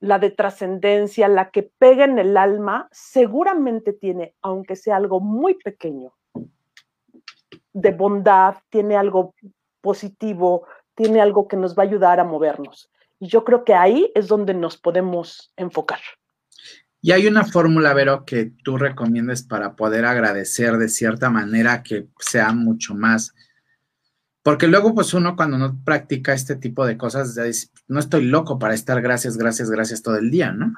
la 0.00 0.18
de 0.18 0.28
trascendencia, 0.28 1.26
la 1.26 1.50
que 1.50 1.62
pega 1.62 2.04
en 2.04 2.18
el 2.18 2.36
alma, 2.36 2.86
seguramente 2.92 3.94
tiene, 3.94 4.34
aunque 4.42 4.76
sea 4.76 4.96
algo 4.96 5.20
muy 5.20 5.54
pequeño, 5.54 6.12
de 7.76 7.90
bondad, 7.90 8.56
tiene 8.70 8.96
algo 8.96 9.34
positivo, 9.82 10.66
tiene 10.94 11.20
algo 11.20 11.46
que 11.46 11.58
nos 11.58 11.76
va 11.76 11.82
a 11.82 11.86
ayudar 11.86 12.18
a 12.18 12.24
movernos. 12.24 12.90
Y 13.20 13.28
yo 13.28 13.44
creo 13.44 13.64
que 13.64 13.74
ahí 13.74 14.10
es 14.14 14.28
donde 14.28 14.54
nos 14.54 14.78
podemos 14.78 15.52
enfocar. 15.56 16.00
Y 17.02 17.12
hay 17.12 17.26
una 17.26 17.44
fórmula, 17.44 17.92
Vero, 17.92 18.24
que 18.24 18.50
tú 18.64 18.78
recomiendas 18.78 19.42
para 19.42 19.76
poder 19.76 20.06
agradecer 20.06 20.78
de 20.78 20.88
cierta 20.88 21.28
manera 21.28 21.82
que 21.82 22.08
sea 22.18 22.52
mucho 22.52 22.94
más. 22.94 23.34
Porque 24.42 24.66
luego, 24.66 24.94
pues 24.94 25.12
uno 25.12 25.36
cuando 25.36 25.58
no 25.58 25.78
practica 25.84 26.32
este 26.32 26.56
tipo 26.56 26.86
de 26.86 26.96
cosas, 26.96 27.36
no 27.88 28.00
estoy 28.00 28.24
loco 28.24 28.58
para 28.58 28.74
estar 28.74 29.02
gracias, 29.02 29.36
gracias, 29.36 29.70
gracias 29.70 30.02
todo 30.02 30.16
el 30.16 30.30
día, 30.30 30.52
¿no? 30.52 30.72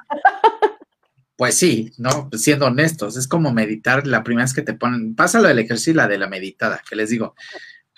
Pues 1.39 1.55
sí, 1.55 1.93
¿no? 1.97 2.29
Siendo 2.33 2.65
honestos, 2.65 3.15
es 3.15 3.25
como 3.25 3.53
meditar 3.53 4.05
la 4.05 4.25
primera 4.25 4.43
vez 4.43 4.53
que 4.53 4.61
te 4.61 4.73
ponen, 4.73 5.15
pásalo 5.15 5.47
del 5.47 5.59
ejercicio 5.59 5.93
y 5.93 5.95
la 5.95 6.09
de 6.09 6.17
la 6.17 6.27
meditada, 6.27 6.83
que 6.87 6.97
les 6.97 7.11
digo, 7.11 7.33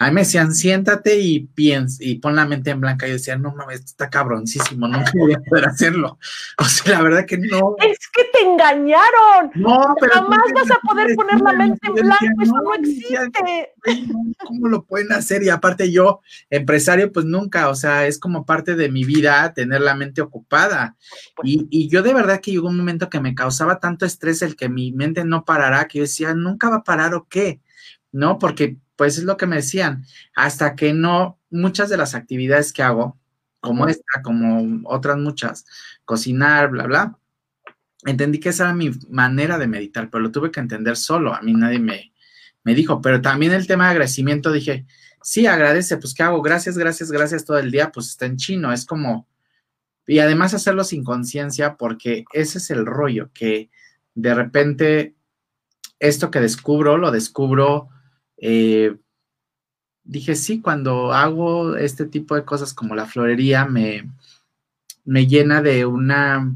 a 0.01 0.07
mí 0.07 0.13
me 0.13 0.21
decían, 0.21 0.51
siéntate 0.51 1.19
y 1.19 1.41
piensa, 1.41 2.03
y 2.03 2.15
pon 2.15 2.35
la 2.35 2.47
mente 2.47 2.71
en 2.71 2.81
blanca. 2.81 3.05
Y 3.05 3.11
yo 3.11 3.17
decía, 3.17 3.37
no 3.37 3.53
mames, 3.53 3.81
esto 3.81 3.91
está 3.91 4.09
cabroncísimo, 4.09 4.87
nunca 4.87 5.11
voy 5.13 5.33
a 5.33 5.39
poder 5.47 5.65
hacerlo. 5.65 6.17
O 6.57 6.63
sea, 6.63 6.93
la 6.93 7.01
verdad 7.03 7.25
que 7.25 7.37
no. 7.37 7.75
Es 7.79 8.07
que 8.09 8.23
te 8.33 8.43
engañaron. 8.43 9.51
No, 9.55 9.95
pero. 9.99 10.13
Jamás 10.13 10.39
vas 10.53 10.71
a 10.71 10.79
poder 10.79 11.15
poner 11.15 11.41
la 11.41 11.53
mente 11.53 11.79
en 11.87 11.93
blanco, 11.93 12.41
eso 12.41 12.53
no, 12.63 12.73
existe. 12.75 13.73
¿Cómo 14.45 14.67
lo 14.69 14.83
pueden 14.85 15.11
hacer? 15.11 15.43
Y 15.43 15.49
aparte, 15.49 15.91
yo, 15.91 16.21
empresario, 16.49 17.11
pues 17.11 17.25
nunca, 17.25 17.69
o 17.69 17.75
sea, 17.75 18.07
es 18.07 18.19
como 18.19 18.45
parte 18.45 18.75
de 18.75 18.89
mi 18.89 19.03
vida 19.03 19.53
tener 19.53 19.81
la 19.81 19.95
mente 19.95 20.21
ocupada. 20.21 20.95
Y, 21.43 21.67
y 21.69 21.89
yo 21.89 22.01
de 22.01 22.13
verdad 22.13 22.41
que 22.41 22.51
llegó 22.51 22.69
un 22.69 22.77
momento 22.77 23.09
que 23.09 23.19
me 23.19 23.35
causaba 23.35 23.79
tanto 23.79 24.05
estrés 24.05 24.41
el 24.41 24.55
que 24.55 24.69
mi 24.69 24.91
mente 24.91 25.23
no 25.25 25.45
parará, 25.45 25.87
que 25.87 25.99
yo 25.99 26.03
decía, 26.03 26.33
nunca 26.33 26.69
va 26.69 26.77
a 26.77 26.83
parar 26.83 27.13
o 27.13 27.27
qué. 27.29 27.61
¿No? 28.11 28.39
Porque 28.39 28.77
pues 29.01 29.17
es 29.17 29.23
lo 29.23 29.35
que 29.35 29.47
me 29.47 29.55
decían, 29.55 30.05
hasta 30.35 30.75
que 30.75 30.93
no, 30.93 31.39
muchas 31.49 31.89
de 31.89 31.97
las 31.97 32.13
actividades 32.13 32.71
que 32.71 32.83
hago, 32.83 33.17
como 33.59 33.87
esta, 33.87 34.21
como 34.21 34.87
otras 34.87 35.17
muchas, 35.17 35.65
cocinar, 36.05 36.69
bla, 36.69 36.85
bla, 36.85 37.17
entendí 38.05 38.39
que 38.39 38.49
esa 38.49 38.65
era 38.65 38.75
mi 38.75 38.91
manera 39.09 39.57
de 39.57 39.65
meditar, 39.65 40.11
pero 40.11 40.21
lo 40.21 40.31
tuve 40.31 40.51
que 40.51 40.59
entender 40.59 40.97
solo, 40.97 41.33
a 41.33 41.41
mí 41.41 41.51
nadie 41.51 41.79
me, 41.79 42.13
me 42.63 42.75
dijo, 42.75 43.01
pero 43.01 43.23
también 43.23 43.53
el 43.53 43.65
tema 43.65 43.85
de 43.85 43.93
agradecimiento, 43.93 44.51
dije, 44.51 44.85
sí, 45.23 45.47
agradece, 45.47 45.97
pues 45.97 46.13
¿qué 46.13 46.21
hago? 46.21 46.43
Gracias, 46.43 46.77
gracias, 46.77 47.11
gracias 47.11 47.43
todo 47.43 47.57
el 47.57 47.71
día, 47.71 47.91
pues 47.91 48.09
está 48.09 48.27
en 48.27 48.37
chino, 48.37 48.71
es 48.71 48.85
como, 48.85 49.27
y 50.05 50.19
además 50.19 50.53
hacerlo 50.53 50.83
sin 50.83 51.03
conciencia, 51.03 51.75
porque 51.75 52.23
ese 52.33 52.59
es 52.59 52.69
el 52.69 52.85
rollo, 52.85 53.31
que 53.33 53.71
de 54.13 54.35
repente 54.35 55.15
esto 55.97 56.29
que 56.29 56.39
descubro, 56.39 56.99
lo 56.99 57.09
descubro 57.09 57.89
eh, 58.41 58.97
dije, 60.03 60.35
sí, 60.35 60.59
cuando 60.59 61.13
hago 61.13 61.77
este 61.77 62.05
tipo 62.05 62.35
de 62.35 62.43
cosas 62.43 62.73
como 62.73 62.95
la 62.95 63.05
florería, 63.05 63.65
me, 63.65 64.09
me 65.05 65.27
llena 65.27 65.61
de 65.61 65.85
una 65.85 66.53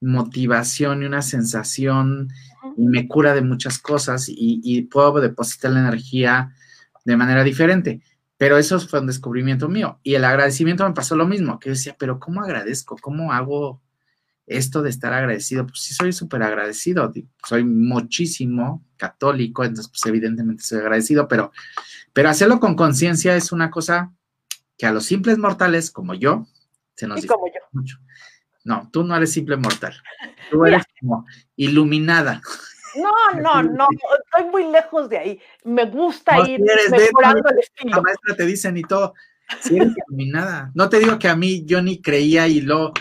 motivación 0.00 1.02
y 1.02 1.06
una 1.06 1.22
sensación 1.22 2.28
y 2.76 2.86
me 2.86 3.06
cura 3.06 3.34
de 3.34 3.42
muchas 3.42 3.78
cosas 3.78 4.26
y, 4.28 4.82
puedo 4.82 5.20
depositar 5.20 5.70
la 5.70 5.80
energía 5.80 6.54
de 7.04 7.16
manera 7.16 7.44
diferente. 7.44 8.02
Pero 8.36 8.56
eso 8.58 8.80
fue 8.80 9.00
un 9.00 9.06
descubrimiento 9.06 9.68
mío. 9.68 9.98
Y 10.02 10.14
el 10.14 10.24
agradecimiento 10.24 10.86
me 10.88 10.94
pasó 10.94 11.14
lo 11.14 11.26
mismo, 11.26 11.58
que 11.58 11.68
yo 11.68 11.74
decía, 11.74 11.96
pero 11.98 12.18
¿cómo 12.18 12.42
agradezco? 12.42 12.96
¿Cómo 13.00 13.32
hago 13.32 13.80
esto 14.50 14.82
de 14.82 14.90
estar 14.90 15.12
agradecido? 15.12 15.66
Pues 15.66 15.80
sí, 15.80 15.94
soy 15.94 16.12
súper 16.12 16.42
agradecido. 16.42 17.12
Soy 17.46 17.64
muchísimo 17.64 18.84
católico, 18.96 19.64
entonces 19.64 19.90
pues 19.90 20.04
evidentemente 20.06 20.62
soy 20.62 20.80
agradecido, 20.80 21.28
pero, 21.28 21.52
pero 22.12 22.28
hacerlo 22.28 22.60
con 22.60 22.74
conciencia 22.74 23.36
es 23.36 23.52
una 23.52 23.70
cosa 23.70 24.12
que 24.76 24.86
a 24.86 24.92
los 24.92 25.04
simples 25.04 25.38
mortales 25.38 25.90
como 25.90 26.14
yo 26.14 26.46
se 26.94 27.06
nos 27.06 27.22
dice 27.22 27.34
mucho. 27.72 27.98
No, 28.64 28.88
tú 28.92 29.04
no 29.04 29.16
eres 29.16 29.32
simple 29.32 29.56
mortal. 29.56 29.94
Tú 30.50 30.66
eres 30.66 30.82
como 30.98 31.24
iluminada. 31.56 32.42
No, 32.96 33.12
no, 33.40 33.62
no, 33.62 33.86
estoy 34.24 34.50
muy 34.50 34.70
lejos 34.70 35.08
de 35.08 35.18
ahí. 35.18 35.40
Me 35.64 35.86
gusta 35.86 36.38
ir 36.48 36.60
mejorando 36.60 37.48
el 37.50 37.58
estilo. 37.58 37.96
La 37.96 38.02
maestra 38.02 38.36
te 38.36 38.46
dicen 38.46 38.76
y 38.76 38.82
todo. 38.82 39.14
Si 39.60 39.76
eres 39.76 39.92
iluminada. 40.08 40.70
No 40.74 40.88
te 40.88 40.98
digo 40.98 41.18
que 41.18 41.28
a 41.28 41.36
mí 41.36 41.64
yo 41.64 41.80
ni 41.82 42.00
creía 42.02 42.48
y 42.48 42.60
lo. 42.60 42.92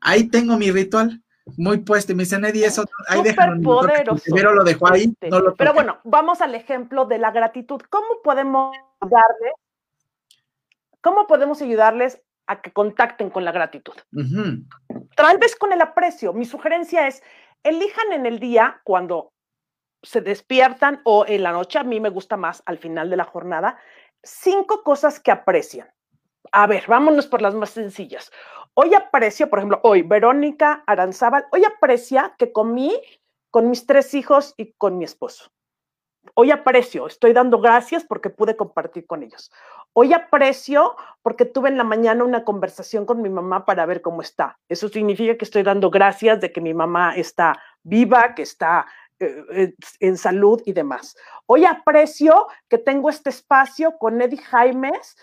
Ahí 0.00 0.28
tengo 0.28 0.56
mi 0.56 0.70
ritual 0.70 1.22
muy 1.56 1.78
puesto. 1.78 2.12
Y 2.12 2.14
me 2.14 2.22
dicen, 2.24 2.44
Eddie, 2.44 2.66
eso. 2.66 2.84
Ahí 3.08 3.18
Súper 3.18 3.60
poderoso. 3.62 4.22
Primero 4.24 4.54
lo 4.54 4.64
dejó 4.64 4.92
ahí. 4.92 5.12
No 5.22 5.40
lo 5.40 5.54
Pero 5.56 5.74
bueno, 5.74 6.00
vamos 6.04 6.40
al 6.40 6.54
ejemplo 6.54 7.04
de 7.04 7.18
la 7.18 7.30
gratitud. 7.30 7.80
¿Cómo 7.90 8.22
podemos 8.22 8.76
darle? 9.00 9.52
¿Cómo 11.00 11.26
podemos 11.26 11.62
ayudarles 11.62 12.20
a 12.50 12.60
que 12.60 12.72
contacten 12.72 13.30
con 13.30 13.44
la 13.44 13.52
gratitud. 13.52 13.94
Tal 15.14 15.38
vez 15.38 15.54
con 15.54 15.72
el 15.72 15.80
aprecio. 15.80 16.32
Mi 16.32 16.44
sugerencia 16.44 17.06
es, 17.06 17.22
elijan 17.62 18.12
en 18.12 18.26
el 18.26 18.40
día 18.40 18.80
cuando 18.82 19.32
se 20.02 20.20
despiertan 20.20 21.00
o 21.04 21.24
en 21.28 21.44
la 21.44 21.52
noche, 21.52 21.78
a 21.78 21.84
mí 21.84 22.00
me 22.00 22.08
gusta 22.08 22.36
más 22.36 22.64
al 22.66 22.78
final 22.78 23.08
de 23.08 23.16
la 23.16 23.24
jornada, 23.24 23.78
cinco 24.24 24.82
cosas 24.82 25.20
que 25.20 25.30
aprecian. 25.30 25.88
A 26.50 26.66
ver, 26.66 26.86
vámonos 26.88 27.28
por 27.28 27.40
las 27.40 27.54
más 27.54 27.70
sencillas. 27.70 28.32
Hoy 28.74 28.94
aprecio, 28.94 29.50
por 29.50 29.58
ejemplo, 29.58 29.80
hoy 29.82 30.02
Verónica 30.02 30.84
Aranzábal, 30.86 31.46
hoy 31.52 31.64
aprecia 31.64 32.34
que 32.38 32.52
comí 32.52 32.92
con 33.50 33.68
mis 33.68 33.86
tres 33.86 34.14
hijos 34.14 34.54
y 34.56 34.72
con 34.72 34.96
mi 34.98 35.04
esposo. 35.04 35.50
Hoy 36.34 36.50
aprecio, 36.50 37.06
estoy 37.06 37.32
dando 37.32 37.60
gracias 37.60 38.04
porque 38.04 38.30
pude 38.30 38.56
compartir 38.56 39.06
con 39.06 39.22
ellos. 39.22 39.50
Hoy 39.92 40.12
aprecio 40.12 40.94
porque 41.22 41.44
tuve 41.46 41.70
en 41.70 41.78
la 41.78 41.84
mañana 41.84 42.24
una 42.24 42.44
conversación 42.44 43.06
con 43.06 43.22
mi 43.22 43.30
mamá 43.30 43.64
para 43.64 43.86
ver 43.86 44.02
cómo 44.02 44.22
está. 44.22 44.58
Eso 44.68 44.88
significa 44.88 45.36
que 45.36 45.44
estoy 45.44 45.62
dando 45.62 45.90
gracias 45.90 46.40
de 46.40 46.52
que 46.52 46.60
mi 46.60 46.74
mamá 46.74 47.16
está 47.16 47.60
viva, 47.82 48.34
que 48.34 48.42
está 48.42 48.86
eh, 49.18 49.44
eh, 49.52 49.74
en 49.98 50.16
salud 50.16 50.62
y 50.64 50.72
demás. 50.72 51.16
Hoy 51.46 51.64
aprecio 51.64 52.46
que 52.68 52.78
tengo 52.78 53.10
este 53.10 53.30
espacio 53.30 53.96
con 53.98 54.20
Eddie 54.20 54.38
Jaimes, 54.38 55.16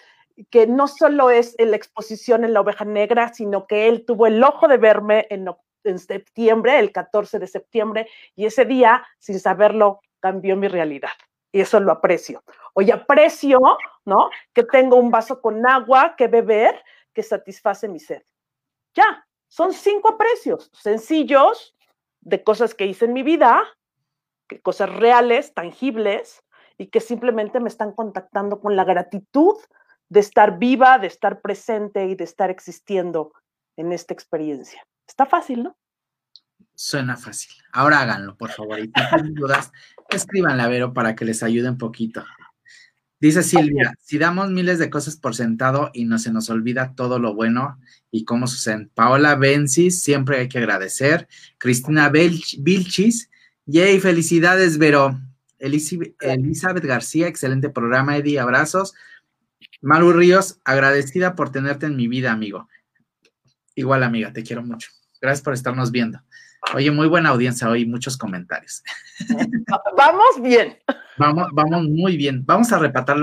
que 0.50 0.68
no 0.68 0.88
solo 0.88 1.30
es 1.30 1.56
la 1.58 1.76
exposición 1.76 2.44
en 2.44 2.54
la 2.54 2.62
oveja 2.62 2.86
negra, 2.86 3.34
sino 3.34 3.68
que 3.68 3.88
él 3.88 4.06
tuvo 4.06 4.28
el 4.28 4.44
ojo 4.44 4.68
de 4.68 4.78
verme 4.78 5.28
en, 5.30 5.48
en 5.84 6.00
septiembre, 6.00 6.80
el 6.80 6.92
14 6.92 7.40
de 7.40 7.48
septiembre, 7.48 8.08
y 8.36 8.46
ese 8.46 8.66
día, 8.66 9.06
sin 9.20 9.40
saberlo, 9.40 10.02
cambió 10.20 10.56
mi 10.56 10.68
realidad. 10.68 11.12
Y 11.52 11.62
eso 11.62 11.80
lo 11.80 11.92
aprecio. 11.92 12.44
Hoy 12.74 12.92
aprecio, 12.92 13.60
¿no? 14.06 14.30
Que 14.54 14.64
tengo 14.64 14.98
un 14.98 15.10
vaso 15.10 15.42
con 15.42 15.66
agua 15.66 16.16
que 16.16 16.28
beber 16.28 16.84
que 17.14 17.24
satisface 17.24 17.88
mi 17.88 18.00
sed. 18.00 18.22
Ya, 18.94 19.26
son 19.48 19.74
cinco 19.74 20.10
aprecios 20.12 20.70
sencillos 20.74 21.76
de 22.22 22.44
cosas 22.44 22.76
que 22.76 22.86
hice 22.86 23.06
en 23.06 23.14
mi 23.14 23.24
vida, 23.24 23.64
que 24.48 24.62
cosas 24.62 24.94
reales, 24.94 25.54
tangibles, 25.54 26.44
y 26.78 26.88
que 26.88 27.00
simplemente 27.00 27.60
me 27.60 27.70
están 27.70 27.92
contactando 27.94 28.60
con 28.60 28.76
la 28.76 28.84
gratitud 28.84 29.56
de 30.10 30.20
estar 30.20 30.58
viva, 30.58 31.00
de 31.00 31.08
estar 31.08 31.42
presente 31.42 32.06
y 32.06 32.16
de 32.16 32.24
estar 32.24 32.50
existiendo 32.50 33.34
en 33.76 33.92
esta 33.92 34.14
experiencia. 34.14 34.86
Está 35.08 35.26
fácil, 35.26 35.64
¿no? 35.64 35.78
Suena 36.76 37.18
fácil. 37.18 37.52
Ahora 37.72 38.02
háganlo, 38.02 38.38
por 38.38 38.52
favor. 38.52 38.80
Y 38.80 38.84
si 38.84 38.92
tienen 38.92 39.34
dudas, 39.34 39.72
escríbanle 40.10 40.64
a 40.64 40.68
Vero 40.68 40.94
para 40.94 41.16
que 41.16 41.26
les 41.26 41.42
ayude 41.44 41.70
un 41.70 41.78
poquito. 41.78 42.24
Dice 43.20 43.42
Silvia, 43.42 43.96
si 44.00 44.20
damos 44.20 44.52
miles 44.52 44.78
de 44.78 44.92
cosas 44.92 45.18
por 45.18 45.34
sentado 45.34 45.90
y 45.92 46.06
no 46.06 46.20
se 46.20 46.32
nos 46.32 46.52
olvida 46.52 46.94
todo 46.94 47.18
lo 47.18 47.34
bueno 47.34 47.80
y 48.12 48.26
cómo 48.26 48.46
suceden. 48.46 48.92
Paola 48.94 49.34
Bencis, 49.34 50.04
siempre 50.04 50.38
hay 50.38 50.50
que 50.50 50.60
agradecer. 50.60 51.28
Cristina 51.58 52.10
Vilchis, 52.10 53.32
yay, 53.66 54.00
felicidades, 54.00 54.78
Vero. 54.78 55.20
Elizabeth 55.58 56.86
García, 56.86 57.28
excelente 57.28 57.70
programa, 57.70 58.18
Eddie, 58.18 58.40
abrazos. 58.40 58.94
Maru 59.82 60.14
Ríos, 60.14 60.60
agradecida 60.66 61.36
por 61.36 61.52
tenerte 61.52 61.86
en 61.86 61.96
mi 61.96 62.08
vida, 62.08 62.32
amigo. 62.32 62.68
Igual, 63.76 64.04
amiga, 64.04 64.34
te 64.34 64.44
quiero 64.44 64.64
mucho. 64.64 64.90
Gracias 65.22 65.44
por 65.44 65.54
estarnos 65.54 65.92
viendo. 65.92 66.20
Oye, 66.74 66.92
muy 66.92 67.08
buena 67.08 67.30
audiencia 67.30 67.70
hoy, 67.70 67.86
muchos 67.86 68.18
comentarios. 68.18 68.84
Vamos 69.98 70.42
bien. 70.42 70.78
Vamos, 71.18 71.48
vamos 71.52 71.84
muy 71.86 72.16
bien. 72.16 72.46
Vamos 72.46 72.72
a 72.72 72.78
repatar, 72.78 73.18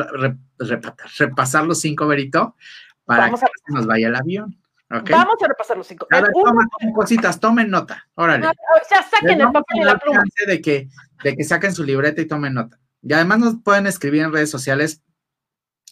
repasar 1.18 1.64
los 1.64 1.80
cinco, 1.80 2.08
Verito, 2.08 2.56
para 3.04 3.30
que 3.30 3.36
nos 3.68 3.86
vaya 3.86 4.08
el 4.08 4.16
avión. 4.16 4.58
Vamos 4.88 5.42
a 5.42 5.48
repasar 5.48 5.76
los 5.76 5.86
cinco. 5.86 6.06
tomen 6.10 6.92
cositas, 6.92 7.40
tomen 7.40 7.70
nota. 7.70 8.06
Órale. 8.14 8.48
ya 8.90 9.02
saquen 9.02 9.40
el 9.40 9.52
papel 9.52 9.80
y 9.80 9.84
la 9.84 9.98
pluma. 9.98 10.22
De 10.46 10.60
que, 10.60 10.88
de 11.22 11.36
que 11.36 11.44
saquen 11.44 11.72
su 11.74 11.84
libreta 11.84 12.20
y 12.20 12.26
tomen 12.26 12.54
nota. 12.54 12.78
Y 13.02 13.12
además 13.12 13.38
nos 13.38 13.56
pueden 13.62 13.86
escribir 13.86 14.22
en 14.22 14.32
redes 14.32 14.50
sociales, 14.50 15.02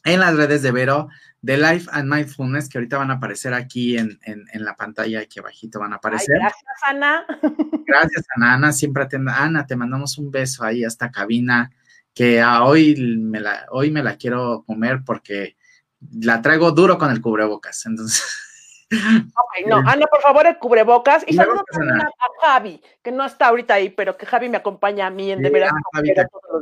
en 0.05 0.21
las 0.21 0.37
redes 0.37 0.63
de 0.63 0.73
Vero, 0.73 1.09
de 1.41 1.57
Life 1.57 1.89
and 1.93 2.13
Mindfulness, 2.13 2.69
que 2.69 2.79
ahorita 2.79 2.99
van 2.99 3.11
a 3.11 3.15
aparecer 3.15 3.55
aquí 3.55 3.97
en, 3.97 4.19
la 4.55 4.77
pantalla, 4.77 5.21
aquí 5.21 5.41
abajito 5.41 5.81
van 5.81 5.93
a 5.93 5.97
aparecer. 5.97 6.37
gracias, 6.39 6.65
Ana. 6.87 7.27
Gracias, 7.87 8.25
Ana. 8.37 8.55
Ana, 8.55 8.73
siempre 8.73 9.05
atienda. 9.05 9.43
Ana, 9.43 9.67
te 9.67 9.77
mandamos 9.77 10.19
un 10.19 10.31
beso 10.31 10.65
ahí 10.65 10.85
a 10.85 10.89
esta 10.89 11.11
cabina, 11.11 11.71
que 12.15 12.45
hoy, 12.45 12.95
me 13.19 13.41
la, 13.41 13.67
hoy 13.71 13.91
me 13.91 14.03
la 14.03 14.17
quiero 14.17 14.65
comer 14.67 15.03
porque 15.05 15.57
la 16.21 16.43
traigo 16.43 16.73
duro 16.73 16.99
con 16.99 17.11
el 17.11 17.21
cubrebocas. 17.21 17.87
Entonces. 17.87 18.23
Ok, 18.93 19.69
no, 19.69 19.77
Ana, 19.79 20.07
por 20.07 20.21
favor, 20.21 20.47
el 20.47 20.59
cubrebocas. 20.59 21.25
Y 21.27 21.35
saludo 21.35 21.65
también 21.71 22.01
a, 22.01 22.11
Javi, 22.41 22.81
que 23.03 23.11
no 23.11 23.25
está 23.25 23.49
ahorita 23.49 23.75
ahí, 23.75 23.91
pero 23.91 24.17
que 24.17 24.27
Javi 24.27 24.49
me 24.49 24.57
acompaña 24.57 25.07
a 25.07 25.11
mí 25.11 25.31
en 25.31 25.41
De 25.41 25.51
Veras. 25.51 25.73
Javi, 25.95 26.13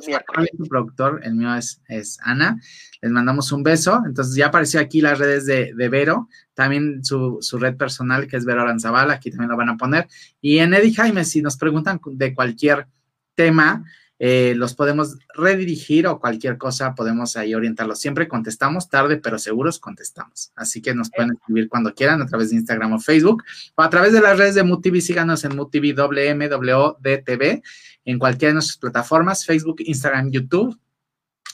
días. 0.07 0.23
tu 0.57 0.65
productor, 0.65 1.21
el 1.25 1.35
mío 1.35 1.55
es, 1.55 1.83
es, 1.89 2.19
Ana. 2.23 2.61
Les 3.01 3.11
mandamos 3.11 3.51
un 3.53 3.63
beso. 3.63 4.03
Entonces, 4.07 4.35
ya 4.37 4.47
apareció 4.47 4.81
aquí 4.81 5.01
las 5.01 5.19
redes 5.19 5.47
de, 5.47 5.73
de 5.75 5.89
Vero, 5.89 6.29
también 6.55 7.05
su, 7.05 7.39
su, 7.41 7.59
red 7.59 7.77
personal, 7.77 8.27
que 8.27 8.37
es 8.37 8.45
Vero 8.45 8.63
Aranzabal, 8.63 9.11
aquí 9.11 9.31
también 9.31 9.51
lo 9.51 9.57
van 9.57 9.71
a 9.71 9.77
poner. 9.77 10.09
Y 10.41 10.59
en 10.59 10.75
Eddie 10.75 10.95
Jaime, 10.95 11.25
si 11.25 11.43
nos 11.43 11.57
preguntan 11.57 12.01
de 12.05 12.35
cualquier 12.35 12.87
tema, 13.35 13.85
eh, 14.23 14.53
los 14.55 14.75
podemos 14.75 15.17
redirigir 15.35 16.07
o 16.07 16.21
cualquier 16.21 16.59
cosa 16.59 16.95
podemos 16.95 17.39
ahí 17.39 17.55
orientarlos. 17.55 18.01
Siempre 18.01 18.29
contestamos 18.29 18.91
tarde, 18.91 19.17
pero 19.17 19.39
seguros 19.39 19.79
contestamos. 19.79 20.53
Así 20.55 20.83
que 20.83 20.95
nos 20.95 21.09
pueden 21.11 21.33
escribir 21.33 21.71
cuando 21.71 21.95
quieran 21.95 22.21
a 22.21 22.27
través 22.27 22.51
de 22.51 22.57
Instagram 22.57 22.93
o 22.93 23.01
Facebook 23.01 23.43
o 23.77 23.83
a 23.83 23.89
través 23.89 24.13
de 24.13 24.21
las 24.21 24.37
redes 24.37 24.57
de 24.57 24.63
MUTV. 24.63 25.01
Síganos 25.01 25.43
en 25.45 25.57
MUTV 25.57 25.95
WMWDTV 25.95 27.63
en 28.05 28.19
cualquiera 28.19 28.51
de 28.51 28.55
nuestras 28.57 28.77
plataformas, 28.77 29.47
Facebook, 29.47 29.77
Instagram, 29.79 30.31
YouTube. 30.31 30.79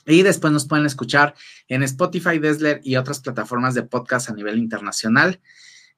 Y 0.04 0.22
después 0.22 0.52
nos 0.52 0.66
pueden 0.66 0.86
escuchar 0.86 1.36
en 1.68 1.84
Spotify, 1.84 2.40
Desler 2.40 2.80
y 2.82 2.96
otras 2.96 3.20
plataformas 3.20 3.74
de 3.76 3.84
podcast 3.84 4.28
a 4.28 4.34
nivel 4.34 4.58
internacional. 4.58 5.40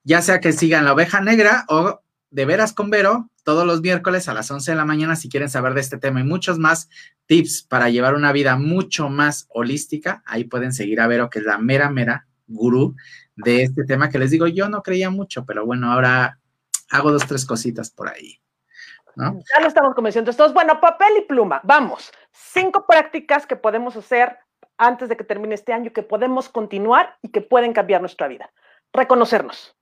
Ya 0.05 0.21
sea 0.21 0.39
que 0.41 0.53
sigan 0.53 0.85
la 0.85 0.93
oveja 0.93 1.23
negra 1.23 1.65
o 1.69 2.03
de 2.31 2.45
veras 2.45 2.73
con 2.73 2.91
Vero 2.91 3.31
todos 3.45 3.67
los 3.67 3.81
miércoles 3.81 4.29
a 4.29 4.35
las 4.35 4.51
11 4.51 4.73
de 4.73 4.77
la 4.77 4.85
mañana 4.85 5.17
si 5.17 5.29
quieren 5.29 5.49
saber 5.49 5.75
de 5.75 5.81
este 5.81 5.99
tema 5.99 6.21
y 6.21 6.25
muchos 6.25 6.59
más 6.59 6.89
tips 7.27 7.63
para 7.63 7.89
llevar 7.89 8.15
una 8.15 8.33
vida 8.33 8.57
mucho 8.57 9.09
más 9.09 9.47
holística. 9.49 10.23
Ahí 10.27 10.45
pueden 10.45 10.73
seguir 10.73 11.01
a 11.01 11.07
Vero, 11.07 11.31
que 11.31 11.39
es 11.39 11.45
la 11.45 11.59
mera, 11.59 11.91
mera 11.91 12.27
gurú 12.47 12.95
de 13.37 13.63
este 13.63 13.85
tema 13.85 14.11
que 14.11 14.19
les 14.19 14.31
digo, 14.31 14.47
yo 14.47 14.69
no 14.69 14.83
creía 14.83 15.11
mucho, 15.11 15.45
pero 15.47 15.65
bueno, 15.65 15.93
ahora 15.93 16.41
hago 16.91 17.13
dos, 17.13 17.27
tres 17.27 17.47
cositas 17.47 17.91
por 17.91 18.09
ahí. 18.09 18.41
Ya 19.17 19.61
lo 19.61 19.67
estamos 19.67 19.95
convenciendo 19.95 20.33
todos. 20.33 20.55
Bueno, 20.55 20.81
papel 20.81 21.09
y 21.19 21.23
pluma, 21.23 21.61
vamos. 21.65 22.13
Cinco 22.31 22.87
prácticas 22.87 23.47
que 23.47 23.57
podemos 23.57 23.97
hacer 23.97 24.39
antes 24.77 25.09
de 25.09 25.17
que 25.17 25.25
termine 25.25 25.57
este 25.57 25.73
año, 25.73 25.93
que 25.93 26.05
podemos 26.05 26.49
continuar 26.49 27.17
y 27.21 27.31
que 27.31 27.41
pueden 27.41 27.73
cambiar 27.73 28.01
nuestra 28.01 28.29
vida. 28.29 28.53
Reconocernos. 28.93 29.77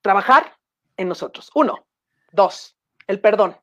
Trabajar 0.00 0.59
en 1.00 1.08
nosotros. 1.08 1.50
Uno, 1.54 1.86
Dos, 2.32 2.76
el 3.06 3.20
perdón. 3.20 3.56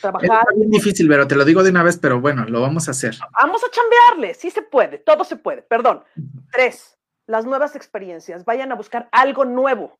trabajar. 0.00 0.46
Es 0.52 0.58
bien 0.58 0.70
difícil, 0.70 1.08
pero 1.08 1.26
te 1.26 1.34
lo 1.34 1.44
digo 1.44 1.62
de 1.62 1.70
una 1.70 1.82
vez, 1.82 1.98
pero 1.98 2.20
bueno, 2.20 2.44
lo 2.44 2.60
vamos 2.60 2.88
a 2.88 2.92
hacer. 2.92 3.16
Vamos 3.32 3.62
a 3.64 3.70
chambearle, 3.70 4.34
sí 4.34 4.50
se 4.50 4.62
puede, 4.62 4.98
todo 4.98 5.24
se 5.24 5.36
puede. 5.36 5.62
Perdón. 5.62 6.04
Tres, 6.52 6.96
las 7.26 7.44
nuevas 7.44 7.74
experiencias. 7.74 8.44
Vayan 8.44 8.70
a 8.70 8.76
buscar 8.76 9.08
algo 9.12 9.44
nuevo, 9.44 9.98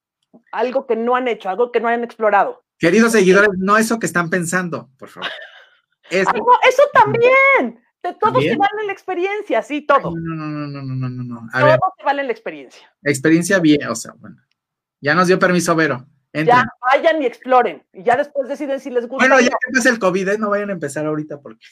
algo 0.53 0.87
que 0.87 0.97
no 0.97 1.17
han 1.17 1.27
hecho, 1.27 1.49
algo 1.49 1.73
que 1.73 1.81
no 1.81 1.89
hayan 1.89 2.05
explorado. 2.05 2.63
Queridos 2.79 3.13
seguidores, 3.13 3.51
no 3.57 3.77
eso 3.77 3.99
que 3.99 4.07
están 4.07 4.31
pensando, 4.31 4.91
por 4.99 5.09
favor. 5.09 5.31
Eso, 6.11 6.31
ah, 6.31 6.69
eso 6.69 6.83
también. 6.93 7.83
De 8.03 8.13
todo 8.21 8.39
se 8.39 8.55
vale 8.57 8.85
la 8.85 8.93
experiencia, 8.93 9.63
sí, 9.63 9.81
todo. 9.81 10.13
No, 10.15 10.35
no, 10.35 10.47
no, 10.47 10.67
no, 10.67 10.83
no, 10.83 11.09
no, 11.09 11.25
no. 11.25 11.49
A 11.55 11.61
todo 11.61 11.71
ver. 11.71 11.79
se 11.97 12.05
vale 12.05 12.23
la 12.25 12.33
experiencia. 12.33 12.95
Experiencia 13.03 13.59
bien, 13.59 13.89
o 13.89 13.95
sea, 13.95 14.13
bueno. 14.19 14.37
Ya 15.05 15.15
nos 15.15 15.27
dio 15.27 15.39
permiso 15.39 15.77
Vero. 15.77 16.07
Ya 16.33 16.65
vayan 16.81 17.23
y 17.23 17.27
exploren. 17.27 17.85
Y 17.93 18.03
ya 18.03 18.17
después 18.17 18.49
deciden 18.49 18.81
si 18.81 18.89
les 18.89 19.07
gusta. 19.07 19.29
Bueno, 19.29 19.39
ya 19.39 19.51
que 19.51 19.73
pasa 19.75 19.91
el 19.91 19.99
COVID, 19.99 20.29
¿eh? 20.29 20.39
no 20.39 20.49
vayan 20.49 20.71
a 20.71 20.73
empezar 20.73 21.05
ahorita 21.05 21.43
porque. 21.43 21.67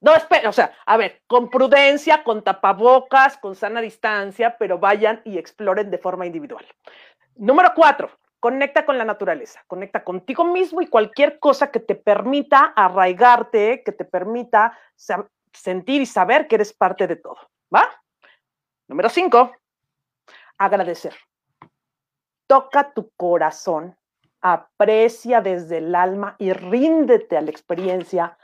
No, 0.00 0.14
espera, 0.14 0.48
o 0.48 0.52
sea, 0.52 0.72
a 0.84 0.96
ver, 0.96 1.22
con 1.28 1.48
prudencia, 1.50 2.24
con 2.24 2.42
tapabocas, 2.42 3.38
con 3.38 3.54
sana 3.54 3.80
distancia, 3.80 4.56
pero 4.58 4.78
vayan 4.80 5.22
y 5.24 5.38
exploren 5.38 5.88
de 5.88 5.98
forma 5.98 6.26
individual. 6.26 6.66
Número 7.36 7.72
cuatro, 7.76 8.10
conecta 8.40 8.84
con 8.84 8.98
la 8.98 9.04
naturaleza, 9.04 9.62
conecta 9.68 10.02
contigo 10.02 10.44
mismo 10.44 10.82
y 10.82 10.88
cualquier 10.88 11.38
cosa 11.38 11.70
que 11.70 11.80
te 11.80 11.94
permita 11.94 12.74
arraigarte, 12.76 13.82
que 13.84 13.92
te 13.92 14.04
permita 14.04 14.76
sentir 15.52 16.02
y 16.02 16.06
saber 16.06 16.48
que 16.48 16.56
eres 16.56 16.72
parte 16.72 17.06
de 17.06 17.16
todo, 17.16 17.38
¿va? 17.74 17.88
Número 18.88 19.08
cinco, 19.08 19.52
agradecer. 20.58 21.14
Toca 22.46 22.92
tu 22.92 23.10
corazón, 23.16 23.96
aprecia 24.40 25.40
desde 25.40 25.78
el 25.78 25.94
alma 25.94 26.36
y 26.38 26.52
ríndete 26.52 27.36
a 27.36 27.40
la 27.40 27.50
experiencia 27.50 28.36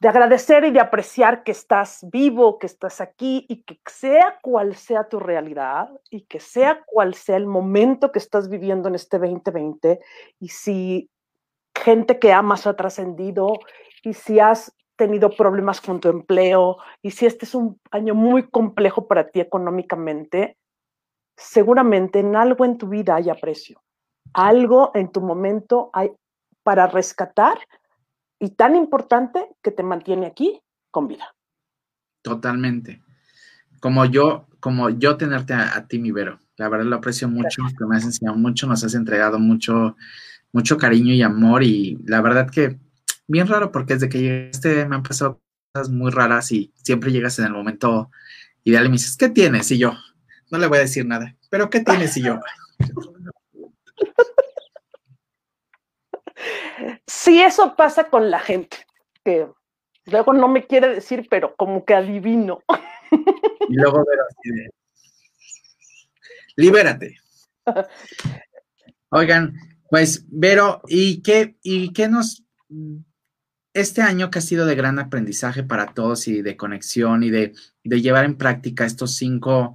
de 0.00 0.08
agradecer 0.08 0.64
y 0.64 0.70
de 0.70 0.80
apreciar 0.80 1.44
que 1.44 1.52
estás 1.52 2.06
vivo, 2.10 2.58
que 2.58 2.66
estás 2.66 3.02
aquí 3.02 3.44
y 3.48 3.62
que 3.62 3.78
sea 3.86 4.38
cual 4.40 4.74
sea 4.74 5.08
tu 5.08 5.20
realidad 5.20 5.90
y 6.08 6.22
que 6.22 6.40
sea 6.40 6.82
cual 6.86 7.14
sea 7.14 7.36
el 7.36 7.46
momento 7.46 8.10
que 8.10 8.18
estás 8.18 8.48
viviendo 8.48 8.88
en 8.88 8.94
este 8.94 9.18
2020 9.18 10.00
y 10.40 10.48
si 10.48 11.10
gente 11.76 12.18
que 12.18 12.32
amas 12.32 12.66
ha 12.66 12.74
trascendido 12.74 13.52
y 14.02 14.14
si 14.14 14.40
has 14.40 14.74
tenido 14.96 15.30
problemas 15.30 15.82
con 15.82 16.00
tu 16.00 16.08
empleo 16.08 16.78
y 17.02 17.10
si 17.10 17.26
este 17.26 17.44
es 17.44 17.54
un 17.54 17.78
año 17.90 18.14
muy 18.14 18.48
complejo 18.48 19.06
para 19.06 19.28
ti 19.28 19.40
económicamente, 19.40 20.56
seguramente 21.40 22.20
en 22.20 22.36
algo 22.36 22.64
en 22.64 22.76
tu 22.76 22.88
vida 22.88 23.16
hay 23.16 23.30
aprecio, 23.30 23.82
algo 24.34 24.92
en 24.94 25.10
tu 25.10 25.20
momento 25.20 25.90
hay 25.92 26.12
para 26.62 26.86
rescatar 26.86 27.58
y 28.38 28.50
tan 28.50 28.76
importante 28.76 29.48
que 29.62 29.70
te 29.70 29.82
mantiene 29.82 30.26
aquí 30.26 30.60
con 30.90 31.08
vida. 31.08 31.34
Totalmente. 32.22 33.02
Como 33.80 34.04
yo, 34.04 34.46
como 34.60 34.90
yo 34.90 35.16
tenerte 35.16 35.54
a, 35.54 35.86
ti, 35.86 35.98
mi 35.98 36.12
Vero. 36.12 36.38
La 36.56 36.68
verdad 36.68 36.86
lo 36.86 36.96
aprecio 36.96 37.28
mucho, 37.28 37.62
que 37.78 37.86
me 37.86 37.96
has 37.96 38.04
enseñado 38.04 38.36
mucho, 38.36 38.66
nos 38.66 38.84
has 38.84 38.94
entregado 38.94 39.38
mucho, 39.38 39.96
mucho 40.52 40.76
cariño 40.76 41.14
y 41.14 41.22
amor 41.22 41.62
y 41.62 41.96
la 42.04 42.20
verdad 42.20 42.50
que 42.50 42.78
bien 43.26 43.46
raro 43.46 43.72
porque 43.72 43.94
desde 43.94 44.10
que 44.10 44.20
llegaste 44.20 44.86
me 44.86 44.96
han 44.96 45.02
pasado 45.02 45.40
cosas 45.72 45.88
muy 45.88 46.10
raras 46.10 46.52
y 46.52 46.74
siempre 46.76 47.12
llegas 47.12 47.38
en 47.38 47.46
el 47.46 47.52
momento 47.52 48.10
ideal 48.64 48.84
y 48.84 48.88
me 48.88 48.96
dices, 48.96 49.16
¿qué 49.16 49.30
tienes? 49.30 49.70
Y 49.70 49.78
yo, 49.78 49.94
no 50.50 50.58
le 50.58 50.66
voy 50.66 50.78
a 50.78 50.82
decir 50.82 51.06
nada, 51.06 51.36
pero 51.50 51.70
¿qué 51.70 51.80
tienes? 51.80 52.16
Y 52.16 52.22
yo, 52.22 52.40
Sí, 57.06 57.40
eso 57.40 57.76
pasa 57.76 58.04
con 58.04 58.30
la 58.30 58.40
gente, 58.40 58.78
que 59.24 59.46
luego 60.06 60.32
no 60.32 60.48
me 60.48 60.66
quiere 60.66 60.88
decir, 60.88 61.26
pero 61.28 61.54
como 61.56 61.84
que 61.84 61.94
adivino. 61.94 62.62
Y 63.68 63.74
luego 63.74 64.04
ver 64.04 64.18
así 64.20 64.50
de... 64.50 64.70
Libérate. 66.56 67.16
Oigan, 69.10 69.54
pues, 69.88 70.24
Vero, 70.28 70.82
¿y 70.88 71.22
qué, 71.22 71.56
¿y 71.62 71.92
qué 71.92 72.08
nos... 72.08 72.44
Este 73.72 74.02
año 74.02 74.30
que 74.30 74.40
ha 74.40 74.42
sido 74.42 74.66
de 74.66 74.74
gran 74.74 74.98
aprendizaje 74.98 75.62
para 75.62 75.94
todos 75.94 76.26
y 76.26 76.42
de 76.42 76.56
conexión 76.56 77.22
y 77.22 77.30
de, 77.30 77.52
de 77.84 78.00
llevar 78.00 78.24
en 78.24 78.36
práctica 78.36 78.84
estos 78.84 79.14
cinco, 79.14 79.74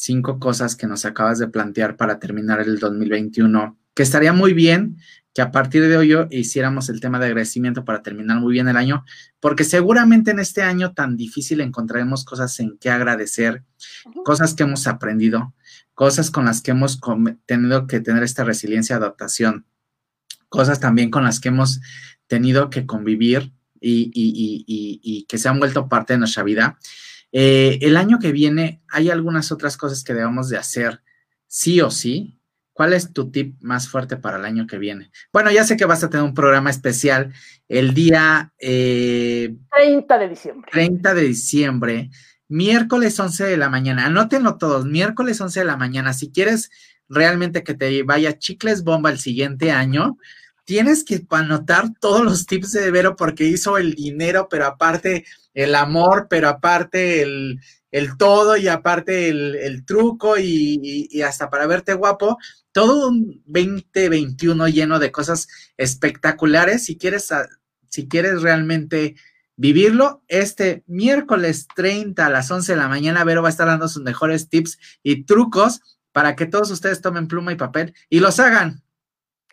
cinco 0.00 0.38
cosas 0.38 0.76
que 0.76 0.86
nos 0.86 1.04
acabas 1.04 1.38
de 1.38 1.48
plantear 1.48 1.96
para 1.96 2.18
terminar 2.18 2.58
el 2.60 2.78
2021, 2.78 3.78
que 3.94 4.02
estaría 4.02 4.32
muy 4.32 4.54
bien 4.54 4.96
que 5.34 5.42
a 5.42 5.52
partir 5.52 5.86
de 5.86 5.96
hoy 5.96 6.16
hiciéramos 6.30 6.88
el 6.88 7.00
tema 7.00 7.18
de 7.18 7.26
agradecimiento 7.26 7.84
para 7.84 8.02
terminar 8.02 8.40
muy 8.40 8.54
bien 8.54 8.66
el 8.66 8.78
año, 8.78 9.04
porque 9.40 9.62
seguramente 9.62 10.30
en 10.30 10.38
este 10.38 10.62
año 10.62 10.94
tan 10.94 11.18
difícil 11.18 11.60
encontraremos 11.60 12.24
cosas 12.24 12.58
en 12.60 12.78
que 12.78 12.88
agradecer, 12.88 13.62
cosas 14.24 14.54
que 14.54 14.62
hemos 14.62 14.86
aprendido, 14.86 15.54
cosas 15.92 16.30
con 16.30 16.46
las 16.46 16.62
que 16.62 16.70
hemos 16.70 16.98
tenido 17.44 17.86
que 17.86 18.00
tener 18.00 18.22
esta 18.22 18.42
resiliencia, 18.42 18.96
adaptación, 18.96 19.66
cosas 20.48 20.80
también 20.80 21.10
con 21.10 21.24
las 21.24 21.40
que 21.40 21.50
hemos 21.50 21.80
tenido 22.26 22.70
que 22.70 22.86
convivir 22.86 23.52
y, 23.80 25.26
que 25.28 25.38
se 25.38 25.48
han 25.48 25.58
vuelto 25.58 25.88
parte 25.90 26.14
de 26.14 26.20
nuestra 26.20 26.42
vida. 26.42 26.78
Eh, 27.32 27.78
el 27.82 27.96
año 27.96 28.18
que 28.18 28.32
viene 28.32 28.82
hay 28.88 29.10
algunas 29.10 29.52
otras 29.52 29.76
cosas 29.76 30.02
que 30.04 30.14
debemos 30.14 30.48
de 30.48 30.58
hacer 30.58 31.02
sí 31.46 31.80
o 31.80 31.90
sí, 31.90 32.40
¿Cuál 32.80 32.94
es 32.94 33.12
tu 33.12 33.30
tip 33.30 33.56
más 33.60 33.90
fuerte 33.90 34.16
para 34.16 34.38
el 34.38 34.44
año 34.46 34.66
que 34.66 34.78
viene? 34.78 35.10
Bueno, 35.34 35.50
ya 35.50 35.64
sé 35.64 35.76
que 35.76 35.84
vas 35.84 36.02
a 36.02 36.08
tener 36.08 36.24
un 36.24 36.32
programa 36.32 36.70
especial 36.70 37.30
el 37.68 37.92
día... 37.92 38.54
30 38.58 38.58
eh, 38.58 39.54
de 40.18 40.28
diciembre. 40.30 40.70
30 40.72 41.12
de 41.12 41.20
diciembre, 41.20 42.10
miércoles 42.48 43.20
11 43.20 43.44
de 43.44 43.58
la 43.58 43.68
mañana. 43.68 44.06
Anótenlo 44.06 44.56
todos, 44.56 44.86
miércoles 44.86 45.38
11 45.42 45.60
de 45.60 45.66
la 45.66 45.76
mañana. 45.76 46.14
Si 46.14 46.32
quieres 46.32 46.70
realmente 47.06 47.64
que 47.64 47.74
te 47.74 48.02
vaya 48.02 48.38
chicles 48.38 48.82
bomba 48.82 49.10
el 49.10 49.18
siguiente 49.18 49.72
año, 49.72 50.16
tienes 50.70 51.02
que 51.02 51.26
anotar 51.30 51.86
todos 51.98 52.24
los 52.24 52.46
tips 52.46 52.70
de 52.70 52.92
Vero 52.92 53.16
porque 53.16 53.42
hizo 53.42 53.76
el 53.76 53.94
dinero, 53.94 54.46
pero 54.48 54.66
aparte 54.66 55.24
el 55.52 55.74
amor, 55.74 56.28
pero 56.30 56.48
aparte 56.48 57.22
el, 57.22 57.58
el 57.90 58.16
todo 58.16 58.56
y 58.56 58.68
aparte 58.68 59.30
el, 59.30 59.84
truco 59.84 60.38
y, 60.38 61.08
y, 61.10 61.22
hasta 61.22 61.50
para 61.50 61.66
verte 61.66 61.94
guapo 61.94 62.38
todo 62.70 63.08
un 63.08 63.42
2021 63.46 64.68
lleno 64.68 65.00
de 65.00 65.10
cosas 65.10 65.48
espectaculares. 65.76 66.84
Si 66.84 66.96
quieres, 66.96 67.32
ah, 67.32 67.48
si 67.88 68.06
quieres 68.06 68.40
realmente 68.40 69.16
vivirlo, 69.56 70.22
este 70.28 70.84
miércoles 70.86 71.66
30 71.74 72.24
a 72.24 72.30
las 72.30 72.48
11 72.48 72.74
de 72.74 72.78
la 72.78 72.86
mañana, 72.86 73.24
Vero 73.24 73.42
va 73.42 73.48
a 73.48 73.50
estar 73.50 73.66
dando 73.66 73.88
sus 73.88 74.04
mejores 74.04 74.48
tips 74.48 74.78
y 75.02 75.24
trucos 75.24 75.80
para 76.12 76.36
que 76.36 76.46
todos 76.46 76.70
ustedes 76.70 77.00
tomen 77.00 77.26
pluma 77.26 77.50
y 77.50 77.56
papel 77.56 77.92
y 78.08 78.20
los 78.20 78.38
hagan. 78.38 78.84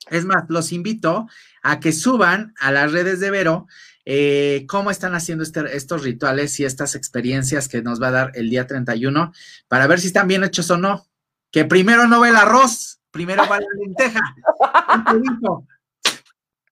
Es 0.09 0.25
más, 0.25 0.45
los 0.49 0.71
invito 0.71 1.27
a 1.61 1.79
que 1.79 1.91
suban 1.91 2.53
a 2.59 2.71
las 2.71 2.91
redes 2.91 3.19
de 3.19 3.31
Vero 3.31 3.67
eh, 4.05 4.65
cómo 4.69 4.89
están 4.89 5.15
haciendo 5.15 5.43
este, 5.43 5.75
estos 5.75 6.03
rituales 6.03 6.57
y 6.59 6.65
estas 6.65 6.95
experiencias 6.95 7.67
que 7.67 7.81
nos 7.81 8.01
va 8.01 8.07
a 8.07 8.11
dar 8.11 8.31
el 8.35 8.49
día 8.49 8.65
31 8.65 9.33
para 9.67 9.87
ver 9.87 9.99
si 9.99 10.07
están 10.07 10.27
bien 10.27 10.43
hechos 10.45 10.71
o 10.71 10.77
no. 10.77 11.05
Que 11.51 11.65
primero 11.65 12.07
no 12.07 12.21
ve 12.21 12.29
el 12.29 12.37
arroz. 12.37 13.01
Primero 13.11 13.47
va 13.49 13.59
la 13.59 13.67
lenteja. 13.83 14.21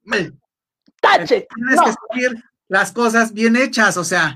Tache. 1.01 1.47
Tienes 1.53 1.81
que 1.81 1.93
seguir 2.13 2.43
las 2.67 2.91
cosas 2.91 3.33
bien 3.33 3.55
hechas, 3.55 3.97
o 3.97 4.03
sea, 4.03 4.35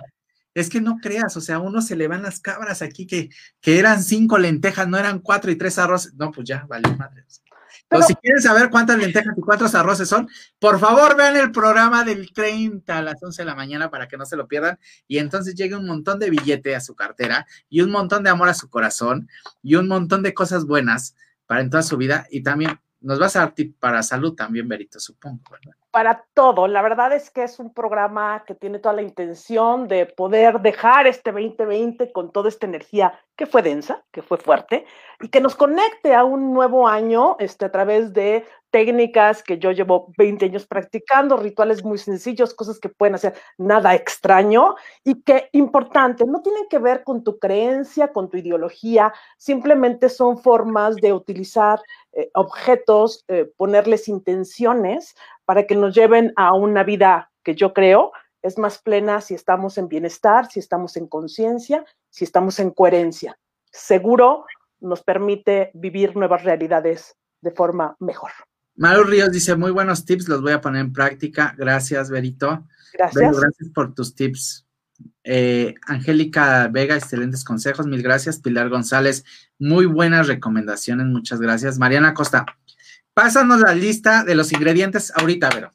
es 0.53 0.69
que 0.69 0.81
no 0.81 0.97
creas, 1.01 1.37
o 1.37 1.41
sea, 1.41 1.59
uno 1.59 1.81
se 1.81 1.95
le 1.95 2.07
van 2.07 2.23
las 2.23 2.39
cabras 2.39 2.81
aquí 2.81 3.07
que, 3.07 3.29
que 3.61 3.79
eran 3.79 4.03
cinco 4.03 4.37
lentejas, 4.37 4.87
no 4.87 4.97
eran 4.97 5.19
cuatro 5.19 5.51
y 5.51 5.55
tres 5.55 5.77
arroz. 5.77 6.13
No, 6.15 6.31
pues 6.31 6.47
ya, 6.47 6.65
vale 6.67 6.93
madre. 6.95 7.25
Pero, 7.89 8.03
si 8.03 8.13
quieren 8.15 8.41
saber 8.41 8.69
cuántas 8.69 8.97
lentejas 8.97 9.35
y 9.35 9.41
cuántos 9.41 9.73
arroces 9.73 10.07
son, 10.07 10.29
por 10.59 10.79
favor 10.79 11.17
vean 11.17 11.35
el 11.35 11.51
programa 11.51 12.03
del 12.03 12.31
30 12.31 12.97
a 12.97 13.01
las 13.01 13.21
11 13.21 13.41
de 13.41 13.45
la 13.45 13.55
mañana 13.55 13.89
para 13.89 14.07
que 14.07 14.15
no 14.15 14.25
se 14.25 14.37
lo 14.37 14.47
pierdan 14.47 14.79
y 15.07 15.17
entonces 15.17 15.55
llegue 15.55 15.75
un 15.75 15.87
montón 15.87 16.19
de 16.19 16.29
billete 16.29 16.75
a 16.75 16.81
su 16.81 16.95
cartera 16.95 17.47
y 17.67 17.81
un 17.81 17.89
montón 17.89 18.23
de 18.23 18.29
amor 18.29 18.47
a 18.47 18.53
su 18.53 18.69
corazón 18.69 19.27
y 19.63 19.75
un 19.75 19.87
montón 19.87 20.21
de 20.21 20.33
cosas 20.33 20.65
buenas 20.65 21.15
para 21.47 21.61
en 21.61 21.69
toda 21.69 21.81
su 21.81 21.97
vida 21.97 22.27
y 22.29 22.43
también 22.43 22.79
nos 23.01 23.17
vas 23.17 23.35
a 23.35 23.39
dar 23.39 23.53
para 23.79 24.03
salud 24.03 24.35
también, 24.35 24.67
Berito, 24.67 24.99
supongo. 24.99 25.41
Para 25.91 26.23
todo. 26.35 26.67
La 26.67 26.83
verdad 26.83 27.13
es 27.13 27.31
que 27.31 27.43
es 27.43 27.57
un 27.57 27.73
programa 27.73 28.43
que 28.45 28.53
tiene 28.53 28.77
toda 28.77 28.93
la 28.93 29.01
intención 29.01 29.87
de 29.87 30.05
poder 30.05 30.59
dejar 30.61 31.07
este 31.07 31.31
2020 31.31 32.11
con 32.11 32.31
toda 32.31 32.47
esta 32.47 32.67
energía 32.67 33.19
que 33.35 33.47
fue 33.47 33.63
densa, 33.63 34.03
que 34.11 34.21
fue 34.21 34.37
fuerte, 34.37 34.85
y 35.21 35.29
que 35.29 35.41
nos 35.41 35.55
conecte 35.55 36.13
a 36.13 36.25
un 36.25 36.53
nuevo 36.53 36.87
año 36.87 37.37
este, 37.39 37.65
a 37.65 37.71
través 37.71 38.13
de 38.13 38.45
técnicas 38.69 39.41
que 39.41 39.57
yo 39.57 39.71
llevo 39.71 40.11
20 40.17 40.45
años 40.45 40.67
practicando, 40.67 41.37
rituales 41.37 41.83
muy 41.83 41.97
sencillos, 41.97 42.53
cosas 42.53 42.79
que 42.79 42.89
pueden 42.89 43.15
hacer 43.15 43.33
nada 43.57 43.95
extraño 43.95 44.75
y 45.03 45.21
que, 45.23 45.49
importante, 45.53 46.25
no 46.25 46.41
tienen 46.41 46.65
que 46.69 46.79
ver 46.79 47.03
con 47.03 47.23
tu 47.23 47.39
creencia, 47.39 48.11
con 48.11 48.29
tu 48.29 48.37
ideología, 48.37 49.13
simplemente 49.37 50.09
son 50.09 50.37
formas 50.37 50.97
de 50.97 51.13
utilizar 51.13 51.79
eh, 52.11 52.29
objetos, 52.33 53.23
eh, 53.27 53.49
ponerles 53.55 54.07
intenciones 54.07 55.15
para 55.49 55.65
que 55.65 55.75
nos 55.75 55.95
lleven 55.95 56.31
a 56.35 56.53
una 56.53 56.83
vida 56.83 57.31
que 57.43 57.55
yo 57.55 57.73
creo 57.73 58.11
es 58.43 58.59
más 58.59 58.77
plena 58.77 59.19
si 59.19 59.33
estamos 59.33 59.79
en 59.79 59.87
bienestar, 59.87 60.45
si 60.45 60.59
estamos 60.59 60.95
en 60.95 61.07
conciencia, 61.07 61.83
si 62.11 62.23
estamos 62.23 62.59
en 62.59 62.69
coherencia. 62.69 63.35
Seguro 63.71 64.45
nos 64.79 65.01
permite 65.01 65.71
vivir 65.73 66.15
nuevas 66.15 66.43
realidades 66.43 67.15
de 67.41 67.49
forma 67.49 67.95
mejor. 67.99 68.29
Maru 68.75 69.05
Ríos 69.05 69.31
dice, 69.31 69.55
muy 69.55 69.71
buenos 69.71 70.05
tips, 70.05 70.27
los 70.27 70.43
voy 70.43 70.51
a 70.51 70.61
poner 70.61 70.81
en 70.81 70.93
práctica. 70.93 71.55
Gracias, 71.57 72.11
Berito. 72.11 72.67
Gracias. 72.93 73.39
gracias 73.39 73.69
por 73.73 73.95
tus 73.95 74.13
tips. 74.13 74.67
Eh, 75.23 75.73
Angélica 75.87 76.67
Vega, 76.67 76.95
excelentes 76.95 77.43
consejos, 77.43 77.87
mil 77.87 78.03
gracias. 78.03 78.39
Pilar 78.39 78.69
González, 78.69 79.25
muy 79.57 79.87
buenas 79.87 80.27
recomendaciones, 80.27 81.07
muchas 81.07 81.41
gracias. 81.41 81.79
Mariana 81.79 82.13
Costa, 82.13 82.45
pásanos 83.19 83.59
la 83.59 83.75
lista 83.75 84.23
de 84.23 84.33
los 84.33 84.53
ingredientes 84.53 85.11
ahorita, 85.13 85.49
Vero. 85.49 85.73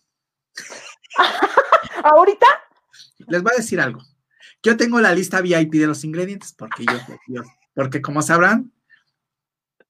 ¿Ahorita? 2.02 2.46
Les 3.18 3.42
voy 3.42 3.52
a 3.52 3.58
decir 3.58 3.82
algo. 3.82 4.02
Yo 4.62 4.78
tengo 4.78 4.98
la 4.98 5.12
lista 5.12 5.42
VIP 5.42 5.74
de 5.74 5.86
los 5.86 6.04
ingredientes 6.04 6.54
porque 6.54 6.86
yo 7.28 7.42
porque 7.74 8.00
como 8.00 8.22
sabrán, 8.22 8.72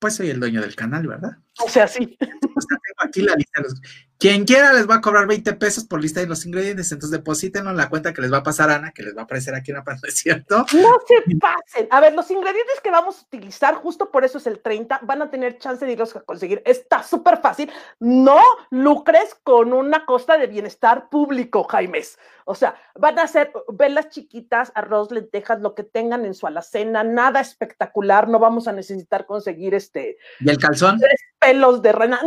pues 0.01 0.17
soy 0.17 0.31
el 0.31 0.41
dueño 0.41 0.63
del 0.63 0.75
canal, 0.75 1.07
¿verdad? 1.07 1.39
O 1.61 1.69
sea, 1.69 1.87
sí. 1.87 2.17
tengo 2.21 3.01
aquí 3.01 3.23
la 3.23 3.35
lista 3.35 3.61
de 3.61 3.69
los... 3.69 3.81
Quien 4.19 4.45
quiera 4.45 4.73
les 4.73 4.89
va 4.89 4.97
a 4.97 5.01
cobrar 5.01 5.27
20 5.27 5.53
pesos 5.55 5.85
por 5.85 6.01
lista 6.01 6.21
de 6.21 6.27
los 6.27 6.47
ingredientes, 6.47 6.91
entonces 6.93 7.19
deposítenlo 7.19 7.71
en 7.71 7.77
la 7.77 7.91
cuenta 7.91 8.15
que 8.15 8.23
les 8.23 8.33
va 8.33 8.39
a 8.39 8.43
pasar 8.43 8.71
Ana, 8.71 8.93
que 8.93 9.03
les 9.03 9.15
va 9.15 9.23
a 9.23 9.25
aparecer 9.25 9.55
aquí 9.55 9.71
en 9.71 9.77
la 9.77 9.85
pantalla, 9.85 10.15
¿cierto? 10.15 10.65
No 10.73 10.97
se 11.07 11.37
pasen. 11.37 11.89
A 11.91 12.01
ver, 12.01 12.15
los 12.15 12.31
ingredientes 12.31 12.81
que 12.83 12.91
vamos 12.91 13.19
a 13.19 13.23
utilizar, 13.23 13.75
justo 13.75 14.11
por 14.11 14.25
eso 14.25 14.39
es 14.39 14.47
el 14.47 14.61
30, 14.61 15.01
van 15.03 15.21
a 15.21 15.31
tener 15.31 15.59
chance 15.59 15.85
de 15.85 15.93
irlos 15.93 16.17
a 16.17 16.21
conseguir. 16.21 16.63
Está 16.65 17.03
súper 17.03 17.39
fácil. 17.39 17.71
No 17.99 18.41
lucres 18.71 19.37
con 19.43 19.73
una 19.73 20.07
costa 20.07 20.39
de 20.39 20.47
bienestar 20.47 21.11
público, 21.11 21.65
Jaimes. 21.65 22.17
O 22.47 22.55
sea, 22.55 22.77
van 22.95 23.19
a 23.19 23.27
ser 23.27 23.53
velas 23.73 24.11
chiquitas, 24.11 24.71
arroz, 24.75 25.11
lentejas, 25.11 25.61
lo 25.61 25.75
que 25.75 25.83
tengan 25.83 26.25
en 26.25 26.35
su 26.35 26.47
alacena, 26.47 27.03
nada 27.03 27.41
espectacular, 27.41 28.29
no 28.29 28.39
vamos 28.39 28.69
a 28.69 28.73
necesitar 28.73 29.27
conseguir 29.27 29.75
este... 29.75 30.19
¿Y 30.41 30.51
el 30.51 30.59
calzón? 30.59 31.01
Pelos 31.45 31.83
de. 31.83 31.93
No, 31.93 32.07
el 32.09 32.19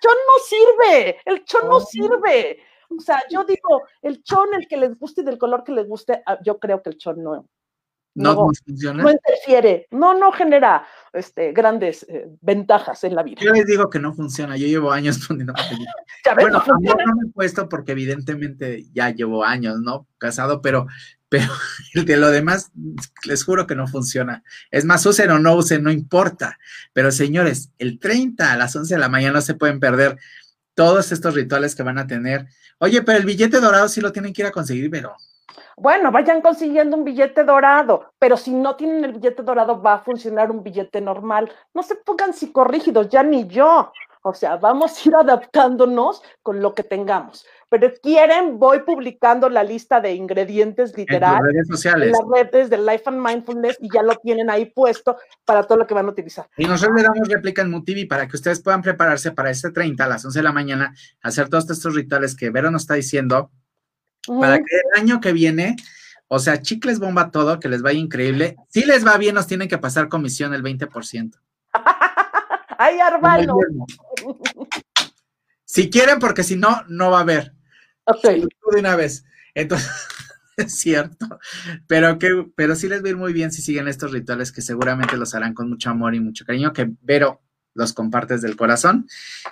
chon 0.00 0.18
no 0.26 0.36
sirve, 0.46 1.16
el 1.24 1.44
chon 1.44 1.68
no 1.68 1.76
oh. 1.76 1.80
sirve. 1.80 2.58
O 2.90 3.00
sea, 3.00 3.22
yo 3.30 3.44
digo, 3.44 3.82
el 4.02 4.22
chon, 4.22 4.54
el 4.54 4.66
que 4.66 4.78
les 4.78 4.98
guste 4.98 5.20
y 5.20 5.24
del 5.24 5.38
color 5.38 5.62
que 5.62 5.72
les 5.72 5.86
guste, 5.86 6.22
ah, 6.26 6.38
yo 6.42 6.58
creo 6.58 6.82
que 6.82 6.90
el 6.90 6.96
chon 6.96 7.22
no, 7.22 7.46
no, 8.18 8.34
no, 8.34 8.50
funciona. 8.66 9.02
No 9.02 9.10
interfiere, 9.10 9.86
no, 9.90 10.14
no 10.14 10.32
genera 10.32 10.84
este, 11.12 11.52
grandes 11.52 12.04
eh, 12.08 12.28
ventajas 12.40 13.04
en 13.04 13.14
la 13.14 13.22
vida. 13.22 13.40
Yo 13.42 13.52
les 13.52 13.66
digo 13.66 13.88
que 13.88 14.00
no 14.00 14.12
funciona, 14.12 14.56
yo 14.56 14.66
llevo 14.66 14.90
años 14.90 15.18
poniendo 15.28 15.52
Bueno, 16.34 16.62
no, 16.66 16.94
no 16.94 17.16
me 17.16 17.28
he 17.28 17.32
puesto 17.32 17.68
porque 17.68 17.92
evidentemente 17.92 18.84
ya 18.92 19.10
llevo 19.10 19.44
años, 19.44 19.80
¿no? 19.80 20.06
Casado, 20.18 20.60
pero, 20.60 20.86
pero 21.28 21.52
de 21.94 22.16
lo 22.16 22.30
demás, 22.30 22.72
les 23.24 23.44
juro 23.44 23.66
que 23.66 23.74
no 23.74 23.86
funciona. 23.86 24.42
Es 24.70 24.84
más, 24.84 25.04
usen 25.06 25.30
o 25.30 25.38
no 25.38 25.54
usen, 25.54 25.82
no 25.82 25.90
importa. 25.90 26.58
Pero 26.92 27.10
señores, 27.10 27.70
el 27.78 27.98
30 27.98 28.52
a 28.52 28.56
las 28.56 28.74
11 28.74 28.94
de 28.94 29.00
la 29.00 29.08
mañana 29.08 29.34
no 29.34 29.40
se 29.40 29.54
pueden 29.54 29.80
perder 29.80 30.18
todos 30.74 31.12
estos 31.12 31.34
rituales 31.34 31.74
que 31.74 31.82
van 31.82 31.98
a 31.98 32.06
tener. 32.06 32.46
Oye, 32.78 33.02
pero 33.02 33.18
el 33.18 33.26
billete 33.26 33.60
dorado 33.60 33.88
sí 33.88 34.00
lo 34.00 34.12
tienen 34.12 34.32
que 34.32 34.42
ir 34.42 34.46
a 34.46 34.52
conseguir, 34.52 34.90
pero 34.90 35.16
bueno, 35.80 36.10
vayan 36.10 36.42
consiguiendo 36.42 36.96
un 36.96 37.04
billete 37.04 37.44
dorado, 37.44 38.12
pero 38.18 38.36
si 38.36 38.52
no 38.52 38.74
tienen 38.74 39.04
el 39.04 39.12
billete 39.12 39.44
dorado 39.44 39.80
va 39.80 39.94
a 39.94 39.98
funcionar 40.00 40.50
un 40.50 40.64
billete 40.64 41.00
normal. 41.00 41.52
No 41.72 41.84
se 41.84 41.94
pongan 41.94 42.34
psicorrígidos, 42.34 43.08
ya 43.08 43.22
ni 43.22 43.46
yo. 43.46 43.92
O 44.22 44.34
sea, 44.34 44.56
vamos 44.56 44.98
a 44.98 45.08
ir 45.08 45.14
adaptándonos 45.14 46.20
con 46.42 46.60
lo 46.60 46.74
que 46.74 46.82
tengamos. 46.82 47.46
Pero 47.70 47.92
quieren, 48.02 48.58
voy 48.58 48.80
publicando 48.80 49.50
la 49.50 49.62
lista 49.62 50.00
de 50.00 50.14
ingredientes 50.14 50.96
literal 50.96 51.36
en, 51.36 51.52
redes 51.52 51.68
sociales. 51.68 52.12
las 52.12 52.50
redes 52.50 52.70
de 52.70 52.78
Life 52.78 53.02
and 53.06 53.20
Mindfulness 53.20 53.76
y 53.80 53.88
ya 53.92 54.02
lo 54.02 54.14
tienen 54.16 54.48
ahí 54.48 54.66
puesto 54.66 55.18
para 55.44 55.62
todo 55.62 55.76
lo 55.76 55.86
que 55.86 55.92
van 55.92 56.06
a 56.06 56.10
utilizar. 56.10 56.48
Y 56.56 56.64
nosotros 56.64 56.96
le 56.96 57.02
damos 57.02 57.28
réplica 57.28 57.60
en 57.60 57.70
MUTV 57.70 58.08
para 58.08 58.26
que 58.26 58.36
ustedes 58.36 58.60
puedan 58.60 58.80
prepararse 58.80 59.32
para 59.32 59.50
este 59.50 59.70
30 59.70 60.02
a 60.02 60.08
las 60.08 60.24
11 60.24 60.38
de 60.38 60.42
la 60.42 60.52
mañana, 60.52 60.94
hacer 61.22 61.50
todos 61.50 61.68
estos 61.68 61.94
rituales 61.94 62.34
que 62.34 62.48
Vero 62.48 62.70
nos 62.70 62.82
está 62.82 62.94
diciendo 62.94 63.50
para 64.40 64.58
que 64.58 64.76
el 64.94 65.00
año 65.00 65.20
que 65.20 65.32
viene, 65.32 65.76
o 66.28 66.38
sea, 66.38 66.62
chicles 66.62 66.98
bomba 66.98 67.30
todo, 67.30 67.60
que 67.60 67.68
les 67.68 67.82
vaya 67.82 67.98
increíble. 67.98 68.56
Si 68.68 68.84
les 68.84 69.06
va 69.06 69.16
bien, 69.18 69.34
nos 69.34 69.46
tienen 69.46 69.68
que 69.68 69.78
pasar 69.78 70.08
comisión 70.08 70.54
el 70.54 70.62
20%. 70.62 71.38
¡Ay, 72.78 72.98
Arvalo! 73.00 73.56
Si 75.70 75.90
quieren, 75.90 76.18
porque 76.18 76.44
si 76.44 76.56
no, 76.56 76.82
no 76.88 77.10
va 77.10 77.18
a 77.18 77.20
haber. 77.20 77.52
Ok. 78.08 78.22
De 78.24 78.80
una 78.80 78.96
vez. 78.96 79.24
Entonces, 79.54 79.88
es 80.56 80.74
cierto. 80.74 81.38
Pero 81.86 82.18
que, 82.18 82.46
pero 82.56 82.74
sí 82.74 82.88
les 82.88 83.02
va 83.02 83.06
a 83.06 83.10
ir 83.10 83.16
muy 83.16 83.32
bien 83.32 83.52
si 83.52 83.62
siguen 83.62 83.88
estos 83.88 84.12
rituales 84.12 84.52
que 84.52 84.62
seguramente 84.62 85.16
los 85.16 85.34
harán 85.34 85.54
con 85.54 85.68
mucho 85.68 85.90
amor 85.90 86.14
y 86.14 86.20
mucho 86.20 86.44
cariño, 86.44 86.72
que 86.72 86.90
Vero 87.02 87.42
los 87.74 87.92
compartes 87.92 88.42
del 88.42 88.56
corazón. 88.56 89.06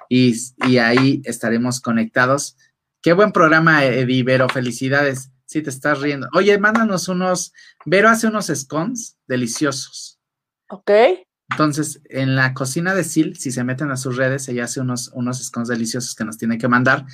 Y, 0.08 0.34
y 0.66 0.78
ahí 0.78 1.22
estaremos 1.24 1.80
conectados 1.80 2.56
Qué 3.06 3.12
buen 3.12 3.30
programa, 3.30 3.84
Eddie, 3.84 4.24
Vero, 4.24 4.48
felicidades. 4.48 5.30
Sí, 5.44 5.62
te 5.62 5.70
estás 5.70 6.00
riendo. 6.00 6.28
Oye, 6.34 6.58
mándanos 6.58 7.06
unos, 7.06 7.52
Vero 7.84 8.08
hace 8.08 8.26
unos 8.26 8.46
scones 8.46 9.16
deliciosos. 9.28 10.18
Ok. 10.68 10.90
Entonces, 11.48 12.00
en 12.06 12.34
la 12.34 12.52
cocina 12.52 12.96
de 12.96 13.04
Sil, 13.06 13.38
si 13.38 13.52
se 13.52 13.62
meten 13.62 13.92
a 13.92 13.96
sus 13.96 14.16
redes, 14.16 14.48
ella 14.48 14.64
hace 14.64 14.80
unos, 14.80 15.12
unos 15.14 15.40
scones 15.40 15.68
deliciosos 15.68 16.16
que 16.16 16.24
nos 16.24 16.36
tiene 16.36 16.58
que 16.58 16.66
mandar. 16.66 17.06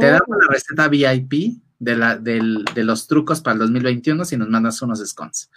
Te 0.00 0.06
damos 0.06 0.28
la 0.28 0.46
receta 0.48 0.88
VIP 0.88 1.60
de, 1.78 1.96
la, 1.96 2.16
de 2.16 2.84
los 2.84 3.06
trucos 3.06 3.40
para 3.40 3.54
el 3.54 3.60
2021 3.60 4.24
si 4.24 4.36
nos 4.36 4.48
mandas 4.48 4.80
unos 4.82 5.06
scones. 5.06 5.50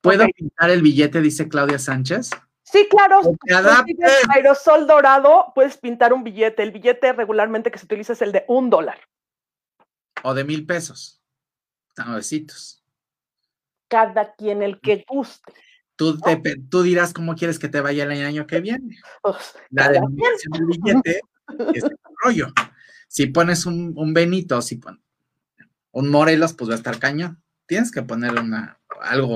¿Puedo 0.00 0.26
pintar 0.36 0.70
el 0.70 0.82
billete? 0.82 1.20
Dice 1.20 1.48
Claudia 1.48 1.78
Sánchez. 1.78 2.30
Sí, 2.64 2.88
claro. 2.90 3.20
Aerosol 4.34 4.86
dorado, 4.86 5.52
puedes 5.54 5.76
pintar 5.76 6.12
un 6.12 6.24
billete. 6.24 6.62
El 6.62 6.72
billete 6.72 7.12
regularmente 7.12 7.70
que 7.70 7.78
se 7.78 7.84
utiliza 7.84 8.12
es 8.12 8.22
el 8.22 8.32
de 8.32 8.44
un 8.48 8.68
dólar. 8.68 8.98
O 10.22 10.34
de 10.34 10.44
mil 10.44 10.66
pesos. 10.66 11.22
Nuevecitos. 11.96 12.82
Cada 13.88 14.34
quien 14.34 14.62
el 14.62 14.80
que 14.80 15.04
guste. 15.08 15.52
Tú, 15.96 16.18
tú 16.70 16.82
dirás 16.82 17.12
cómo 17.12 17.36
quieres 17.36 17.58
que 17.58 17.68
te 17.68 17.80
vaya 17.80 18.04
el 18.04 18.24
año 18.24 18.46
que 18.46 18.60
viene. 18.60 18.96
Pues, 19.22 19.54
la 19.70 19.90
denominación 19.90 20.52
del 20.52 20.66
billete 20.66 21.20
es 21.74 21.84
el 21.84 21.98
rollo. 22.24 22.48
Si 23.12 23.26
pones 23.26 23.66
un, 23.66 23.92
un 23.94 24.14
Benito, 24.14 24.62
si 24.62 24.76
pones 24.76 25.02
un 25.90 26.08
Morelos, 26.08 26.54
pues 26.54 26.70
va 26.70 26.74
a 26.74 26.78
estar 26.78 26.98
cañón. 26.98 27.42
Tienes 27.66 27.92
que 27.92 28.00
poner 28.00 28.32
una, 28.40 28.80
algo 29.02 29.34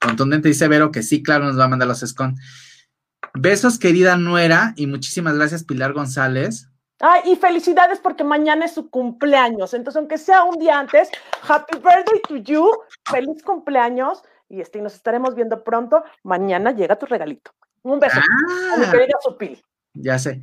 contundente. 0.00 0.48
Dice 0.48 0.66
Vero 0.66 0.90
que 0.90 1.02
sí, 1.02 1.22
claro, 1.22 1.44
nos 1.44 1.58
va 1.58 1.64
a 1.64 1.68
mandar 1.68 1.88
los 1.88 2.00
SCON. 2.00 2.36
Besos, 3.34 3.78
querida 3.78 4.16
nuera, 4.16 4.72
y 4.76 4.86
muchísimas 4.86 5.34
gracias, 5.36 5.62
Pilar 5.62 5.92
González. 5.92 6.70
Ay, 7.00 7.32
y 7.32 7.36
felicidades 7.36 7.98
porque 7.98 8.24
mañana 8.24 8.64
es 8.64 8.72
su 8.72 8.88
cumpleaños. 8.88 9.74
Entonces, 9.74 9.98
aunque 9.98 10.16
sea 10.16 10.44
un 10.44 10.58
día 10.58 10.78
antes, 10.78 11.10
happy 11.46 11.76
birthday 11.76 12.22
to 12.26 12.36
you, 12.36 12.66
feliz 13.10 13.42
cumpleaños. 13.42 14.22
Y 14.48 14.62
este, 14.62 14.80
nos 14.80 14.94
estaremos 14.94 15.34
viendo 15.34 15.62
pronto. 15.62 16.02
Mañana 16.22 16.72
llega 16.72 16.98
tu 16.98 17.04
regalito. 17.04 17.50
Un 17.82 18.00
beso. 18.00 18.18
A 18.72 18.78
mi 18.78 18.86
ah. 18.86 18.90
querida 18.90 19.18
Supil. 19.22 19.62
Ya 19.92 20.18
sé. 20.18 20.40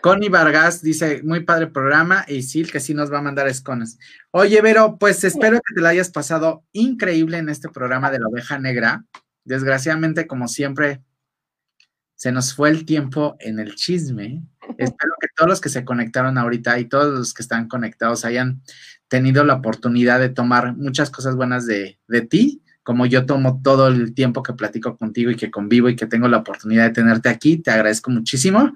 Connie 0.00 0.28
Vargas 0.28 0.80
dice, 0.80 1.22
muy 1.24 1.40
padre 1.40 1.66
programa, 1.66 2.24
y 2.28 2.42
Sil 2.46 2.70
que 2.70 2.78
sí 2.78 2.94
nos 2.94 3.12
va 3.12 3.18
a 3.18 3.22
mandar 3.22 3.48
escones. 3.48 3.98
Oye, 4.30 4.60
Vero, 4.60 4.96
pues 4.98 5.24
espero 5.24 5.56
que 5.56 5.74
te 5.74 5.80
la 5.80 5.88
hayas 5.88 6.10
pasado 6.10 6.64
increíble 6.72 7.38
en 7.38 7.48
este 7.48 7.68
programa 7.68 8.10
de 8.10 8.20
la 8.20 8.28
oveja 8.28 8.58
negra. 8.58 9.04
Desgraciadamente, 9.44 10.28
como 10.28 10.46
siempre, 10.46 11.02
se 12.14 12.30
nos 12.30 12.54
fue 12.54 12.70
el 12.70 12.84
tiempo 12.84 13.36
en 13.40 13.58
el 13.58 13.74
chisme. 13.74 14.44
espero 14.78 15.12
que 15.20 15.26
todos 15.36 15.50
los 15.50 15.60
que 15.60 15.68
se 15.68 15.84
conectaron 15.84 16.38
ahorita 16.38 16.78
y 16.78 16.84
todos 16.84 17.18
los 17.18 17.34
que 17.34 17.42
están 17.42 17.66
conectados 17.66 18.24
hayan 18.24 18.62
tenido 19.08 19.42
la 19.42 19.54
oportunidad 19.54 20.20
de 20.20 20.28
tomar 20.28 20.76
muchas 20.76 21.10
cosas 21.10 21.34
buenas 21.34 21.66
de, 21.66 21.98
de 22.06 22.20
ti, 22.20 22.62
como 22.84 23.06
yo 23.06 23.26
tomo 23.26 23.60
todo 23.62 23.88
el 23.88 24.14
tiempo 24.14 24.44
que 24.44 24.52
platico 24.52 24.96
contigo 24.96 25.32
y 25.32 25.36
que 25.36 25.50
convivo 25.50 25.88
y 25.88 25.96
que 25.96 26.06
tengo 26.06 26.28
la 26.28 26.38
oportunidad 26.38 26.84
de 26.84 26.94
tenerte 26.94 27.28
aquí. 27.28 27.56
Te 27.56 27.72
agradezco 27.72 28.12
muchísimo. 28.12 28.72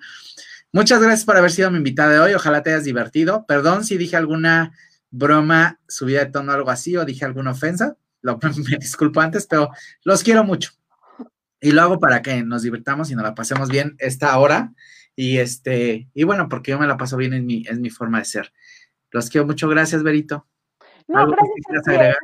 Muchas 0.76 1.00
gracias 1.00 1.24
por 1.24 1.38
haber 1.38 1.50
sido 1.50 1.70
mi 1.70 1.78
invitada 1.78 2.12
de 2.12 2.18
hoy. 2.18 2.34
Ojalá 2.34 2.62
te 2.62 2.68
hayas 2.68 2.84
divertido. 2.84 3.46
Perdón 3.46 3.82
si 3.82 3.96
dije 3.96 4.14
alguna 4.14 4.74
broma, 5.10 5.80
subida 5.88 6.22
de 6.22 6.30
tono, 6.30 6.52
algo 6.52 6.68
así, 6.68 6.94
o 6.98 7.06
dije 7.06 7.24
alguna 7.24 7.52
ofensa. 7.52 7.96
Lo, 8.20 8.38
me 8.70 8.76
disculpo 8.76 9.22
antes, 9.22 9.46
pero 9.46 9.70
los 10.04 10.22
quiero 10.22 10.44
mucho. 10.44 10.72
Y 11.62 11.72
lo 11.72 11.80
hago 11.80 11.98
para 11.98 12.20
que 12.20 12.42
nos 12.42 12.60
divirtamos 12.60 13.10
y 13.10 13.14
nos 13.14 13.24
la 13.24 13.34
pasemos 13.34 13.70
bien 13.70 13.96
esta 14.00 14.38
hora. 14.38 14.74
Y 15.14 15.38
este, 15.38 16.10
y 16.12 16.24
bueno, 16.24 16.46
porque 16.50 16.72
yo 16.72 16.78
me 16.78 16.86
la 16.86 16.98
paso 16.98 17.16
bien 17.16 17.32
en 17.32 17.46
mi, 17.46 17.64
en 17.66 17.80
mi 17.80 17.88
forma 17.88 18.18
de 18.18 18.26
ser. 18.26 18.52
Los 19.12 19.30
quiero 19.30 19.46
mucho. 19.46 19.70
Gracias, 19.70 20.02
Berito. 20.02 20.46
No, 21.08 21.26
gracias, 21.26 22.18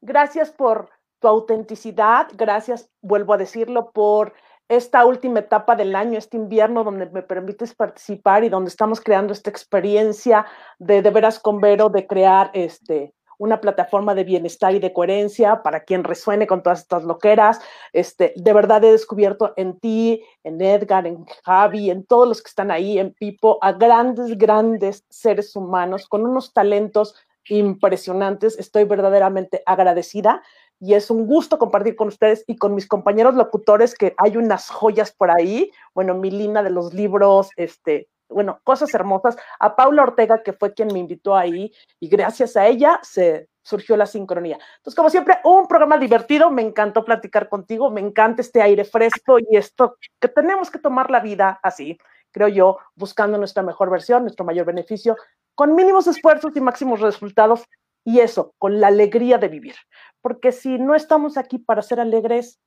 gracias 0.00 0.50
por 0.50 0.88
tu 1.18 1.28
autenticidad. 1.28 2.28
Gracias, 2.38 2.88
vuelvo 3.02 3.34
a 3.34 3.36
decirlo, 3.36 3.92
por 3.92 4.32
esta 4.68 5.04
última 5.06 5.40
etapa 5.40 5.74
del 5.74 5.94
año, 5.96 6.18
este 6.18 6.36
invierno, 6.36 6.84
donde 6.84 7.06
me 7.06 7.22
permites 7.22 7.74
participar 7.74 8.44
y 8.44 8.48
donde 8.48 8.68
estamos 8.68 9.00
creando 9.00 9.32
esta 9.32 9.50
experiencia 9.50 10.46
de 10.78 11.02
de 11.02 11.10
veras 11.10 11.38
con 11.38 11.60
Vero, 11.60 11.88
de 11.88 12.06
crear 12.06 12.50
este, 12.52 13.14
una 13.38 13.60
plataforma 13.60 14.14
de 14.14 14.24
bienestar 14.24 14.74
y 14.74 14.80
de 14.80 14.92
coherencia 14.92 15.62
para 15.62 15.80
quien 15.80 16.04
resuene 16.04 16.46
con 16.46 16.62
todas 16.62 16.80
estas 16.80 17.04
loqueras. 17.04 17.60
Este, 17.92 18.34
de 18.36 18.52
verdad 18.52 18.84
he 18.84 18.92
descubierto 18.92 19.54
en 19.56 19.78
ti, 19.78 20.22
en 20.44 20.60
Edgar, 20.60 21.06
en 21.06 21.24
Javi, 21.44 21.90
en 21.90 22.04
todos 22.04 22.28
los 22.28 22.42
que 22.42 22.48
están 22.48 22.70
ahí, 22.70 22.98
en 22.98 23.14
Pipo, 23.14 23.58
a 23.62 23.72
grandes, 23.72 24.36
grandes 24.36 25.04
seres 25.08 25.54
humanos 25.56 26.06
con 26.08 26.26
unos 26.26 26.52
talentos 26.52 27.14
impresionantes. 27.48 28.58
Estoy 28.58 28.84
verdaderamente 28.84 29.62
agradecida 29.64 30.42
y 30.80 30.94
es 30.94 31.10
un 31.10 31.26
gusto 31.26 31.58
compartir 31.58 31.96
con 31.96 32.08
ustedes 32.08 32.44
y 32.46 32.56
con 32.56 32.74
mis 32.74 32.86
compañeros 32.86 33.34
locutores 33.34 33.94
que 33.94 34.14
hay 34.16 34.36
unas 34.36 34.68
joyas 34.70 35.12
por 35.12 35.30
ahí. 35.30 35.70
Bueno, 35.94 36.14
Milina 36.14 36.62
de 36.62 36.70
los 36.70 36.94
libros, 36.94 37.50
este, 37.56 38.08
bueno, 38.28 38.60
cosas 38.64 38.92
hermosas. 38.94 39.36
A 39.58 39.74
Paula 39.74 40.02
Ortega, 40.02 40.42
que 40.42 40.52
fue 40.52 40.74
quien 40.74 40.88
me 40.92 40.98
invitó 40.98 41.36
ahí, 41.36 41.72
y 41.98 42.08
gracias 42.08 42.56
a 42.56 42.66
ella 42.66 43.00
se 43.02 43.48
surgió 43.62 43.96
la 43.96 44.06
sincronía. 44.06 44.58
Entonces, 44.78 44.94
como 44.94 45.10
siempre, 45.10 45.38
un 45.44 45.66
programa 45.66 45.98
divertido, 45.98 46.50
me 46.50 46.62
encantó 46.62 47.04
platicar 47.04 47.48
contigo, 47.48 47.90
me 47.90 48.00
encanta 48.00 48.40
este 48.40 48.62
aire 48.62 48.84
fresco 48.84 49.38
y 49.38 49.56
esto 49.56 49.96
que 50.18 50.28
tenemos 50.28 50.70
que 50.70 50.78
tomar 50.78 51.10
la 51.10 51.20
vida 51.20 51.60
así, 51.62 51.98
creo 52.30 52.48
yo, 52.48 52.78
buscando 52.94 53.36
nuestra 53.36 53.62
mejor 53.62 53.90
versión, 53.90 54.22
nuestro 54.22 54.46
mayor 54.46 54.64
beneficio, 54.64 55.16
con 55.54 55.74
mínimos 55.74 56.06
esfuerzos 56.06 56.56
y 56.56 56.60
máximos 56.60 57.00
resultados, 57.00 57.64
y 58.08 58.20
eso, 58.20 58.54
con 58.56 58.80
la 58.80 58.86
alegría 58.86 59.36
de 59.36 59.48
vivir. 59.48 59.74
Porque 60.22 60.50
si 60.50 60.78
no 60.78 60.94
estamos 60.94 61.36
aquí 61.36 61.58
para 61.58 61.82
ser 61.82 62.00
alegres... 62.00 62.58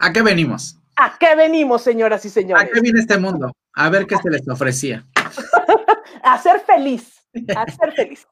¿A 0.00 0.12
qué 0.12 0.20
venimos? 0.20 0.80
¿A 0.96 1.16
qué 1.16 1.36
venimos, 1.36 1.82
señoras 1.82 2.24
y 2.24 2.28
señores? 2.28 2.64
¿A 2.64 2.68
qué 2.68 2.80
viene 2.80 2.98
este 2.98 3.18
mundo? 3.18 3.52
A 3.74 3.88
ver 3.88 4.04
qué 4.04 4.16
se 4.16 4.30
les 4.30 4.48
ofrecía. 4.48 5.06
a 6.24 6.42
ser 6.42 6.58
feliz, 6.58 7.22
a 7.56 7.70
ser 7.70 7.92
feliz. 7.92 8.26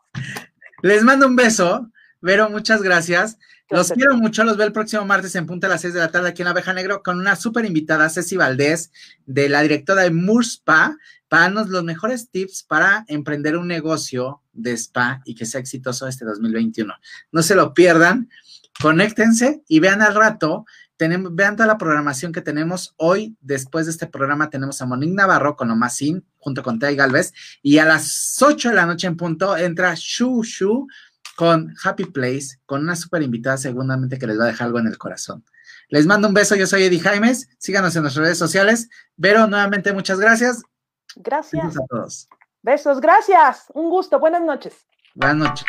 Les 0.83 1.05
mando 1.05 1.29
un 1.29 1.37
beso. 1.37 1.89
Vero, 2.21 2.51
muchas 2.51 2.83
gracias. 2.83 3.39
Los 3.69 3.93
quiero 3.93 4.17
mucho. 4.17 4.43
Los 4.43 4.57
veo 4.57 4.67
el 4.67 4.73
próximo 4.73 5.05
martes 5.05 5.37
en 5.37 5.47
punta 5.47 5.69
a 5.69 5.71
las 5.71 5.83
6 5.83 5.95
de 5.95 6.01
la 6.01 6.11
tarde 6.11 6.31
aquí 6.31 6.43
en 6.43 6.49
Abeja 6.49 6.73
Negro 6.73 7.05
con 7.05 7.21
una 7.21 7.37
súper 7.37 7.67
invitada, 7.67 8.11
Ceci 8.11 8.37
Valdés, 8.37 8.91
de 9.27 9.49
la 9.49 9.63
directora 9.63 10.03
de 10.03 10.11
Murspa, 10.11 10.97
para 11.31 11.49
los 11.49 11.85
mejores 11.85 12.28
tips 12.28 12.64
para 12.64 13.05
emprender 13.07 13.57
un 13.57 13.68
negocio 13.68 14.43
de 14.53 14.72
spa 14.72 15.22
y 15.24 15.37
que 15.37 15.47
sea 15.47 15.61
exitoso 15.61 16.09
este 16.09 16.24
2021. 16.24 16.93
No 17.31 17.43
se 17.43 17.55
lo 17.55 17.72
pierdan. 17.72 18.28
Conéctense 18.83 19.62
y 19.68 19.78
vean 19.78 20.03
al 20.03 20.14
rato 20.16 20.64
tenemos, 20.97 21.33
vean 21.35 21.55
toda 21.55 21.68
la 21.68 21.78
programación 21.78 22.33
que 22.33 22.43
tenemos 22.43 22.95
hoy. 22.97 23.37
Después 23.41 23.87
de 23.87 23.93
este 23.93 24.09
programa 24.09 24.51
tenemos 24.51 24.83
a 24.83 24.87
Monique 24.87 25.14
Navarro 25.14 25.55
con 25.55 25.70
Omasin 25.70 26.26
junto 26.39 26.64
con 26.64 26.81
Tay 26.81 26.97
Galvez. 26.97 27.33
Y 27.62 27.78
a 27.78 27.85
las 27.85 28.37
8 28.43 28.70
de 28.70 28.74
la 28.74 28.87
noche 28.87 29.07
en 29.07 29.16
punto 29.16 29.57
entra 29.57 29.95
Shu 29.97 30.43
Shu 30.43 30.89
con 31.37 31.74
Happy 31.85 32.07
Place, 32.07 32.59
con 32.66 32.83
una 32.83 32.97
súper 32.97 33.22
invitada 33.22 33.57
seguramente 33.57 34.18
que 34.18 34.26
les 34.26 34.39
va 34.39 34.45
a 34.45 34.49
dejar 34.49 34.66
algo 34.66 34.81
en 34.81 34.89
el 34.89 34.99
corazón. 34.99 35.45
Les 35.89 36.07
mando 36.07 36.28
un 36.28 36.35
beso, 36.35 36.57
yo 36.57 36.66
soy 36.66 36.83
Eddie 36.83 37.01
Jaimes, 37.01 37.49
síganos 37.59 37.95
en 37.95 38.03
nuestras 38.03 38.26
redes 38.26 38.39
sociales. 38.39 38.91
Vero, 39.16 39.47
nuevamente 39.47 39.93
muchas 39.93 40.18
gracias. 40.18 40.62
Gracias. 41.17 41.65
Besos 41.65 41.83
a 41.83 41.87
todos. 41.87 42.29
Besos, 42.63 43.01
gracias. 43.01 43.67
Un 43.75 43.91
gusto, 43.91 44.19
buenas 44.19 44.43
noches. 44.43 44.87
Buenas 45.15 45.49
noches. 45.49 45.67